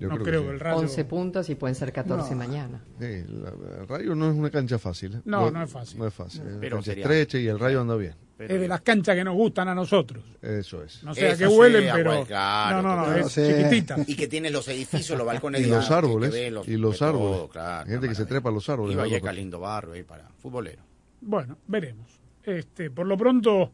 Yo 0.00 0.08
no 0.08 0.14
creo 0.16 0.24
creo 0.24 0.40
que 0.40 0.46
que, 0.46 0.50
sí. 0.50 0.54
el 0.54 0.60
Rayo... 0.60 0.76
11 0.78 1.04
puntos 1.04 1.50
y 1.50 1.54
pueden 1.54 1.74
ser 1.74 1.92
14 1.92 2.30
No. 2.30 2.36
mañana. 2.36 2.82
Sí, 2.98 3.04
el 3.04 3.86
Rayo 3.88 4.14
no 4.14 4.30
es 4.30 4.36
una 4.36 4.50
cancha 4.50 4.78
fácil. 4.78 5.14
¿eh? 5.14 5.20
No, 5.24 5.50
no 5.50 5.62
es 5.62 5.70
fácil. 5.70 5.98
No 5.98 6.06
es 6.06 6.14
fácil. 6.14 6.40
Es 6.42 6.56
Pero 6.60 6.76
cancha 6.76 6.90
sería- 6.90 7.04
estrecha 7.04 7.38
y 7.38 7.46
el 7.48 7.58
Rayo 7.58 7.80
anda 7.82 7.96
bien. 7.96 8.14
Es 8.38 8.48
de 8.58 8.66
las 8.68 8.80
canchas 8.80 9.14
que 9.14 9.22
nos 9.22 9.34
gustan 9.34 9.68
a 9.68 9.74
nosotros. 9.74 10.24
Eso 10.40 10.82
es. 10.82 11.04
No 11.04 11.14
sé 11.14 11.26
a 11.26 11.32
Esa 11.32 11.38
qué 11.46 11.46
huelen, 11.46 11.82
sí, 11.84 11.90
pero... 11.92 12.24
claro, 12.24 12.80
no, 12.80 12.96
no, 12.96 13.06
no, 13.08 13.14
es 13.14 13.34
chiquitita. 13.34 13.96
Y 14.06 14.16
que 14.16 14.28
tiene 14.28 14.48
los 14.48 14.66
edificios, 14.68 15.18
los 15.18 15.26
balcones 15.26 15.60
Y 15.60 15.64
de 15.64 15.70
los 15.70 15.86
que 15.86 15.92
árboles. 15.94 16.50
los- 16.50 16.66
y 16.66 16.76
los 16.78 16.98
todo, 16.98 17.08
árboles. 17.10 17.50
claro, 17.52 17.84
Hay 17.84 17.90
gente 17.92 18.08
que 18.08 18.14
se 18.14 18.24
trepa 18.24 18.48
a 18.48 18.52
los 18.52 18.66
árboles. 18.70 18.94
Y. 18.94 18.98
Valleca, 18.98 19.30
lindo 19.30 19.60
barrio 19.60 19.92
ahí 19.92 20.04
para 20.04 20.26
futbolero. 20.38 20.82
Bueno, 21.20 21.58
veremos. 21.66 22.18
Este, 22.42 22.90
por 22.90 23.06
lo 23.06 23.18
pronto, 23.18 23.72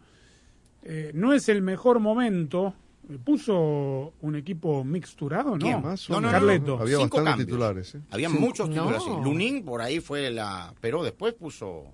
eh, 0.82 1.12
no 1.14 1.32
es 1.32 1.48
el 1.48 1.62
mejor 1.62 2.00
momento. 2.00 2.74
Eh, 3.08 3.18
¿Puso 3.24 4.14
un 4.20 4.34
equipo 4.36 4.82
mixturado? 4.84 5.52
No, 5.52 5.58
¿Quién? 5.58 5.82
Más 5.82 6.08
o 6.10 6.14
no, 6.14 6.20
no. 6.22 6.30
Carleto. 6.30 6.78
Había 6.80 6.98
Cinco 6.98 7.16
cambios. 7.22 7.38
titulares. 7.46 7.94
¿eh? 7.94 8.00
Había 8.10 8.28
Sí. 8.30 8.36
muchos 8.38 8.68
No. 8.68 8.74
títulos. 8.86 9.04
sí. 9.04 9.10
Lunin 9.22 9.64
por 9.64 9.80
ahí 9.80 10.00
fue 10.00 10.30
la... 10.30 10.74
Pero 10.80 11.02
después 11.04 11.34
puso 11.34 11.84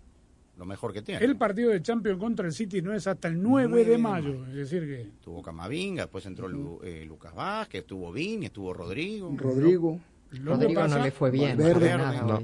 lo 0.57 0.65
mejor 0.65 0.93
que 0.93 1.03
tiene. 1.03 1.25
El 1.25 1.37
partido 1.37 1.71
de 1.71 1.83
Champions 1.83 2.19
contra 2.19 2.47
el 2.47 2.53
City 2.53 2.81
no 2.83 2.93
es 2.95 3.07
hasta 3.07 3.29
el 3.29 3.43
9 3.43 3.85
de 3.85 3.99
mayo. 3.99 4.47
Es 4.47 4.55
decir, 4.55 4.83
que 4.87 5.11
Tuvo 5.23 5.43
Camavinga, 5.43 6.05
después 6.05 6.25
entró 6.27 6.49
Lu- 6.49 6.81
eh, 6.83 7.05
Lucas 7.07 7.35
Vázquez, 7.35 7.81
estuvo 7.83 8.11
Vini, 8.13 8.47
estuvo 8.47 8.73
Rodrigo. 8.73 9.35
Rodrigo. 9.37 9.99
Lo 10.31 10.39
que 10.59 10.65
Rodrigo 10.65 10.81
pasa- 10.81 10.99
no 10.99 11.05
le 11.05 11.11
fue 11.11 11.31
bien. 11.31 11.59
Valverde. 11.59 11.97
No. 12.23 12.43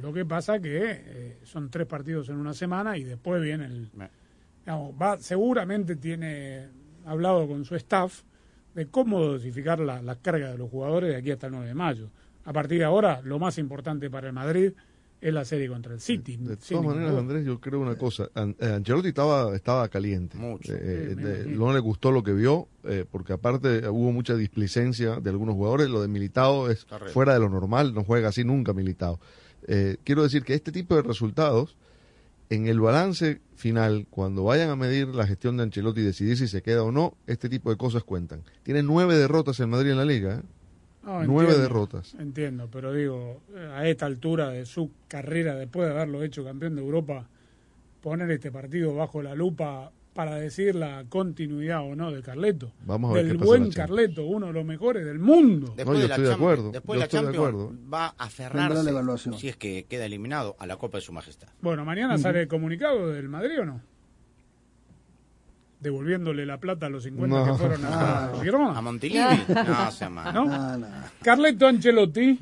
Lo 0.00 0.12
que 0.12 0.24
pasa 0.24 0.60
que 0.60 0.80
eh, 1.04 1.38
son 1.42 1.68
tres 1.68 1.86
partidos 1.86 2.28
en 2.28 2.36
una 2.36 2.54
semana 2.54 2.96
y 2.96 3.02
después 3.04 3.42
viene 3.42 3.64
el... 3.66 3.90
digamos, 4.64 4.94
va, 5.00 5.18
seguramente 5.18 5.96
tiene 5.96 6.68
hablado 7.06 7.46
con 7.48 7.64
su 7.64 7.74
staff 7.76 8.22
de 8.74 8.86
cómo 8.86 9.20
dosificar 9.24 9.80
la, 9.80 10.00
la 10.02 10.16
carga 10.16 10.50
de 10.52 10.58
los 10.58 10.70
jugadores 10.70 11.10
de 11.10 11.16
aquí 11.16 11.30
hasta 11.30 11.46
el 11.46 11.52
9 11.52 11.66
de 11.68 11.74
mayo. 11.74 12.10
A 12.44 12.52
partir 12.52 12.78
de 12.78 12.84
ahora, 12.84 13.20
lo 13.24 13.38
más 13.38 13.58
importante 13.58 14.08
para 14.10 14.28
el 14.28 14.32
Madrid 14.32 14.72
es 15.20 15.34
la 15.34 15.44
serie 15.44 15.68
contra 15.68 15.92
el 15.92 16.00
City. 16.00 16.36
De 16.38 16.56
todas 16.56 16.82
maneras, 16.84 17.10
duda. 17.10 17.20
Andrés, 17.20 17.44
yo 17.44 17.60
creo 17.60 17.80
una 17.80 17.96
cosa. 17.98 18.28
An- 18.34 18.56
eh, 18.58 18.72
Ancelotti 18.76 19.08
estaba, 19.08 19.54
estaba 19.54 19.86
caliente. 19.88 20.38
Mucho. 20.38 20.72
Eh, 20.74 21.08
Sí, 21.10 21.16
me 21.16 21.22
de- 21.28 21.46
no 21.46 21.72
le 21.74 21.78
gustó 21.80 22.10
lo 22.10 22.22
que 22.22 22.32
vio, 22.32 22.68
eh, 22.84 23.04
porque 23.10 23.34
aparte 23.34 23.86
hubo 23.88 24.12
mucha 24.12 24.34
displicencia 24.34 25.20
de 25.20 25.28
algunos 25.30 25.56
jugadores. 25.56 25.90
Lo 25.90 26.00
de 26.00 26.08
Militao 26.08 26.70
es 26.70 26.86
fuera 27.12 27.34
de 27.34 27.40
lo 27.40 27.50
normal, 27.50 27.92
no 27.92 28.02
juega 28.04 28.28
así 28.28 28.44
nunca 28.44 28.72
Militao. 28.72 29.20
Eh, 29.66 29.98
quiero 30.04 30.22
decir 30.22 30.42
que 30.42 30.54
este 30.54 30.72
tipo 30.72 30.94
de 30.96 31.02
resultados, 31.02 31.76
en 32.50 32.66
el 32.66 32.80
balance 32.80 33.40
final, 33.54 34.06
cuando 34.10 34.42
vayan 34.42 34.70
a 34.70 34.76
medir 34.76 35.08
la 35.08 35.26
gestión 35.26 35.56
de 35.56 35.62
Ancelotti 35.62 36.00
y 36.00 36.04
decidir 36.04 36.36
si 36.36 36.48
se 36.48 36.62
queda 36.62 36.82
o 36.82 36.90
no, 36.90 37.16
este 37.28 37.48
tipo 37.48 37.70
de 37.70 37.76
cosas 37.76 38.02
cuentan. 38.02 38.42
Tiene 38.64 38.82
nueve 38.82 39.16
derrotas 39.16 39.60
en 39.60 39.70
Madrid 39.70 39.92
en 39.92 39.96
la 39.96 40.04
liga. 40.04 40.34
¿eh? 40.34 40.42
No, 41.04 41.24
nueve 41.24 41.52
entiendo, 41.52 41.62
derrotas. 41.62 42.14
Entiendo, 42.18 42.68
pero 42.70 42.92
digo, 42.92 43.40
eh, 43.54 43.70
a 43.72 43.88
esta 43.88 44.06
altura 44.06 44.50
de 44.50 44.66
su 44.66 44.90
carrera, 45.06 45.54
después 45.54 45.86
de 45.86 45.94
haberlo 45.94 46.24
hecho 46.24 46.44
campeón 46.44 46.74
de 46.74 46.82
Europa, 46.82 47.28
poner 48.02 48.28
este 48.32 48.50
partido 48.50 48.94
bajo 48.94 49.22
la 49.22 49.36
lupa 49.36 49.92
para 50.20 50.34
decir 50.34 50.74
la 50.74 51.04
continuidad 51.08 51.80
o 51.80 51.96
no 51.96 52.10
de 52.12 52.20
Carleto. 52.20 52.70
Vamos 52.84 53.10
a 53.10 53.14
ver 53.14 53.24
del 53.24 53.32
qué 53.32 53.38
pasa 53.38 53.54
en 53.56 53.62
buen. 53.62 53.72
Carleto, 53.72 54.26
uno 54.26 54.48
de 54.48 54.52
los 54.52 54.66
mejores 54.66 55.06
del 55.06 55.18
mundo. 55.18 55.72
Después 55.74 55.86
No, 55.86 55.94
yo 55.94 56.00
de 56.02 56.08
la 56.08 56.14
estoy 56.16 56.24
de 56.24 56.30
Champions- 56.30 56.34
acuerdo, 56.36 56.72
Después 56.72 56.86
yo 56.88 56.92
de 56.92 56.98
la 56.98 57.04
estoy 57.06 57.20
de 57.20 57.24
Champions 57.24 57.48
acuerdo. 57.54 57.90
va 57.90 58.06
a 58.18 58.24
aferrarse, 58.26 58.82
la 58.84 58.90
evaluación. 58.90 59.38
si 59.38 59.48
es 59.48 59.56
que 59.56 59.86
queda 59.88 60.04
eliminado, 60.04 60.56
a 60.58 60.66
la 60.66 60.76
Copa 60.76 60.98
de 60.98 61.02
Su 61.02 61.14
Majestad. 61.14 61.48
Bueno, 61.62 61.86
mañana 61.86 62.18
sale 62.18 62.42
el 62.42 62.48
comunicado 62.48 63.08
del 63.08 63.30
Madrid 63.30 63.60
o 63.62 63.64
no? 63.64 63.80
Devolviéndole 65.80 66.44
la 66.44 66.58
plata 66.58 66.84
a 66.84 66.88
los 66.90 67.04
50 67.04 67.34
No. 67.38 67.44
que 67.46 67.54
fueron 67.58 67.80
a 67.86 68.30
Girona. 68.42 68.76
A 68.78 68.82
Montilivi, 68.82 69.24
no. 69.48 70.32
¿No? 70.34 70.52
Ah, 70.52 70.76
no. 70.78 70.86
Carleto 71.22 71.66
Ancelotti, 71.66 72.38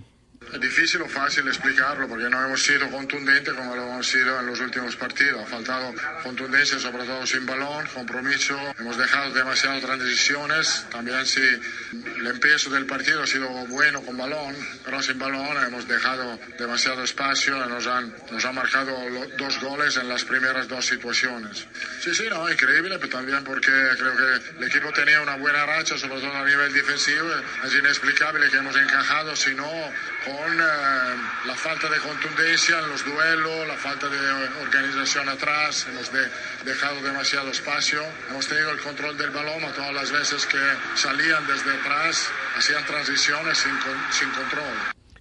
Es 0.53 0.61
difícil 0.61 1.03
o 1.03 1.09
fácil 1.09 1.47
explicarlo 1.47 2.09
porque 2.09 2.31
no 2.31 2.43
hemos 2.47 2.63
sido 2.63 2.89
contundentes 2.91 3.53
como 3.53 3.77
lo 3.77 3.83
hemos 3.83 4.07
sido 4.09 4.41
en 4.41 4.47
los 4.47 4.59
últimos 4.61 4.97
partidos. 4.97 5.43
Ha 5.43 5.47
faltado 5.47 5.93
contundencia, 6.23 6.79
sobre 6.79 7.05
todo 7.05 7.27
sin 7.27 7.45
balón, 7.45 7.87
compromiso. 7.89 8.57
Hemos 8.79 8.97
dejado 8.97 9.31
demasiadas 9.35 9.83
transiciones. 9.83 10.87
También 10.91 11.27
si 11.27 11.41
el 11.41 12.27
empiezo 12.27 12.71
del 12.71 12.87
partido 12.87 13.23
ha 13.23 13.27
sido 13.27 13.49
bueno 13.67 14.01
con 14.03 14.17
balón, 14.17 14.57
pero 14.85 15.03
sin 15.03 15.19
balón 15.19 15.57
hemos 15.67 15.87
dejado 15.87 16.39
demasiado 16.59 17.05
espacio 17.05 17.57
nos 17.67 17.87
han, 17.87 18.15
nos 18.31 18.45
han 18.45 18.55
marcado 18.55 18.97
dos 19.37 19.61
goles 19.61 19.97
en 19.97 20.09
las 20.09 20.25
primeras 20.25 20.67
dos 20.67 20.87
situaciones. 20.87 21.67
Sí, 22.01 22.15
sí, 22.15 22.25
no, 22.31 22.51
increíble, 22.51 22.99
pero 22.99 23.11
también 23.11 23.45
porque 23.45 23.71
creo 23.99 24.17
que 24.17 24.59
el 24.59 24.65
equipo 24.65 24.91
tenía 24.93 25.21
una 25.21 25.37
buena 25.37 25.67
racha, 25.67 25.99
sobre 25.99 26.21
todo 26.21 26.33
a 26.35 26.45
nivel 26.45 26.73
defensivo. 26.73 27.29
Es 27.65 27.75
inexplicable 27.75 28.49
que 28.51 28.57
hemos 28.57 28.77
encajado, 28.77 29.37
si 29.37 29.55
no, 29.55 29.71
con 30.29 30.53
eh, 30.61 30.65
la 31.47 31.55
falta 31.55 31.89
de 31.89 31.99
contundencia 31.99 32.79
en 32.81 32.89
los 32.89 33.05
duelos, 33.05 33.67
la 33.67 33.77
falta 33.77 34.09
de 34.09 34.19
organización 34.63 35.29
atrás, 35.29 35.87
hemos 35.91 36.13
de- 36.13 36.29
dejado 36.65 37.01
demasiado 37.03 37.51
espacio. 37.51 38.01
Hemos 38.31 38.47
tenido 38.47 38.71
el 38.71 38.81
control 38.81 39.17
del 39.17 39.31
balón 39.31 39.65
a 39.65 39.73
todas 39.73 39.93
las 39.95 40.13
veces 40.13 40.45
que 40.47 40.59
salían 40.97 41.47
desde 41.47 41.73
atrás, 41.81 42.29
hacían 42.57 42.85
transiciones 42.87 43.59
sin, 43.59 43.73
sin 44.11 44.31
control. 44.31 44.75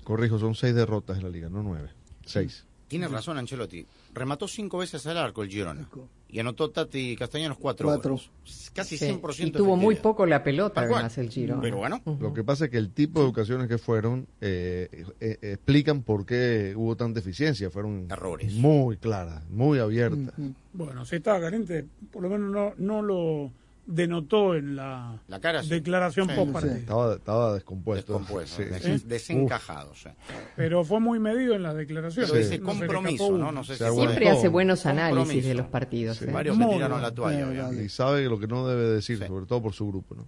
Corrijo, 0.04 0.40
son 0.40 0.56
seis 0.56 0.74
derrotas 0.76 1.18
en 1.18 1.24
la 1.24 1.30
liga, 1.30 1.50
no 1.50 1.64
nueve. 1.64 1.90
Seis. 2.26 2.66
Tiene 2.88 3.08
razón 3.08 3.38
Ancelotti. 3.38 3.86
Remató 4.14 4.48
cinco 4.48 4.78
veces 4.78 5.06
al 5.08 5.18
arco 5.18 5.44
el 5.44 5.50
Girona. 5.50 5.88
Y 6.30 6.40
anotó 6.40 6.70
Tati 6.72 7.16
Castellanos 7.16 7.58
cuatro, 7.58 7.88
Cuatro. 7.88 8.12
goles. 8.16 8.72
Casi 8.74 8.98
Sí, 8.98 9.06
100% 9.06 9.48
Y 9.48 9.52
tuvo 9.52 9.76
muy 9.78 9.96
poco 9.96 10.26
la 10.26 10.44
pelota, 10.44 10.76
Tal 10.76 10.88
cual. 10.90 11.00
además, 11.00 11.18
el 11.18 11.30
Giro. 11.30 11.60
Pero 11.62 11.78
bueno, 11.78 12.02
Lo 12.20 12.34
que 12.34 12.44
pasa 12.44 12.66
es 12.66 12.72
que 12.72 12.78
el 12.78 12.92
tipo 12.92 13.22
de 13.22 13.28
ocasiones 13.28 13.68
que 13.68 13.78
fueron 13.78 14.28
eh, 14.42 15.06
eh, 15.20 15.38
explican 15.42 16.02
por 16.04 16.26
qué 16.26 16.74
hubo 16.76 16.96
tanta 16.98 17.20
eficiencia. 17.20 17.70
Fueron 17.70 18.08
Errores. 18.10 18.54
muy 18.54 18.98
claras, 18.98 19.50
muy 19.50 19.80
abiertas. 19.80 20.34
bueno, 20.74 21.06
si 21.06 21.18
estaba 21.18 21.40
caliente, 21.40 21.86
por 22.12 22.24
lo 22.24 22.30
menos 22.30 22.52
no, 22.52 22.74
no 22.78 23.02
lo 23.02 23.52
denotó 23.88 24.54
en 24.56 24.76
la, 24.76 25.20
La 25.28 25.40
cara 25.40 25.64
sí. 25.64 25.70
declaración 25.70 26.28
Sí, 26.30 26.36
post 26.36 26.52
partido. 26.52 26.76
Estaba, 26.76 27.16
estaba 27.16 27.54
descompuesto. 27.56 28.14
descompuesto, 28.20 28.62
Sí, 28.64 28.70
des- 28.70 29.02
sí. 29.02 29.08
desencajado. 29.08 29.96
sí. 29.96 30.10
Pero 30.56 30.84
fue 30.84 31.00
muy 31.00 31.20
medido 31.20 31.56
en 31.56 31.64
las 31.64 31.76
declaraciones. 31.76 32.30
Pero 32.30 32.44
Sí. 32.44 32.54
ese 32.54 32.62
compromiso. 32.62 33.28
Siempre 33.64 34.30
hace 34.30 34.48
buenos 34.50 34.82
Compromiso. 34.84 34.90
análisis 35.16 35.46
de 35.46 35.54
los 35.56 35.68
partidos. 35.68 36.18
Sí, 36.18 36.26
¿eh? 36.26 36.32
varios 36.32 36.58
se 36.58 36.66
tiraron 36.66 37.02
la 37.02 37.12
toalla. 37.12 37.72
Y 37.74 37.90
sabe 37.90 38.24
lo 38.26 38.40
que 38.40 38.48
no 38.48 38.68
debe 38.68 38.90
decir, 38.90 39.18
Sí. 39.20 39.26
sobre 39.26 39.46
todo 39.46 39.62
por 39.62 39.74
su 39.74 39.88
grupo. 39.88 40.16
¿no? 40.16 40.28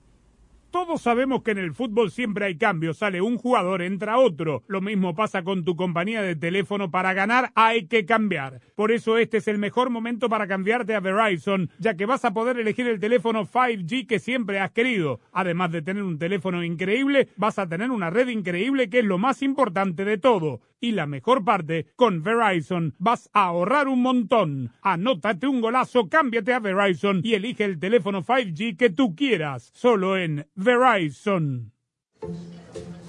Todos 0.71 1.01
sabemos 1.01 1.41
que 1.41 1.49
en 1.49 1.57
el 1.57 1.73
fútbol 1.73 2.11
siempre 2.11 2.45
hay 2.45 2.55
cambios, 2.55 2.99
sale 2.99 3.21
un 3.21 3.37
jugador, 3.37 3.81
entra 3.81 4.19
otro. 4.19 4.61
Lo 4.67 4.81
mismo 4.81 5.15
pasa 5.15 5.43
con 5.43 5.65
tu 5.65 5.75
compañía 5.75 6.21
de 6.21 6.35
teléfono, 6.35 6.91
para 6.91 7.13
ganar 7.13 7.51
hay 7.55 7.87
que 7.87 8.05
cambiar. 8.05 8.61
Por 8.75 8.91
eso 8.91 9.17
este 9.17 9.37
es 9.37 9.47
el 9.47 9.57
mejor 9.57 9.89
momento 9.89 10.29
para 10.29 10.47
cambiarte 10.47 10.93
a 10.93 10.99
Verizon, 10.99 11.71
ya 11.79 11.95
que 11.95 12.05
vas 12.05 12.23
a 12.23 12.33
poder 12.33 12.59
elegir 12.59 12.87
el 12.87 12.99
teléfono 12.99 13.47
5G 13.47 14.05
que 14.05 14.19
siempre 14.19 14.59
has 14.59 14.69
querido. 14.69 15.19
Además 15.31 15.71
de 15.71 15.81
tener 15.81 16.03
un 16.03 16.19
teléfono 16.19 16.63
increíble, 16.63 17.29
vas 17.35 17.57
a 17.57 17.67
tener 17.67 17.89
una 17.89 18.11
red 18.11 18.27
increíble 18.27 18.91
que 18.91 18.99
es 18.99 19.05
lo 19.05 19.17
más 19.17 19.41
importante 19.41 20.05
de 20.05 20.19
todo. 20.19 20.61
Y 20.81 20.93
la 20.93 21.07
mejor 21.07 21.43
parte, 21.43 21.87
con 21.97 22.23
Verizon 22.23 22.93
vas 22.99 23.29
a 23.33 23.45
ahorrar 23.45 23.89
un 23.89 24.01
montón. 24.01 24.71
Anótate 24.81 25.45
un 25.45 25.59
golazo, 25.59 26.07
cámbiate 26.07 26.53
a 26.53 26.59
Verizon 26.59 27.19
y 27.21 27.33
elige 27.33 27.65
el 27.65 27.79
teléfono 27.79 28.23
5G 28.23 28.77
que 28.77 28.89
tú 28.89 29.13
quieras. 29.13 29.71
Solo 29.73 30.15
en 30.15 30.47
Verizon. 30.59 31.71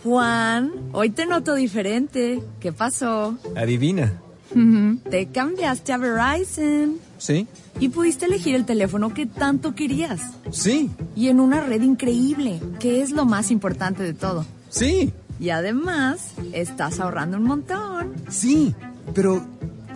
Juan, 0.05 0.70
hoy 0.92 1.11
te 1.11 1.26
noto 1.26 1.57
diferente. 1.57 2.40
¿Qué 2.61 2.72
pasó? 2.72 3.36
Adivina. 3.57 4.20
Te 5.11 5.26
cambiaste 5.26 5.92
a 5.92 5.96
Verizon 5.96 6.98
¿Sí? 7.18 7.46
y 7.78 7.88
pudiste 7.88 8.26
elegir 8.26 8.55
el 8.55 8.66
teléfono 8.66 9.12
que 9.12 9.26
tanto 9.26 9.74
querías. 9.74 10.20
Sí. 10.53 10.90
Y 11.16 11.28
en 11.28 11.40
una 11.40 11.61
red 11.61 11.82
increíble, 11.82 12.61
que 12.78 13.03
es 13.03 13.11
lo 13.11 13.24
más 13.24 13.51
importante 13.51 14.05
de 14.05 14.14
todo. 14.14 14.46
Sí. 14.68 15.12
Y 15.40 15.51
además, 15.51 16.34
estás 16.53 17.01
ahorrando 17.01 17.36
un 17.36 17.44
montón. 17.44 18.14
Sí. 18.28 18.74
Pero, 19.12 19.44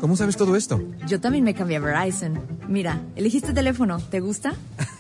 ¿cómo 0.01 0.17
sabes 0.17 0.37
todo 0.37 0.57
esto? 0.57 0.83
Yo 1.07 1.21
también 1.21 1.45
me 1.45 1.55
cambié 1.55 1.77
a 1.77 1.81
Verizon. 1.81 2.41
Mira, 2.69 3.01
elegiste 3.17 3.53
teléfono. 3.53 3.99
¿Te 3.99 4.21
gusta? 4.21 4.55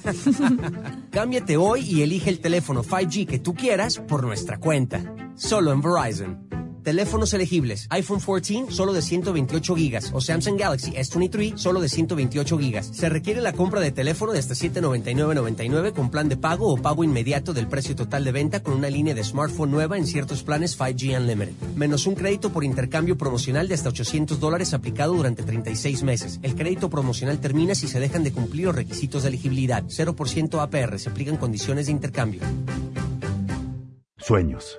Cámbiate 1.10 1.56
hoy 1.56 1.80
y 1.80 2.02
elige 2.02 2.30
el 2.30 2.40
teléfono 2.40 2.82
5G 2.82 3.26
que 3.26 3.38
tú 3.38 3.54
quieras 3.54 3.98
por 3.98 4.24
nuestra 4.24 4.58
cuenta. 4.58 5.02
Solo 5.34 5.72
en 5.72 5.80
Verizon. 5.80 6.63
Teléfonos 6.84 7.32
elegibles. 7.32 7.86
iPhone 7.88 8.20
14 8.20 8.66
solo 8.68 8.92
de 8.92 9.00
128 9.00 9.74
gigas 9.74 10.10
o 10.12 10.20
Samsung 10.20 10.60
Galaxy 10.60 10.92
S23 10.92 11.56
solo 11.56 11.80
de 11.80 11.88
128 11.88 12.58
gigas. 12.58 12.90
Se 12.92 13.08
requiere 13.08 13.40
la 13.40 13.54
compra 13.54 13.80
de 13.80 13.90
teléfono 13.90 14.32
de 14.32 14.38
hasta 14.38 14.54
799.99 14.54 15.92
con 15.94 16.10
plan 16.10 16.28
de 16.28 16.36
pago 16.36 16.70
o 16.70 16.76
pago 16.76 17.02
inmediato 17.02 17.54
del 17.54 17.68
precio 17.68 17.96
total 17.96 18.24
de 18.24 18.32
venta 18.32 18.62
con 18.62 18.74
una 18.74 18.90
línea 18.90 19.14
de 19.14 19.24
smartphone 19.24 19.70
nueva 19.70 19.96
en 19.96 20.06
ciertos 20.06 20.42
planes 20.42 20.78
5G 20.78 21.18
Unlimited. 21.18 21.54
Menos 21.74 22.06
un 22.06 22.16
crédito 22.16 22.52
por 22.52 22.64
intercambio 22.64 23.16
promocional 23.16 23.66
de 23.66 23.74
hasta 23.74 23.88
800 23.88 24.38
dólares 24.38 24.74
aplicado 24.74 25.14
durante 25.14 25.42
36 25.42 26.02
meses. 26.02 26.38
El 26.42 26.54
crédito 26.54 26.90
promocional 26.90 27.38
termina 27.38 27.74
si 27.74 27.88
se 27.88 27.98
dejan 27.98 28.24
de 28.24 28.32
cumplir 28.32 28.66
los 28.66 28.74
requisitos 28.74 29.22
de 29.22 29.30
elegibilidad. 29.30 29.84
0% 29.84 30.60
APR. 30.60 30.98
Se 30.98 31.08
aplican 31.08 31.38
condiciones 31.38 31.86
de 31.86 31.92
intercambio. 31.92 32.42
Sueños. 34.18 34.78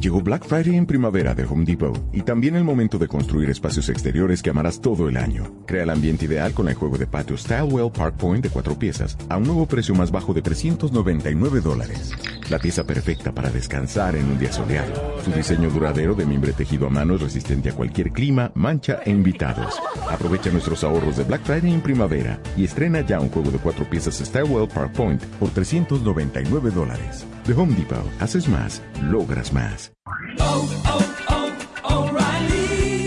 Llegó 0.00 0.20
Black 0.20 0.44
Friday 0.44 0.76
en 0.76 0.86
primavera 0.86 1.34
de 1.34 1.44
Home 1.44 1.64
Depot 1.64 1.98
y 2.12 2.22
también 2.22 2.54
el 2.54 2.62
momento 2.62 2.98
de 2.98 3.08
construir 3.08 3.50
espacios 3.50 3.88
exteriores 3.88 4.42
que 4.42 4.50
amarás 4.50 4.80
todo 4.80 5.08
el 5.08 5.16
año. 5.16 5.64
Crea 5.66 5.82
el 5.82 5.90
ambiente 5.90 6.26
ideal 6.26 6.54
con 6.54 6.68
el 6.68 6.74
juego 6.74 6.98
de 6.98 7.08
patio 7.08 7.36
Stylewell 7.36 7.90
Park 7.90 8.16
Point 8.16 8.44
de 8.44 8.50
cuatro 8.50 8.78
piezas 8.78 9.18
a 9.28 9.36
un 9.36 9.44
nuevo 9.44 9.66
precio 9.66 9.96
más 9.96 10.12
bajo 10.12 10.32
de 10.32 10.42
399 10.42 11.60
dólares. 11.60 12.12
La 12.48 12.58
pieza 12.58 12.84
perfecta 12.84 13.32
para 13.32 13.50
descansar 13.50 14.14
en 14.14 14.26
un 14.26 14.38
día 14.38 14.52
soleado. 14.52 15.20
Su 15.24 15.32
diseño 15.32 15.68
duradero 15.68 16.14
de 16.14 16.26
mimbre 16.26 16.52
tejido 16.52 16.86
a 16.86 16.90
mano 16.90 17.16
es 17.16 17.20
resistente 17.20 17.70
a 17.70 17.74
cualquier 17.74 18.12
clima, 18.12 18.52
mancha 18.54 19.00
e 19.04 19.10
invitados. 19.10 19.74
Aprovecha 20.08 20.50
nuestros 20.50 20.84
ahorros 20.84 21.16
de 21.16 21.24
Black 21.24 21.42
Friday 21.42 21.74
en 21.74 21.80
primavera 21.80 22.40
y 22.56 22.64
estrena 22.64 23.00
ya 23.00 23.20
un 23.20 23.28
juego 23.28 23.50
de 23.50 23.58
cuatro 23.58 23.84
piezas 23.90 24.14
Stylewell 24.14 24.68
Park 24.68 24.92
Point 24.92 25.22
por 25.40 25.50
399 25.50 26.70
dólares. 26.70 27.26
De 27.46 27.54
Home 27.54 27.74
Depot, 27.74 28.04
haces 28.20 28.48
más, 28.48 28.82
logras 29.02 29.52
más. 29.52 29.77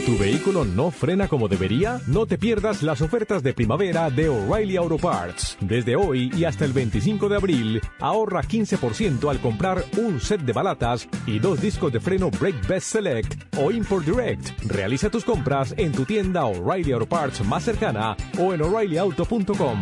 ¿Tu 0.06 0.18
vehículo 0.18 0.66
no 0.66 0.92
frena 0.92 1.28
como 1.28 1.48
debería? 1.48 2.02
No 2.08 2.26
te 2.26 2.38
pierdas 2.38 2.84
las 2.84 3.02
ofertas 3.02 3.44
de 3.44 3.54
primavera 3.54 4.10
de 4.10 4.28
O'Reilly 4.30 4.78
Auto 4.78 4.98
Parts. 4.98 5.58
Desde 5.62 5.96
hoy 5.96 6.32
y 6.36 6.44
hasta 6.44 6.66
el 6.66 6.74
25 6.74 7.30
de 7.30 7.36
abril, 7.36 7.82
ahorra 8.00 8.42
15% 8.42 9.30
al 9.30 9.40
comprar 9.40 9.86
un 9.98 10.20
set 10.20 10.42
de 10.42 10.54
balatas 10.54 11.08
y 11.26 11.40
dos 11.40 11.62
discos 11.62 11.94
de 11.94 12.00
freno 12.00 12.30
Brake 12.30 12.68
Best 12.68 12.88
Select 12.88 13.56
o 13.58 13.72
Import 13.72 14.06
Direct. 14.06 14.50
Realiza 14.66 15.10
tus 15.10 15.24
compras 15.24 15.74
en 15.78 15.92
tu 15.92 16.04
tienda 16.06 16.46
O'Reilly 16.46 16.92
Auto 16.92 17.06
Parts 17.08 17.46
más 17.46 17.64
cercana 17.64 18.18
o 18.38 18.54
en 18.54 18.62
o'ReillyAuto.com. 18.62 19.82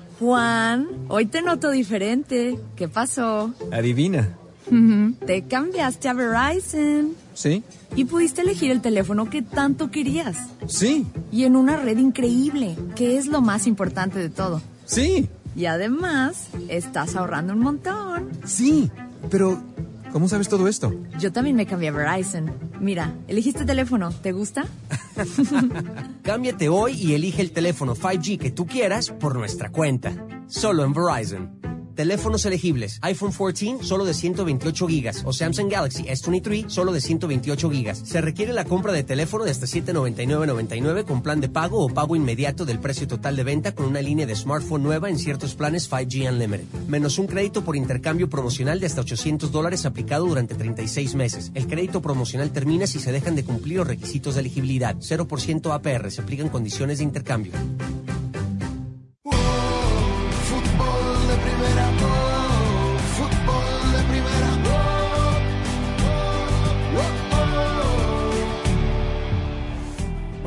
Juan, 0.21 0.87
hoy 1.07 1.25
te 1.25 1.41
noto 1.41 1.71
diferente. 1.71 2.59
¿Qué 2.75 2.87
pasó? 2.87 3.55
Adivina. 3.71 4.37
Te 5.25 5.45
cambiaste 5.45 6.09
a 6.09 6.13
Verizon. 6.13 7.15
¿Sí? 7.33 7.63
Y 7.95 8.05
pudiste 8.05 8.41
elegir 8.41 8.69
el 8.69 8.81
teléfono 8.81 9.31
que 9.31 9.41
tanto 9.41 9.89
querías. 9.89 10.37
Sí. 10.67 11.07
Y 11.31 11.45
en 11.45 11.55
una 11.55 11.75
red 11.75 11.97
increíble, 11.97 12.77
que 12.95 13.17
es 13.17 13.25
lo 13.25 13.41
más 13.41 13.65
importante 13.65 14.19
de 14.19 14.29
todo. 14.29 14.61
Sí. 14.85 15.27
Y 15.55 15.65
además, 15.65 16.49
estás 16.69 17.15
ahorrando 17.15 17.53
un 17.53 17.59
montón. 17.61 18.29
Sí. 18.45 18.91
Pero, 19.31 19.59
¿cómo 20.11 20.27
sabes 20.27 20.49
todo 20.49 20.67
esto? 20.67 20.93
Yo 21.19 21.31
también 21.31 21.55
me 21.55 21.65
cambié 21.65 21.89
a 21.89 21.91
Verizon. 21.91 22.51
Mira, 22.79 23.13
elegiste 23.27 23.65
teléfono. 23.65 24.11
¿Te 24.11 24.31
gusta? 24.31 24.65
Cámbiate 26.23 26.69
hoy 26.69 26.93
y 26.93 27.13
elige 27.13 27.41
el 27.41 27.51
teléfono 27.51 27.95
5G 27.95 28.37
que 28.37 28.51
tú 28.51 28.65
quieras 28.65 29.09
por 29.09 29.35
nuestra 29.35 29.71
cuenta. 29.71 30.13
Solo 30.47 30.83
en 30.83 30.93
Verizon. 30.93 31.61
Teléfonos 31.95 32.45
elegibles. 32.45 32.99
iPhone 33.01 33.31
14 33.31 33.83
solo 33.83 34.05
de 34.05 34.13
128 34.13 34.87
gigas 34.87 35.23
o 35.25 35.33
Samsung 35.33 35.71
Galaxy 35.71 36.03
S23 36.03 36.69
solo 36.69 36.91
de 36.93 37.01
128 37.01 37.69
gigas. 37.69 38.01
Se 38.05 38.21
requiere 38.21 38.53
la 38.53 38.65
compra 38.65 38.93
de 38.93 39.03
teléfono 39.03 39.43
de 39.43 39.51
hasta 39.51 39.65
799.99 39.65 41.05
con 41.05 41.21
plan 41.21 41.41
de 41.41 41.49
pago 41.49 41.85
o 41.85 41.89
pago 41.89 42.15
inmediato 42.15 42.65
del 42.65 42.79
precio 42.79 43.07
total 43.07 43.35
de 43.35 43.43
venta 43.43 43.73
con 43.73 43.85
una 43.85 44.01
línea 44.01 44.25
de 44.25 44.35
smartphone 44.35 44.83
nueva 44.83 45.09
en 45.09 45.17
ciertos 45.17 45.55
planes 45.55 45.89
5G 45.89 46.29
Unlimited. 46.29 46.65
Menos 46.87 47.17
un 47.19 47.27
crédito 47.27 47.63
por 47.63 47.75
intercambio 47.75 48.29
promocional 48.29 48.79
de 48.79 48.85
hasta 48.85 49.01
800 49.01 49.51
dólares 49.51 49.85
aplicado 49.85 50.25
durante 50.25 50.55
36 50.55 51.15
meses. 51.15 51.51
El 51.53 51.67
crédito 51.67 52.01
promocional 52.01 52.51
termina 52.51 52.87
si 52.87 52.99
se 52.99 53.11
dejan 53.11 53.35
de 53.35 53.43
cumplir 53.43 53.77
los 53.77 53.87
requisitos 53.87 54.35
de 54.35 54.41
elegibilidad. 54.41 54.95
0% 54.97 55.73
APR. 55.73 56.11
Se 56.11 56.21
aplican 56.21 56.49
condiciones 56.49 56.99
de 56.99 57.03
intercambio. 57.03 57.53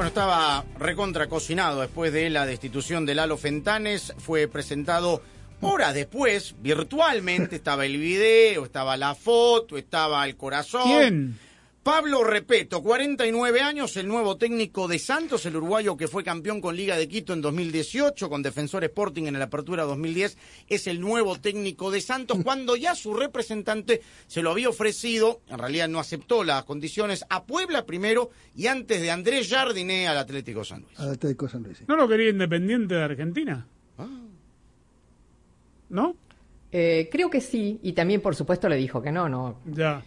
Estaba 0.07 0.65
recontra 0.79 1.29
cocinado 1.29 1.81
después 1.81 2.13
de 2.13 2.29
la 2.31 2.47
destitución 2.47 3.07
de 3.07 3.15
Lalo 3.15 3.37
Fentanes. 3.37 4.13
Fue 4.19 4.47
presentado 4.47 5.23
horas 5.61 5.95
después, 5.95 6.55
virtualmente. 6.61 7.57
Estaba 7.57 7.87
el 7.87 7.97
video, 7.97 8.65
estaba 8.65 8.97
la 8.97 9.15
foto, 9.15 9.77
estaba 9.77 10.25
el 10.27 10.37
corazón. 10.37 11.39
Pablo 11.85 12.25
Repeto, 12.25 12.83
49 12.83 13.61
años, 13.61 13.99
el 13.99 14.09
nuevo 14.09 14.39
técnico 14.39 14.89
de 14.89 14.99
Santos, 14.99 15.45
el 15.45 15.57
uruguayo 15.57 15.99
que 15.99 16.09
fue 16.09 16.25
campeón 16.25 16.63
con 16.63 16.75
Liga 16.75 16.97
de 16.97 17.07
Quito 17.07 17.35
en 17.35 17.43
2018, 17.43 18.31
con 18.31 18.43
Defensor 18.43 18.85
Sporting 18.85 19.25
en 19.25 19.39
la 19.39 19.45
Apertura 19.45 19.83
2010, 19.85 20.39
es 20.67 20.87
el 20.87 20.99
nuevo 20.99 21.39
técnico 21.39 21.91
de 21.91 22.01
Santos, 22.01 22.39
cuando 22.43 22.75
ya 22.75 22.95
su 22.95 23.13
representante 23.13 24.01
se 24.27 24.41
lo 24.41 24.51
había 24.51 24.71
ofrecido, 24.71 25.43
en 25.47 25.59
realidad 25.59 25.89
no 25.89 25.99
aceptó 25.99 26.43
las 26.43 26.65
condiciones, 26.65 27.27
a 27.29 27.45
Puebla 27.45 27.85
primero 27.85 28.31
y 28.57 28.67
antes 28.69 29.03
de 29.03 29.11
Andrés 29.11 29.51
Jardiné 29.51 30.09
al 30.09 30.17
Atlético 30.17 30.65
San 30.65 30.81
Luis. 30.81 30.99
Al 30.99 31.11
Atlético 31.11 31.51
San 31.51 31.65
Luis. 31.65 31.77
sí. 31.77 31.85
¿No 31.87 31.97
lo 31.97 32.09
quería 32.09 32.31
Independiente 32.31 32.95
de 32.95 33.03
Argentina? 33.03 33.67
¿No? 35.91 36.17
Eh, 36.73 37.11
creo 37.13 37.29
que 37.29 37.43
sí, 37.43 37.79
y 37.83 37.93
también 37.93 38.23
por 38.23 38.35
supuesto 38.35 38.71
le 38.71 38.77
dijo 38.77 39.03
que 39.03 39.13
no, 39.13 39.29
no. 39.29 39.61
Ya. 39.67 40.03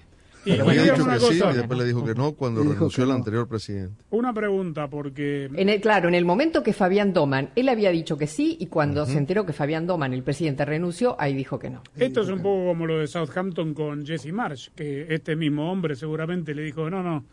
Y 0.48 0.60
Había 0.60 0.82
dígame 0.82 0.91
dicho 0.91 1.04
una 1.04 1.14
que 1.16 1.20
sí 1.20 1.41
y 1.43 1.54
después 1.56 1.80
le 1.80 1.86
dijo 1.86 2.06
que 2.06 2.14
no 2.16 2.32
cuando 2.34 2.62
Dijo 2.62 2.74
renunció 2.74 3.04
el 3.04 3.10
no. 3.10 3.16
anterior 3.16 3.48
presidente. 3.48 4.02
Una 4.12 4.34
pregunta, 4.34 4.88
porque 4.88 5.50
En 5.54 5.68
el, 5.70 5.82
claro, 5.82 6.08
en 6.08 6.16
el 6.16 6.24
momento 6.24 6.64
que 6.64 6.72
Fabián 6.72 7.12
Doman, 7.12 7.50
él 7.56 7.68
había 7.68 7.89
dicho 7.91 8.18
que 8.18 8.28
sí, 8.28 8.56
y 8.60 8.68
cuando 8.68 9.06
se 9.06 9.18
enteró 9.18 9.45
que 9.45 9.52
Fabián 9.54 9.86
Doman, 9.88 10.14
el 10.14 10.24
presidente, 10.24 10.64
renunció, 10.64 11.16
ahí 11.20 11.34
dijo 11.34 11.60
que 11.60 11.70
no. 11.70 11.82
esto 11.98 12.22
es 12.22 12.30
un 12.30 12.41
poco 12.41 12.66
como 12.68 12.86
lo 12.86 13.00
de 13.00 13.08
Southampton 13.08 13.74
con 13.74 14.06
Jesse 14.06 14.32
Marsh, 14.32 14.70
que 14.76 15.08
este 15.14 15.36
mismo 15.36 15.70
hombre 15.72 15.95
seguramente 15.95 16.56
le 16.56 16.62
dijo, 16.62 16.89
no, 16.89 17.04
no, 17.04 17.26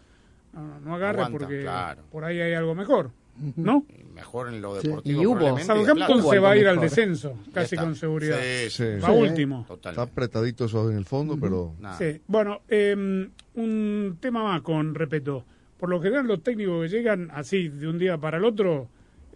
no, 0.53 0.61
no, 0.67 0.81
no 0.81 0.95
agarre 0.97 1.21
Aguanta, 1.23 1.39
porque 1.39 1.63
claro. 1.63 2.03
por 2.11 2.25
ahí 2.25 2.41
hay 2.41 2.55
algo 2.55 2.75
mejor, 2.75 3.11
¿no? 3.57 3.85
Mejor 4.15 4.49
en 4.49 4.61
lo 4.63 4.81
Sí. 4.81 4.87
deportivo. 4.89 5.23
Y 5.23 5.27
hubo. 5.27 5.59
Southampton 5.59 6.23
se 6.23 6.39
va 6.39 6.51
a 6.53 6.57
ir 6.57 6.69
al 6.69 6.81
descenso, 6.81 7.35
casi 7.53 7.77
con 7.77 7.95
seguridad. 7.97 8.39
Sí, 8.41 8.71
sí. 8.71 8.85
Va 9.03 9.09
Sí. 9.09 9.13
último. 9.19 9.67
Está 9.71 10.03
apretadito 10.03 10.67
eso 10.67 10.91
en 10.91 10.97
el 10.99 11.05
fondo, 11.05 11.37
pero 11.41 11.75
Nada. 11.81 11.99
Sí. 11.99 12.21
Bueno, 12.27 12.61
eh, 12.69 13.29
un 13.55 14.17
tema 14.21 14.43
más 14.45 14.63
con 14.63 14.95
respeto. 14.95 15.45
Por 15.79 15.89
lo 15.91 16.01
general 16.01 16.27
los 16.27 16.43
técnicos 16.43 16.83
que 16.83 16.97
llegan 16.97 17.29
así 17.35 17.69
de 17.69 17.89
un 17.89 17.99
día 17.99 18.17
para 18.19 18.39
el 18.39 18.45
otro 18.45 18.89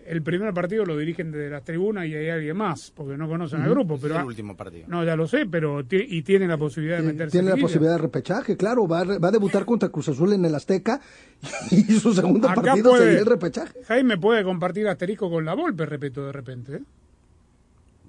el 0.09 0.22
primer 0.22 0.52
partido 0.54 0.84
lo 0.84 0.96
dirigen 0.96 1.30
desde 1.30 1.50
las 1.50 1.62
tribunas 1.64 2.06
y 2.06 2.14
hay 2.14 2.28
alguien 2.30 2.56
más, 2.56 2.90
porque 2.94 3.16
no 3.16 3.28
conocen 3.28 3.61
al 3.62 3.70
grupo. 3.70 3.94
Es 3.96 4.00
pero 4.00 4.14
el 4.14 4.20
ah, 4.20 4.24
último 4.24 4.56
partido. 4.56 4.84
No, 4.88 5.04
ya 5.04 5.14
lo 5.16 5.26
sé, 5.26 5.46
pero 5.46 5.80
y 5.90 6.22
tiene 6.22 6.46
la 6.48 6.56
posibilidad 6.56 6.98
de 6.98 7.02
meterse. 7.04 7.32
Tiene 7.32 7.50
en 7.50 7.56
la 7.56 7.61
posibilidad 7.62 7.92
de 7.96 7.98
repechaje, 8.02 8.56
claro, 8.56 8.86
va 8.88 9.00
a, 9.00 9.04
re- 9.04 9.18
va 9.18 9.28
a 9.28 9.32
debutar 9.32 9.64
contra 9.64 9.88
Cruz 9.90 10.09
Azul 10.09 10.32
en 10.32 10.44
el 10.44 10.54
Azteca 10.54 11.00
y 11.70 11.82
su 11.98 12.12
segundo 12.14 12.48
Acá 12.48 12.62
partido 12.62 12.90
puede- 12.90 13.04
sería 13.04 13.18
el 13.20 13.26
repechaje. 13.26 13.78
Jaime 13.86 14.18
puede 14.18 14.42
compartir 14.44 14.88
asterisco 14.88 15.30
con 15.30 15.44
la 15.44 15.54
Volpe, 15.54 15.86
repito, 15.86 16.24
de 16.26 16.32
repente. 16.32 16.76
¿eh? 16.76 16.82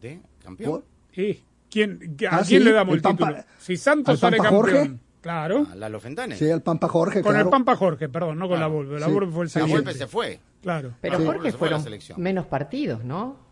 ¿De 0.01 0.19
campeón? 0.43 0.83
¿Y 1.15 1.39
quién, 1.69 2.15
¿A 2.29 2.37
Ah, 2.37 2.43
quién 2.47 2.61
sí, 2.61 2.65
le 2.65 2.71
damos 2.71 2.93
el, 2.93 2.97
el 2.97 3.01
Pampa- 3.01 3.27
título? 3.27 3.45
Si 3.59 3.77
Santos 3.77 4.11
¿al 4.13 4.17
sale 4.17 4.37
Pampa 4.37 4.49
campeón. 4.51 4.77
Jorge? 4.87 4.99
Claro. 5.21 5.67
A 5.69 5.75
Lalo 5.75 5.99
Fentanes. 5.99 6.39
Sí, 6.39 6.45
el 6.45 6.61
Pampa 6.61 6.87
Jorge, 6.87 7.21
Con 7.21 7.33
claro. 7.33 7.47
el 7.47 7.51
Pampa 7.51 7.75
Jorge, 7.75 8.07
perdón, 8.07 8.39
no 8.39 8.47
con 8.47 8.57
la 8.59 8.67
Volpe. 8.67 8.97
La 8.99 9.07
Sí. 9.07 9.11
Volpe 9.11 9.31
fue 9.33 9.43
el 9.43 9.49
Sí, 9.49 9.59
La. 9.59 9.65
Volpe 9.65 9.93
se 9.93 10.07
fue. 10.07 10.39
Claro. 10.61 10.93
Pero 11.01 11.17
Ah, 11.17 11.21
Jorge 11.25 11.51
se 11.51 11.57
fue 11.57 11.67
a 11.67 11.71
la 11.71 11.77
fueron 11.77 11.83
selección. 11.83 12.21
menos 12.21 12.45
partidos, 12.47 13.03
¿no? 13.03 13.47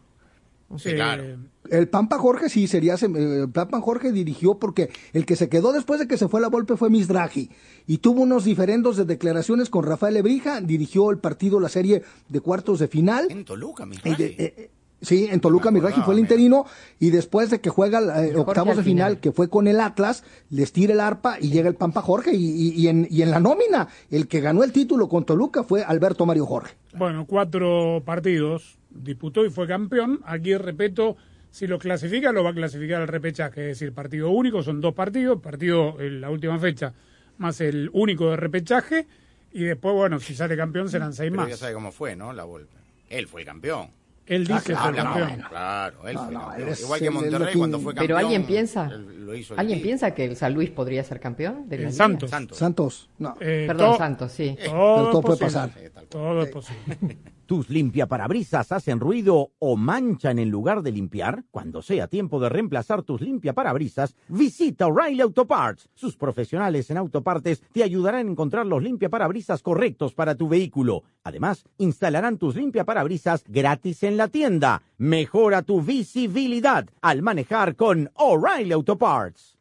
Sí, 0.78 0.94
claro. 0.96 1.24
El 1.70 1.88
Pampa 1.88 2.18
Jorge 2.18 2.50
sí 2.50 2.68
sería, 2.68 2.96
eh, 2.96 2.98
el 3.44 3.50
Pampa 3.50 3.80
Jorge 3.80 4.12
dirigió 4.12 4.56
porque 4.60 4.90
el 5.14 5.26
que 5.26 5.38
se 5.38 5.48
quedó 5.48 5.72
después 5.72 5.98
de 6.02 6.08
que 6.10 6.18
se 6.18 6.28
fue 6.28 6.42
la 6.42 6.50
Volpe 6.50 6.76
fue 6.76 6.90
Misdragi 6.90 7.50
y 7.86 8.00
tuvo 8.00 8.24
unos 8.24 8.44
diferendos 8.44 8.98
de 8.98 9.06
declaraciones 9.06 9.70
con 9.70 9.86
Rafael 9.86 10.18
Ebrija, 10.18 10.60
dirigió 10.60 11.10
el 11.10 11.20
partido, 11.20 11.62
la 11.62 11.70
serie 11.70 12.04
de 12.28 12.40
cuartos 12.42 12.80
de 12.80 12.90
final. 12.90 13.28
En 13.30 13.46
Toluca, 13.46 13.86
mi 13.86 13.96
Y 14.04 14.16
de- 14.16 14.26
eh, 14.26 14.36
eh, 14.40 14.70
sí, 15.02 15.28
en 15.32 15.40
Toluca 15.40 15.72
Mirraji 15.72 16.02
fue 16.02 16.14
el 16.16 16.20
interino 16.20 16.66
y 17.00 17.10
después 17.10 17.50
de 17.50 17.62
que 17.62 17.70
juega 17.70 18.00
eh, 18.26 18.36
octavos 18.36 18.78
de 18.78 18.84
final, 18.84 19.10
final. 19.12 19.20
que 19.20 19.32
fue 19.32 19.50
con 19.50 19.68
el 19.68 19.80
Atlas, 19.80 20.24
les 20.50 20.72
tira 20.72 20.94
el 20.94 21.00
arpa 21.00 21.38
y 21.40 21.50
llega 21.50 21.68
el 21.70 21.76
Pampa 21.76 22.02
Jorge 22.02 22.34
y, 22.34 22.46
y- 22.50 22.74
y 22.74 22.88
en, 22.88 23.08
y 23.10 23.22
en 23.22 23.32
la 23.32 23.40
nómina 23.40 23.88
el 24.12 24.28
que 24.28 24.40
ganó 24.42 24.64
el 24.64 24.72
título 24.72 25.08
con 25.10 25.26
Toluca 25.26 25.64
fue 25.64 25.84
Alberto 25.84 26.26
Mario 26.26 26.46
Jorge. 26.46 26.76
Bueno, 26.94 27.26
cuatro 27.26 28.02
partidos 28.06 28.78
disputó 28.90 29.46
y 29.46 29.50
fue 29.50 29.68
campeón. 29.68 30.20
Aquí, 30.26 30.56
repito, 30.58 31.16
si 31.52 31.68
lo 31.68 31.78
clasifica, 31.80 32.32
lo 32.32 32.44
va 32.44 32.50
a 32.52 32.54
clasificar 32.54 33.02
al 33.02 33.08
repechaje. 33.08 33.72
Es 33.72 33.80
decir, 33.80 33.94
partido 33.94 34.30
único, 34.32 34.64
son 34.64 34.82
dos 34.82 34.94
partidos. 34.96 35.40
Partido 35.42 36.00
en 36.02 36.22
la 36.22 36.30
última 36.32 36.58
fecha, 36.60 36.94
más 37.38 37.62
el 37.62 37.90
único 37.94 38.32
de 38.32 38.38
repechaje. 38.38 39.06
Y 39.52 39.64
después, 39.64 39.94
bueno, 39.96 40.20
si 40.20 40.36
sale 40.36 40.58
campeón 40.58 40.90
serán 40.90 41.14
seis 41.14 41.30
Pero 41.32 41.44
más. 41.44 41.50
ya 41.52 41.58
sabe 41.58 41.74
cómo 41.74 41.92
fue, 41.92 42.16
¿no? 42.16 42.34
La 42.34 42.44
Volpe. 42.44 42.76
Él 43.10 43.28
fue 43.28 43.42
el 43.42 43.48
campeón. 43.48 43.90
Él 44.28 44.46
dice 44.46 44.76
fue 44.76 44.92
claro, 44.92 44.96
campeón. 44.96 45.44
Claro, 45.50 46.08
él 46.08 46.18
fue 46.18 46.28
el 46.28 46.34
campeón. 46.34 46.62
eres 46.62 46.82
Igual 46.82 47.00
que 47.00 47.10
Monterrey 47.10 47.56
cuando 47.56 47.80
fue 47.80 47.94
campeón. 47.94 48.08
Pero 48.08 48.18
alguien 48.18 48.46
piensa, 48.46 48.88
lo 48.90 49.34
hizo 49.36 49.54
alguien 49.58 49.82
piensa 49.82 50.12
que 50.14 50.26
el 50.26 50.36
San 50.36 50.54
Luis 50.54 50.70
podría 50.70 51.04
ser 51.04 51.20
campeón 51.20 51.68
de 51.70 51.78
la 51.78 51.84
El 51.84 51.90
liga? 51.90 51.98
Santos. 52.06 52.30
Santos. 52.30 52.58
Santos, 52.58 53.10
no. 53.18 53.36
Eh, 53.40 53.66
Perdón, 53.68 53.88
todo- 53.88 53.98
Santos, 53.98 54.32
sí. 54.32 54.58
Todo, 54.66 54.96
Pero 54.96 55.10
todo 55.12 55.20
es 55.20 55.26
puede 55.26 55.40
pasar. 55.40 55.72
Todo 56.10 56.42
es 56.44 56.50
posible. 56.50 57.18
¿Tus 57.48 57.70
limpiaparabrisas 57.70 58.74
hacen 58.74 59.00
ruido 59.00 59.52
o 59.60 59.78
manchan 59.78 60.38
en 60.38 60.50
lugar 60.50 60.82
de 60.82 60.92
limpiar? 60.92 61.46
Cuando 61.50 61.82
sea 61.82 62.08
tiempo 62.10 62.42
de 62.42 62.50
reemplazar 62.50 63.04
tus 63.04 63.22
limpiaparabrisas, 63.22 64.18
visita 64.28 64.88
O'Reilly 64.88 65.22
Auto 65.22 65.48
Parts. 65.48 65.88
Sus 65.96 66.18
profesionales 66.18 66.90
en 66.90 66.98
autopartes 66.98 67.62
te 67.72 67.84
ayudarán 67.84 68.28
a 68.28 68.32
encontrar 68.32 68.66
los 68.66 68.84
limpiaparabrisas 68.84 69.62
correctos 69.62 70.14
para 70.14 70.36
tu 70.36 70.50
vehículo. 70.50 71.04
Además, 71.24 71.64
instalarán 71.78 72.38
tus 72.38 72.58
limpiaparabrisas 72.58 73.46
gratis 73.48 74.04
en 74.04 74.17
la 74.18 74.28
tienda. 74.28 74.82
Mejora 74.98 75.62
tu 75.62 75.82
visibilidad 75.82 76.88
al 77.02 77.22
manejar 77.22 77.76
con 77.76 78.10
O'Reilly 78.16 78.74
Auto 78.74 78.98
Parts. 78.98 79.58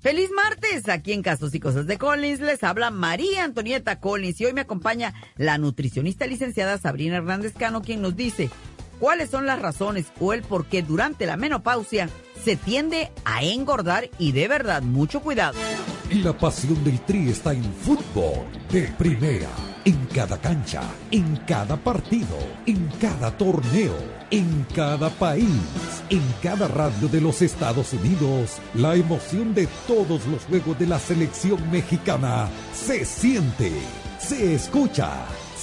Feliz 0.00 0.30
martes, 0.30 0.88
aquí 0.88 1.12
en 1.12 1.22
Casos 1.22 1.54
y 1.54 1.60
Cosas 1.60 1.86
de 1.86 1.98
Collins 1.98 2.40
les 2.40 2.62
habla 2.62 2.90
María 2.90 3.44
Antonieta 3.44 4.00
Collins 4.00 4.40
y 4.40 4.46
hoy 4.46 4.52
me 4.52 4.60
acompaña 4.60 5.12
la 5.36 5.58
nutricionista 5.58 6.26
licenciada 6.26 6.78
Sabrina 6.78 7.16
Hernández 7.16 7.52
Cano 7.52 7.82
quien 7.82 8.00
nos 8.00 8.16
dice 8.16 8.48
cuáles 8.98 9.30
son 9.30 9.46
las 9.46 9.60
razones 9.60 10.06
o 10.20 10.32
el 10.32 10.42
por 10.42 10.66
qué 10.66 10.82
durante 10.82 11.26
la 11.26 11.36
menopausia 11.36 12.08
se 12.44 12.56
tiende 12.56 13.10
a 13.24 13.42
engordar 13.42 14.10
y 14.18 14.32
de 14.32 14.48
verdad 14.48 14.82
mucho 14.82 15.20
cuidado. 15.20 15.58
Y 16.10 16.16
la 16.22 16.32
pasión 16.32 16.82
del 16.84 17.00
Tri 17.00 17.28
está 17.28 17.52
en 17.52 17.64
fútbol 17.64 18.46
de 18.70 18.82
primera, 18.96 19.50
en 19.84 20.06
cada 20.06 20.40
cancha, 20.40 20.80
en 21.10 21.36
cada 21.46 21.76
partido, 21.76 22.38
en 22.64 22.88
cada 22.98 23.30
torneo, 23.36 23.94
en 24.30 24.66
cada 24.74 25.10
país, 25.10 25.46
en 26.08 26.22
cada 26.42 26.66
radio 26.68 27.08
de 27.08 27.20
los 27.20 27.42
Estados 27.42 27.92
Unidos. 27.92 28.56
La 28.74 28.94
emoción 28.94 29.54
de 29.54 29.68
todos 29.86 30.26
los 30.26 30.44
juegos 30.44 30.78
de 30.78 30.86
la 30.86 30.98
selección 30.98 31.70
mexicana 31.70 32.48
se 32.72 33.04
siente, 33.04 33.70
se 34.18 34.54
escucha, 34.54 35.10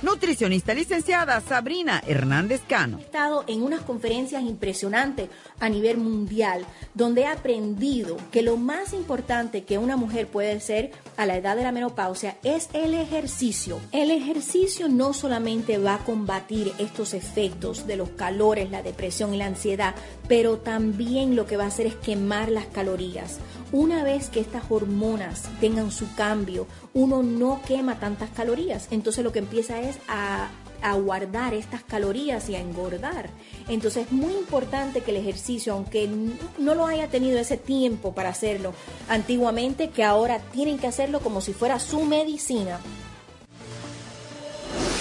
Nutricionista 0.00 0.74
licenciada 0.74 1.40
Sabrina 1.40 2.00
Hernández 2.06 2.60
Cano. 2.68 2.98
He 2.98 3.02
estado 3.02 3.44
en 3.48 3.64
unas 3.64 3.80
conferencias 3.80 4.44
impresionantes 4.44 5.28
a 5.60 5.68
nivel 5.68 5.98
mundial 5.98 6.64
donde 6.94 7.22
he 7.22 7.26
aprendido 7.26 8.16
que 8.30 8.42
lo 8.42 8.56
más 8.56 8.92
importante 8.92 9.64
que 9.64 9.78
una 9.78 9.96
mujer 9.96 10.26
puede 10.28 10.60
ser 10.60 10.90
a 11.16 11.26
la 11.26 11.36
edad 11.36 11.56
de 11.56 11.62
la 11.62 11.72
menopausia 11.72 12.36
es 12.42 12.68
el 12.72 12.94
ejercicio. 12.94 13.78
El 13.92 14.10
ejercicio 14.10 14.88
no 14.88 15.12
solamente 15.12 15.78
va 15.78 15.94
a 15.94 16.04
combatir 16.04 16.72
estos 16.78 17.14
efectos 17.14 17.86
de 17.86 17.96
los 17.96 18.10
calores, 18.10 18.70
la 18.70 18.82
depresión 18.82 19.34
y 19.34 19.38
la 19.38 19.46
ansiedad, 19.46 19.94
pero 20.28 20.58
también 20.58 21.36
lo 21.36 21.46
que 21.46 21.56
va 21.56 21.64
a 21.64 21.68
hacer 21.68 21.86
es 21.86 21.94
quemar 21.96 22.50
las 22.50 22.66
calorías. 22.66 23.38
Una 23.72 24.02
vez 24.02 24.30
que 24.30 24.40
estas 24.40 24.64
hormonas 24.70 25.44
tengan 25.60 25.90
su 25.90 26.12
cambio, 26.14 26.66
uno 26.94 27.22
no 27.22 27.60
quema 27.66 27.98
tantas 27.98 28.30
calorías, 28.30 28.88
entonces 28.90 29.22
lo 29.24 29.32
que 29.32 29.40
empieza 29.40 29.80
es 29.80 29.98
a, 30.08 30.48
a 30.82 30.94
guardar 30.94 31.54
estas 31.54 31.82
calorías 31.82 32.48
y 32.48 32.56
a 32.56 32.60
engordar. 32.60 33.30
Entonces 33.68 34.06
es 34.06 34.12
muy 34.12 34.32
importante 34.34 35.00
que 35.00 35.10
el 35.10 35.18
ejercicio, 35.18 35.72
aunque 35.72 36.08
no 36.58 36.74
lo 36.74 36.86
haya 36.86 37.08
tenido 37.08 37.38
ese 37.38 37.56
tiempo 37.56 38.14
para 38.14 38.30
hacerlo 38.30 38.74
antiguamente, 39.08 39.90
que 39.90 40.04
ahora 40.04 40.38
tienen 40.52 40.78
que 40.78 40.86
hacerlo 40.86 41.20
como 41.20 41.40
si 41.40 41.52
fuera 41.52 41.78
su 41.78 42.04
medicina. 42.04 42.80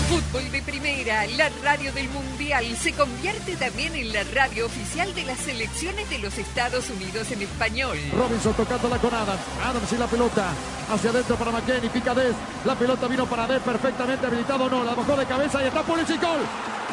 Fútbol 0.07 0.49
de 0.53 0.61
primera, 0.61 1.27
la 1.35 1.49
radio 1.61 1.91
del 1.91 2.07
mundial, 2.07 2.65
se 2.77 2.93
convierte 2.93 3.57
también 3.57 3.93
en 3.93 4.13
la 4.13 4.23
radio 4.33 4.65
oficial 4.65 5.13
de 5.13 5.25
las 5.25 5.37
selecciones 5.37 6.09
de 6.09 6.19
los 6.19 6.37
Estados 6.37 6.89
Unidos 6.89 7.29
en 7.31 7.41
español. 7.41 7.97
Robinson 8.13 8.53
tocándola 8.53 8.97
con 8.99 9.13
Adams. 9.13 9.41
Adams 9.61 9.91
y 9.91 9.97
la 9.97 10.07
pelota. 10.07 10.53
Hacia 10.89 11.09
adentro 11.09 11.35
para 11.35 11.51
McKenny. 11.51 11.89
Pica 11.89 12.13
Des. 12.13 12.33
La 12.63 12.75
pelota 12.75 13.07
vino 13.07 13.25
para 13.25 13.47
Des 13.47 13.61
perfectamente 13.61 14.25
habilitado. 14.25 14.69
No, 14.69 14.85
la 14.85 14.95
bajó 14.95 15.17
de 15.17 15.25
cabeza 15.25 15.61
y 15.61 15.67
está 15.67 15.83
Pulisic. 15.83 16.21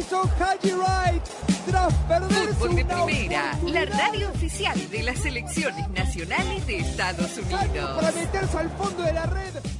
Hizo 0.00 0.22
Haji 0.22 0.72
Wright 0.72 1.22
tras 1.66 1.92
perderse 2.08 2.54
Fútbol 2.54 2.76
de 2.76 2.84
una 2.84 3.04
Primera, 3.04 3.58
la 3.66 3.84
radio 3.84 4.30
oficial 4.30 4.90
de 4.90 5.02
las 5.02 5.18
selecciones 5.18 5.90
nacionales 5.90 6.66
de 6.66 6.78
Estados 6.78 7.36
Unidos. 7.36 7.96
para 7.96 8.12
meterse 8.12 8.56
al 8.56 8.70
fondo 8.70 9.02
de 9.02 9.12
la 9.12 9.26
red. 9.26 9.79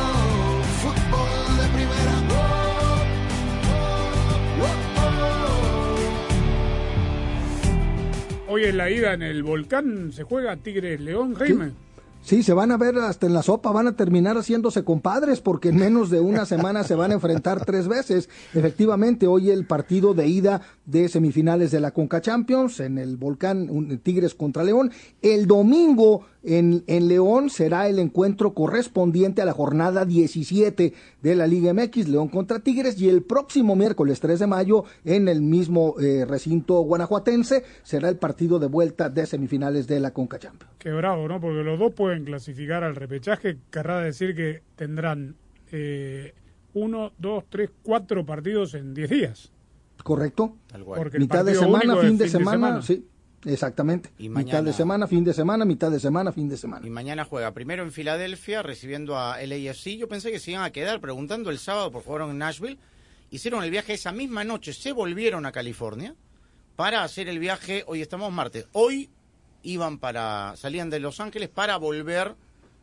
Hoy 8.53 8.65
en 8.65 8.75
la 8.75 8.89
ida 8.89 9.13
en 9.13 9.21
el 9.21 9.43
volcán 9.43 10.11
se 10.11 10.23
juega 10.23 10.57
Tigres 10.57 10.99
León, 10.99 11.35
Jaime. 11.35 11.71
Sí, 12.23 12.43
se 12.43 12.53
van 12.53 12.71
a 12.71 12.77
ver 12.77 12.97
hasta 12.99 13.25
en 13.25 13.33
la 13.33 13.41
sopa, 13.41 13.71
van 13.71 13.87
a 13.87 13.95
terminar 13.95 14.37
haciéndose 14.37 14.83
compadres 14.83 15.41
porque 15.41 15.69
en 15.69 15.77
menos 15.77 16.11
de 16.11 16.19
una 16.19 16.45
semana 16.45 16.83
se 16.83 16.93
van 16.95 17.09
a 17.11 17.15
enfrentar 17.15 17.65
tres 17.65 17.87
veces. 17.87 18.29
Efectivamente, 18.53 19.25
hoy 19.25 19.49
el 19.49 19.65
partido 19.65 20.13
de 20.13 20.27
ida 20.27 20.61
de 20.85 21.09
semifinales 21.09 21.71
de 21.71 21.79
la 21.79 21.91
Conca 21.91 22.21
Champions 22.21 22.79
en 22.79 22.99
el 22.99 23.17
Volcán 23.17 23.67
un- 23.71 23.97
Tigres 23.97 24.35
contra 24.35 24.63
León. 24.63 24.91
El 25.23 25.47
domingo 25.47 26.21
en, 26.43 26.83
en 26.87 27.07
León 27.07 27.49
será 27.49 27.87
el 27.87 27.97
encuentro 27.97 28.53
correspondiente 28.53 29.41
a 29.41 29.45
la 29.45 29.53
jornada 29.53 30.05
17 30.05 30.93
de 31.21 31.35
la 31.35 31.47
Liga 31.47 31.73
MX, 31.73 32.07
León 32.07 32.27
contra 32.29 32.59
Tigres, 32.59 32.99
y 33.01 33.09
el 33.09 33.23
próximo 33.23 33.75
miércoles 33.75 34.19
3 34.19 34.39
de 34.39 34.47
mayo 34.47 34.83
en 35.05 35.27
el 35.27 35.41
mismo 35.41 35.95
eh, 35.99 36.25
recinto 36.25 36.81
guanajuatense 36.81 37.63
será 37.83 38.09
el 38.09 38.17
partido 38.17 38.59
de 38.59 38.67
vuelta 38.67 39.09
de 39.09 39.25
semifinales 39.25 39.87
de 39.87 39.99
la 39.99 40.11
Conca 40.11 40.37
Champions. 40.39 40.71
Qué 40.77 40.89
¿no? 41.27 41.39
Porque 41.39 41.63
los 41.63 41.77
dos 41.77 41.93
pueden 41.93 42.10
clasificar 42.25 42.83
al 42.83 42.95
repechaje. 42.95 43.57
Querrá 43.69 44.01
decir 44.01 44.35
que 44.35 44.61
tendrán 44.75 45.35
eh, 45.71 46.33
uno, 46.73 47.13
dos, 47.17 47.45
tres, 47.49 47.69
cuatro 47.83 48.25
partidos 48.25 48.73
en 48.73 48.93
diez 48.93 49.09
días. 49.09 49.51
¿Correcto? 50.03 50.57
Porque 50.85 51.17
el 51.17 51.23
mitad 51.23 51.45
de 51.45 51.55
semana, 51.55 51.95
fin 51.97 52.17
de 52.17 52.25
fin 52.25 52.39
de 52.39 52.45
semana, 52.45 52.81
sí, 52.81 53.05
exactamente. 53.45 54.09
Y 54.17 54.29
Mitad 54.29 54.63
de 54.63 54.73
semana, 54.73 55.07
fin 55.07 55.23
de 55.23 55.33
semana, 55.33 55.65
mitad 55.65 55.91
de 55.91 55.99
semana, 55.99 56.31
fin 56.31 56.49
de 56.49 56.57
semana. 56.57 56.85
Y 56.85 56.89
mañana 56.89 57.25
juega 57.25 57.51
primero 57.51 57.83
en 57.83 57.91
Filadelfia 57.91 58.63
recibiendo 58.63 59.17
a 59.17 59.37
LAFC. 59.41 59.97
Yo 59.97 60.07
pensé 60.07 60.31
que 60.31 60.39
se 60.39 60.51
iban 60.51 60.63
a 60.63 60.71
quedar 60.71 60.99
preguntando 60.99 61.49
el 61.49 61.59
sábado 61.59 61.91
por 61.91 62.03
jugaron 62.03 62.31
en 62.31 62.39
Nashville. 62.39 62.79
Hicieron 63.29 63.63
el 63.63 63.71
viaje 63.71 63.93
esa 63.93 64.11
misma 64.11 64.43
noche, 64.43 64.73
se 64.73 64.91
volvieron 64.91 65.45
a 65.45 65.51
California 65.51 66.15
para 66.75 67.03
hacer 67.03 67.29
el 67.29 67.39
viaje. 67.39 67.83
Hoy 67.87 68.01
estamos 68.01 68.31
martes. 68.31 68.67
Hoy 68.73 69.09
iban 69.63 69.97
para 69.99 70.53
salían 70.57 70.89
de 70.89 70.99
Los 70.99 71.19
Ángeles 71.19 71.49
para 71.49 71.77
volver 71.77 72.33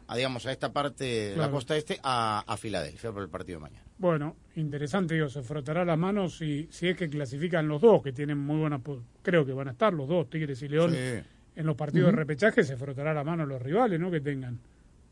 a 0.06 0.16
digamos 0.16 0.46
a 0.46 0.52
esta 0.52 0.72
parte 0.72 1.04
de 1.04 1.28
la 1.30 1.34
Claro. 1.36 1.52
costa 1.52 1.76
este 1.76 1.98
a, 2.02 2.42
a 2.46 2.56
Filadelfia 2.56 3.12
por 3.12 3.22
el 3.22 3.28
partido 3.28 3.58
de 3.58 3.62
mañana. 3.62 3.84
Bueno, 3.98 4.36
interesante, 4.56 5.14
digo, 5.14 5.28
se 5.28 5.42
frotará 5.42 5.84
las 5.84 5.98
manos 5.98 6.38
si, 6.38 6.68
si 6.70 6.88
es 6.88 6.96
que 6.96 7.10
clasifican 7.10 7.66
los 7.68 7.80
dos, 7.82 8.02
que 8.02 8.12
tienen 8.12 8.38
muy 8.38 8.58
buena... 8.58 8.80
Creo 9.22 9.44
que 9.44 9.52
van 9.52 9.68
a 9.68 9.72
estar 9.72 9.92
los 9.92 10.08
dos, 10.08 10.30
Tigres 10.30 10.62
y 10.62 10.68
León, 10.68 10.92
Sí. 10.92 11.20
en 11.56 11.66
los 11.66 11.74
partidos 11.76 12.06
de 12.12 12.16
repechaje, 12.16 12.62
se 12.62 12.76
frotará 12.76 13.12
la 13.12 13.24
mano 13.24 13.44
los 13.44 13.60
rivales, 13.60 13.98
¿no? 13.98 14.10
Que 14.10 14.20
tengan. 14.20 14.58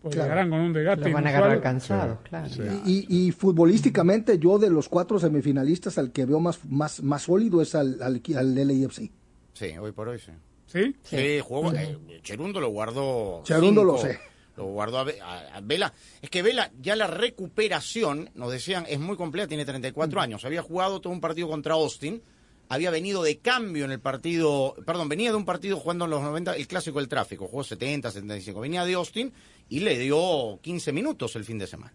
Pues 0.00 0.14
Claro. 0.14 0.28
llegarán 0.28 0.50
con 0.50 0.60
un 0.60 0.72
desgaste 0.72 1.04
Los 1.06 1.12
van 1.12 1.26
a 1.26 1.30
inusual. 1.30 1.44
agarrar 1.50 1.62
cansados, 1.62 2.18
claro. 2.20 2.48
Y, 2.86 3.06
y 3.26 3.32
futbolísticamente 3.32 4.38
yo 4.38 4.56
de 4.58 4.70
los 4.70 4.88
cuatro 4.88 5.18
semifinalistas 5.18 5.98
al 5.98 6.12
que 6.12 6.24
veo 6.24 6.38
más, 6.38 6.64
más, 6.66 7.02
más 7.02 7.22
sólido 7.22 7.60
es 7.60 7.74
al, 7.74 8.00
al, 8.00 8.22
al 8.36 8.54
LAFC. 8.54 9.10
Sí, 9.52 9.66
hoy 9.80 9.90
por 9.92 10.08
hoy 10.08 10.20
sí. 10.20 10.30
¿Sí? 10.66 10.94
Sí, 11.04 11.40
jugó. 11.40 11.72
eh, 11.72 12.20
Cherundo 12.22 12.60
lo 12.60 12.68
guardó. 12.68 13.40
Cherundo 13.44 13.84
lo 13.84 13.98
sé. 13.98 14.18
Lo 14.56 14.64
guardó 14.66 14.98
a, 14.98 15.04
Ve- 15.04 15.20
a- 15.20 15.56
a 15.56 15.60
Vela. 15.60 15.92
Es 16.22 16.30
que 16.30 16.42
Vela, 16.42 16.70
ya 16.80 16.96
la 16.96 17.06
recuperación, 17.06 18.30
nos 18.34 18.50
decían, 18.52 18.84
es 18.88 18.98
muy 18.98 19.16
completa, 19.16 19.48
tiene 19.48 19.64
34 19.64 20.20
años. 20.20 20.44
Había 20.44 20.62
jugado 20.62 21.00
todo 21.00 21.12
un 21.12 21.20
partido 21.20 21.48
contra 21.48 21.74
Austin. 21.74 22.22
Había 22.68 22.90
venido 22.90 23.22
de 23.22 23.38
cambio 23.38 23.84
en 23.84 23.92
el 23.92 24.00
partido, 24.00 24.74
perdón, 24.84 25.08
venía 25.08 25.30
de 25.30 25.36
un 25.36 25.44
partido 25.44 25.76
jugando 25.76 26.06
en 26.06 26.10
los 26.10 26.20
90, 26.22 26.56
el 26.56 26.66
clásico 26.66 26.98
del 26.98 27.06
tráfico, 27.08 27.46
jugó 27.46 27.62
70, 27.62 28.10
75. 28.10 28.60
Venía 28.60 28.84
de 28.84 28.94
Austin 28.94 29.32
y 29.68 29.80
le 29.80 29.96
dio 29.98 30.58
15 30.62 30.90
minutos 30.92 31.36
el 31.36 31.44
fin 31.44 31.58
de 31.58 31.66
semana. 31.68 31.92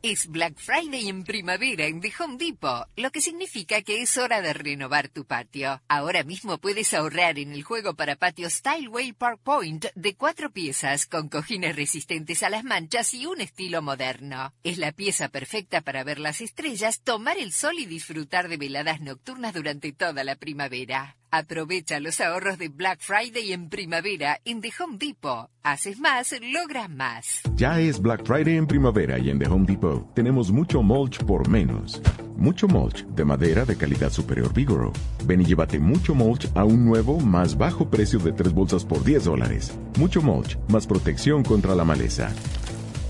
Es 0.00 0.28
Black 0.28 0.54
Friday 0.56 1.08
en 1.08 1.24
primavera 1.24 1.86
en 1.86 2.00
The 2.00 2.12
Home 2.20 2.36
Depot, 2.38 2.86
lo 2.94 3.10
que 3.10 3.20
significa 3.20 3.82
que 3.82 4.00
es 4.00 4.16
hora 4.16 4.40
de 4.40 4.52
renovar 4.52 5.08
tu 5.08 5.24
patio. 5.24 5.82
Ahora 5.88 6.22
mismo 6.22 6.58
puedes 6.58 6.94
ahorrar 6.94 7.36
en 7.40 7.50
el 7.50 7.64
juego 7.64 7.94
para 7.94 8.14
patio 8.14 8.48
Styleway 8.48 9.12
Park 9.12 9.40
Point 9.42 9.86
de 9.96 10.14
cuatro 10.14 10.52
piezas 10.52 11.06
con 11.06 11.28
cojines 11.28 11.74
resistentes 11.74 12.44
a 12.44 12.50
las 12.50 12.62
manchas 12.62 13.12
y 13.12 13.26
un 13.26 13.40
estilo 13.40 13.82
moderno. 13.82 14.54
Es 14.62 14.78
la 14.78 14.92
pieza 14.92 15.30
perfecta 15.30 15.80
para 15.80 16.04
ver 16.04 16.20
las 16.20 16.40
estrellas, 16.42 17.00
tomar 17.02 17.36
el 17.36 17.52
sol 17.52 17.80
y 17.80 17.86
disfrutar 17.86 18.46
de 18.46 18.56
veladas 18.56 19.00
nocturnas 19.00 19.52
durante 19.52 19.92
toda 19.92 20.22
la 20.22 20.36
primavera. 20.36 21.16
Aprovecha 21.30 22.00
los 22.00 22.20
ahorros 22.22 22.56
de 22.56 22.68
Black 22.68 23.00
Friday 23.00 23.52
en 23.52 23.68
primavera 23.68 24.40
en 24.46 24.62
The 24.62 24.70
Home 24.80 24.96
Depot. 24.96 25.50
Haces 25.62 25.98
más, 25.98 26.34
logras 26.40 26.88
más. 26.88 27.42
Ya 27.54 27.78
es 27.80 28.00
Black 28.00 28.24
Friday 28.24 28.56
en 28.56 28.66
primavera 28.66 29.18
y 29.18 29.28
en 29.28 29.38
The 29.38 29.46
Home 29.46 29.66
Depot 29.66 30.14
tenemos 30.14 30.50
mucho 30.50 30.82
mulch 30.82 31.18
por 31.24 31.46
menos. 31.46 32.00
Mucho 32.34 32.66
mulch 32.66 33.04
de 33.08 33.26
madera 33.26 33.66
de 33.66 33.76
calidad 33.76 34.10
superior 34.10 34.54
Vigoro. 34.54 34.92
Ven 35.24 35.42
y 35.42 35.44
llévate 35.44 35.78
mucho 35.78 36.14
mulch 36.14 36.48
a 36.54 36.64
un 36.64 36.86
nuevo, 36.86 37.20
más 37.20 37.58
bajo 37.58 37.90
precio 37.90 38.18
de 38.20 38.32
tres 38.32 38.54
bolsas 38.54 38.84
por 38.84 39.04
10 39.04 39.24
dólares. 39.24 39.76
Mucho 39.98 40.22
mulch, 40.22 40.56
más 40.68 40.86
protección 40.86 41.42
contra 41.42 41.74
la 41.74 41.84
maleza. 41.84 42.30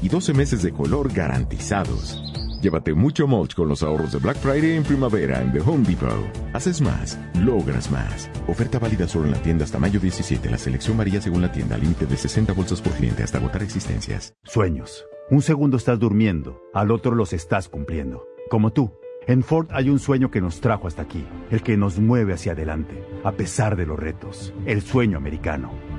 Y 0.02 0.08
12 0.08 0.34
meses 0.34 0.62
de 0.62 0.72
color 0.72 1.12
garantizados. 1.12 2.20
Llévate 2.60 2.92
mucho 2.92 3.28
mulch 3.28 3.54
con 3.54 3.68
los 3.68 3.84
ahorros 3.84 4.10
de 4.10 4.18
Black 4.18 4.36
Friday 4.38 4.72
en 4.72 4.82
primavera 4.82 5.40
en 5.40 5.52
The 5.52 5.60
Home 5.60 5.86
Depot. 5.86 6.10
Haces 6.52 6.80
más, 6.80 7.16
logras 7.34 7.88
más. 7.90 8.28
Oferta 8.48 8.80
válida 8.80 9.06
solo 9.06 9.26
en 9.26 9.32
la 9.32 9.42
tienda 9.42 9.64
hasta 9.64 9.78
mayo 9.78 10.00
17. 10.00 10.50
La 10.50 10.58
selección 10.58 10.96
varía 10.96 11.20
según 11.20 11.42
la 11.42 11.52
tienda. 11.52 11.78
Límite 11.78 12.06
de 12.06 12.16
60 12.16 12.52
bolsas 12.54 12.80
por 12.80 12.92
cliente 12.94 13.22
hasta 13.22 13.38
agotar 13.38 13.62
existencias. 13.62 14.34
Sueños. 14.42 15.06
Un 15.30 15.42
segundo 15.42 15.76
estás 15.76 16.00
durmiendo, 16.00 16.60
al 16.74 16.90
otro 16.90 17.14
los 17.14 17.32
estás 17.32 17.68
cumpliendo. 17.68 18.26
Como 18.50 18.72
tú. 18.72 18.92
En 19.28 19.42
Ford 19.42 19.68
hay 19.70 19.90
un 19.90 19.98
sueño 19.98 20.30
que 20.30 20.40
nos 20.40 20.60
trajo 20.60 20.88
hasta 20.88 21.02
aquí, 21.02 21.22
el 21.50 21.62
que 21.62 21.76
nos 21.76 21.98
mueve 22.00 22.32
hacia 22.32 22.52
adelante, 22.52 23.04
a 23.24 23.32
pesar 23.32 23.76
de 23.76 23.84
los 23.84 23.98
retos, 23.98 24.54
el 24.64 24.80
sueño 24.80 25.18
americano. 25.18 25.70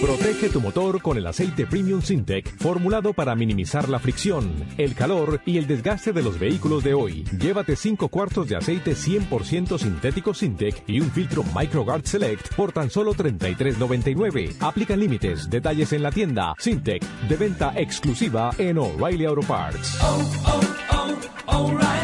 Protege 0.00 0.48
tu 0.50 0.60
motor 0.60 1.00
con 1.00 1.16
el 1.16 1.26
aceite 1.26 1.66
Premium 1.66 2.02
Sintec, 2.02 2.58
formulado 2.58 3.12
para 3.12 3.34
minimizar 3.34 3.88
la 3.88 3.98
fricción, 3.98 4.52
el 4.76 4.94
calor 4.94 5.40
y 5.46 5.58
el 5.58 5.66
desgaste 5.66 6.12
de 6.12 6.22
los 6.22 6.38
vehículos 6.38 6.84
de 6.84 6.94
hoy. 6.94 7.24
Llévate 7.38 7.76
5 7.76 8.08
cuartos 8.08 8.48
de 8.48 8.56
aceite 8.56 8.92
100% 8.92 9.78
sintético 9.78 10.34
Sintec 10.34 10.82
y 10.86 11.00
un 11.00 11.10
filtro 11.10 11.42
MicroGuard 11.54 12.04
Select 12.04 12.54
por 12.54 12.72
tan 12.72 12.90
solo 12.90 13.14
$33.99. 13.14 14.56
Aplican 14.60 15.00
límites, 15.00 15.48
detalles 15.48 15.92
en 15.92 16.02
la 16.02 16.10
tienda. 16.10 16.54
Sintec, 16.58 17.02
de 17.28 17.36
venta 17.36 17.72
exclusiva 17.76 18.50
en 18.58 18.78
O'Reilly 18.78 19.24
Auto 19.24 19.42
Parts. 19.42 19.98
Auto 21.46 22.03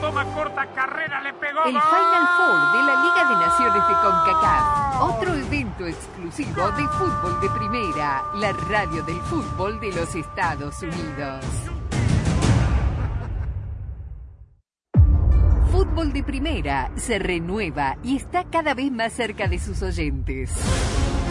Toma 0.00 0.24
corta 0.34 0.66
carrera, 0.74 1.22
le 1.22 1.32
pegó. 1.34 1.64
El. 1.64 1.72
Final 1.72 2.28
Four 2.36 2.72
de 2.72 2.82
la 2.82 3.02
Liga 3.02 3.28
de 3.28 3.36
Naciones 3.46 3.88
de 3.88 3.94
CONCACAF. 3.94 5.02
Otro 5.02 5.34
evento 5.34 5.86
exclusivo 5.86 6.70
de 6.72 6.88
fútbol 6.88 7.40
de 7.40 7.50
primera, 7.50 8.22
la 8.34 8.52
radio 8.52 9.02
del 9.02 9.20
fútbol 9.22 9.80
de 9.80 9.92
los 9.92 10.14
Estados 10.14 10.82
Unidos. 10.82 11.44
Fútbol 15.72 16.12
de 16.12 16.22
Primera 16.22 16.90
se 16.96 17.18
renueva 17.18 17.96
y 18.02 18.16
está 18.16 18.44
cada 18.44 18.74
vez 18.74 18.90
más 18.92 19.12
cerca 19.12 19.48
de 19.48 19.58
sus 19.58 19.82
oyentes. 19.82 20.52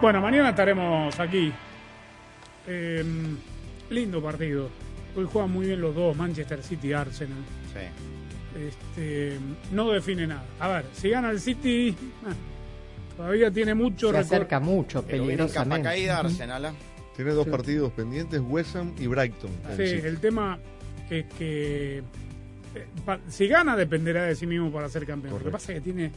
Bueno, 0.00 0.20
mañana 0.20 0.50
estaremos 0.50 1.18
aquí. 1.18 1.52
Eh, 2.66 3.04
lindo 3.90 4.22
partido. 4.22 4.68
Hoy 5.16 5.24
juegan 5.24 5.50
muy 5.50 5.66
bien 5.66 5.80
los 5.80 5.94
dos, 5.94 6.14
Manchester 6.16 6.62
City 6.62 6.88
y 6.88 6.92
Arsenal. 6.92 7.38
Este, 8.54 9.38
no 9.72 9.90
define 9.90 10.26
nada. 10.26 10.44
A 10.60 10.68
ver, 10.68 10.84
si 10.92 11.10
gana 11.10 11.30
el 11.30 11.40
City, 11.40 11.94
ah, 12.26 12.32
todavía 13.16 13.50
tiene 13.50 13.74
mucho 13.74 14.10
Se 14.10 14.18
acerca 14.18 14.60
mucho, 14.60 15.02
peligrosamente. 15.02 15.88
caída 15.88 16.20
Arsenal. 16.20 16.66
¿ah? 16.66 16.74
Tiene 17.14 17.32
dos 17.32 17.46
partidos 17.48 17.92
pendientes, 17.92 18.40
West 18.44 18.76
Ham 18.76 18.94
y 18.98 19.06
Brighton. 19.06 19.50
Sí, 19.76 19.82
el 19.82 20.18
tema 20.20 20.58
es 21.08 21.24
que 21.38 21.98
eh, 21.98 22.86
si 23.28 23.48
gana 23.48 23.76
dependerá 23.76 24.24
de 24.24 24.34
sí 24.34 24.46
mismo 24.46 24.70
para 24.70 24.88
ser 24.90 25.06
campeón. 25.06 25.34
Lo 25.34 25.44
que 25.44 25.50
pasa 25.50 25.72
es 25.72 25.78
que 25.78 25.84
tiene 25.84 26.12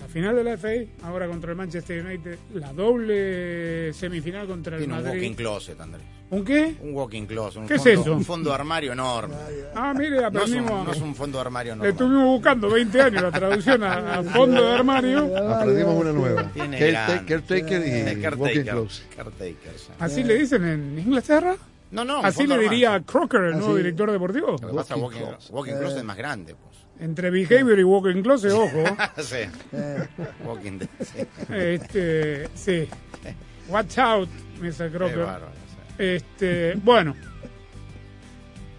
la 0.00 0.06
final 0.08 0.36
de 0.36 0.44
la 0.44 0.56
FA, 0.56 0.68
ahora 1.02 1.26
contra 1.26 1.50
el 1.50 1.56
Manchester 1.56 2.04
United, 2.04 2.38
la 2.54 2.72
doble 2.72 3.92
semifinal 3.92 4.46
contra 4.46 4.76
el 4.76 4.82
Tiene 4.82 4.94
un 4.98 5.02
Madrid. 5.04 5.20
walking 5.22 5.34
closet, 5.36 5.80
Andrés. 5.80 6.04
¿Un 6.30 6.44
qué? 6.44 6.74
Un 6.82 6.94
walking 6.94 7.24
closet. 7.26 7.62
Un 7.62 7.68
¿Qué 7.68 7.74
es 7.74 7.82
fondo, 7.82 8.00
eso? 8.02 8.12
Un 8.14 8.24
fondo 8.24 8.50
de 8.50 8.54
armario 8.54 8.92
enorme. 8.92 9.34
Ah, 9.74 9.94
mire, 9.96 10.10
No 10.10 10.16
es, 10.18 10.26
un, 10.30 10.36
aprendimos. 10.36 10.86
no 10.86 10.92
es 10.92 11.00
un 11.00 11.14
fondo 11.14 11.38
de 11.38 11.40
armario 11.42 11.74
normal. 11.74 11.90
Estuvimos 11.90 12.24
buscando 12.24 12.70
20 12.70 13.00
años 13.00 13.22
la 13.22 13.30
traducción 13.32 13.82
a, 13.82 14.18
a 14.18 14.22
fondo 14.22 14.62
de 14.66 14.72
armario. 14.74 15.36
Aprendimos 15.54 15.94
una 16.00 16.12
nueva. 16.12 16.50
Tiene 16.52 16.78
Caretaker- 16.78 17.58
y 17.58 17.62
caretaker, 17.62 18.34
walking 18.36 18.62
closet. 18.64 19.08
caretaker, 19.16 19.78
sí. 19.78 19.88
¿Así 19.98 20.22
le 20.22 20.38
dicen 20.38 20.64
en 20.64 20.98
Inglaterra? 20.98 21.56
No, 21.90 22.04
no, 22.04 22.20
un 22.20 22.26
Así 22.26 22.46
le 22.46 22.58
diría 22.58 23.00
Crocker, 23.00 23.40
el 23.44 23.58
nuevo 23.58 23.74
director 23.76 24.12
deportivo. 24.12 24.56
Lo 24.60 24.68
que 24.68 24.74
pasa 24.74 24.94
es 24.94 25.00
walking, 25.00 25.20
walking 25.50 25.72
closet 25.78 25.98
es 25.98 26.04
más 26.04 26.18
grande, 26.18 26.54
pues. 26.54 26.67
Entre 27.00 27.30
behavior 27.30 27.78
y 27.78 27.84
walking 27.84 28.22
closet, 28.22 28.52
ojo. 28.52 28.84
sí. 29.22 29.36
Walking 30.44 30.78
dead, 30.78 30.88
sí. 31.00 31.54
Este, 31.54 32.48
sí. 32.54 32.88
Watch 33.68 33.98
out. 33.98 34.28
Qué 34.60 34.96
bárbaro, 34.96 35.46
Este, 35.98 36.74
bueno. 36.82 37.14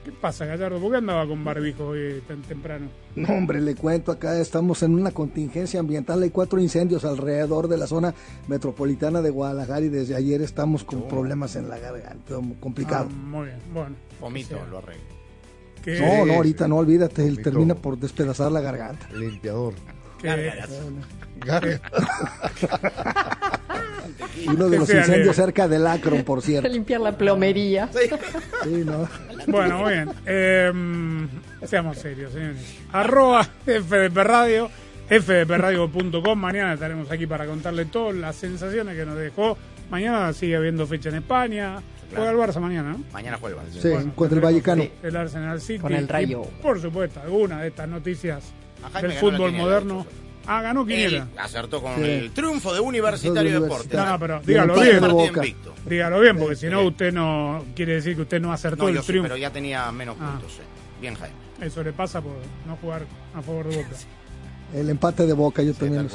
¿Qué 0.04 0.12
pasa, 0.14 0.46
Gallardo? 0.46 0.80
¿Por 0.80 0.92
qué 0.92 0.98
andaba 0.98 1.28
con 1.28 1.44
barbijo 1.44 1.90
hoy 1.90 2.22
tan 2.28 2.42
temprano? 2.42 2.88
No, 3.16 3.30
hombre, 3.30 3.62
le 3.62 3.76
cuento, 3.76 4.12
acá 4.12 4.40
estamos 4.40 4.82
en 4.84 4.96
una 4.96 5.12
contingencia 5.12 5.80
ambiental. 5.80 6.24
Hay 6.24 6.32
cuatro 6.32 6.60
incendios 6.60 7.06
alrededor 7.06 7.68
de 7.68 7.78
la 7.78 7.86
zona 7.86 8.14
metropolitana 8.48 9.22
de 9.22 9.30
Guadalajara 9.30 9.82
y 9.82 9.90
desde 9.90 10.16
ayer 10.16 10.42
estamos 10.42 10.84
con 10.84 11.08
problemas 11.08 11.56
en 11.56 11.70
la 11.70 11.78
garganta. 11.78 12.36
Complicado. 12.60 13.08
Ah, 13.10 13.14
muy 13.14 13.46
bien, 13.48 13.60
bueno. 13.74 13.96
Vomito, 14.20 14.58
lo 14.70 14.80
arreglo. 14.80 15.19
¿Qué- 15.84 16.00
no, 16.00 16.26
no, 16.26 16.34
ahorita 16.34 16.68
no, 16.68 16.78
olvídate, 16.78 17.26
él 17.28 17.42
termina 17.42 17.76
por 17.76 17.98
despedazar 17.98 18.52
la 18.52 18.62
garganta. 18.62 19.08
Limpiador. 19.14 19.74
Uno 24.48 24.70
de 24.70 24.78
los 24.80 24.90
incendios 24.90 25.36
cerca 25.36 25.68
del 25.68 25.86
Acron, 25.88 26.24
por 26.24 26.42
cierto. 26.42 26.68
Limpiar 26.70 27.02
la 27.02 27.18
plomería. 27.18 27.90
Sí, 27.94 28.84
no. 28.86 29.08
Bueno, 29.48 29.80
muy 29.80 29.94
bien. 29.94 30.10
Eh, 30.26 30.72
seamos 31.66 31.98
serios, 31.98 32.34
señores. 32.34 32.58
Arroba 32.92 33.44
FDP 33.66 34.18
Radio, 34.18 34.70
fdpradio.com. 35.10 36.38
Mañana 36.40 36.74
estaremos 36.74 37.10
aquí 37.12 37.26
para 37.28 37.46
contarle 37.46 37.86
todas 37.86 38.16
las 38.16 38.36
sensaciones 38.36 38.96
que 38.96 39.06
nos 39.06 39.18
dejó. 39.18 39.58
Mañana 39.90 40.34
sigue 40.34 40.56
habiendo 40.56 40.86
fecha 40.86 41.10
en 41.10 41.16
España. 41.16 41.78
Juega 42.16 42.32
el 42.32 42.38
Barça 42.38 42.60
mañana, 42.60 42.92
¿no? 42.92 43.04
Mañana 43.14 43.38
juega. 43.40 43.62
Sí, 43.72 43.90
contra 44.16 44.36
el 44.38 44.44
Vallecano. 44.44 44.84
El 45.04 45.16
Arsenal 45.16 45.62
City. 45.62 45.80
Con 45.80 45.94
el 45.94 46.08
Rayo. 46.08 46.44
Y, 46.44 46.62
por 46.62 46.82
supuesto, 46.82 47.20
alguna 47.22 47.62
de 47.62 47.68
estas 47.68 47.88
noticias 47.88 48.44
A 48.84 48.90
Jaime 48.90 49.10
del 49.10 49.18
fútbol 49.18 49.52
quiniela, 49.52 49.64
moderno 49.64 50.06
Ah, 50.48 50.62
ganó 50.64 50.84
Quiniela. 50.86 51.18
Él 51.18 51.38
acertó 51.38 51.80
con 51.82 51.96
Sí. 51.98 52.02
el 52.04 52.32
triunfo 52.32 52.74
de 52.74 52.80
Universitario 52.80 53.52
de 53.54 53.60
Deportes. 53.60 53.94
No, 53.94 54.18
pero 54.20 54.38
el 54.38 54.46
dígalo 54.46 54.74
bien. 54.82 55.56
Dígalo 55.86 56.20
bien, 56.22 56.38
porque 56.38 56.56
si 56.56 56.68
no, 56.68 56.82
usted 56.84 57.14
no 57.14 57.64
quiere 57.76 57.94
decir 57.96 58.16
que 58.16 58.24
usted 58.24 58.42
no 58.42 58.52
acertó 58.52 58.84
No, 58.84 58.90
el 58.90 58.96
yo 58.96 59.02
sí, 59.02 59.08
triunfo. 59.08 59.28
pero 59.28 59.38
ya 59.38 59.52
tenía 59.52 59.92
menos 59.92 60.16
Ah. 60.20 60.32
puntos. 60.32 60.54
sí. 60.54 60.62
Bien, 61.00 61.14
Jaime. 61.16 61.36
Eso 61.62 61.84
le 61.84 61.94
pasa 61.94 62.20
por 62.22 62.34
no 62.66 62.76
jugar 62.78 63.04
a 63.36 63.42
favor 63.44 63.68
de 63.68 63.76
Boca. 63.78 63.90
El 64.74 64.90
empate 64.90 65.26
de 65.26 65.34
Boca, 65.34 65.62
yo 65.64 65.74
también 65.74 66.04
lo. 66.04 66.10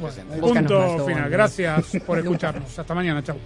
Bueno, 0.00 0.40
punto 0.40 1.06
final. 1.06 1.28
Gracias 1.30 1.92
por 2.06 2.18
escucharnos. 2.20 2.78
Hasta 2.78 2.94
mañana. 2.94 3.22
Chau. 3.22 3.36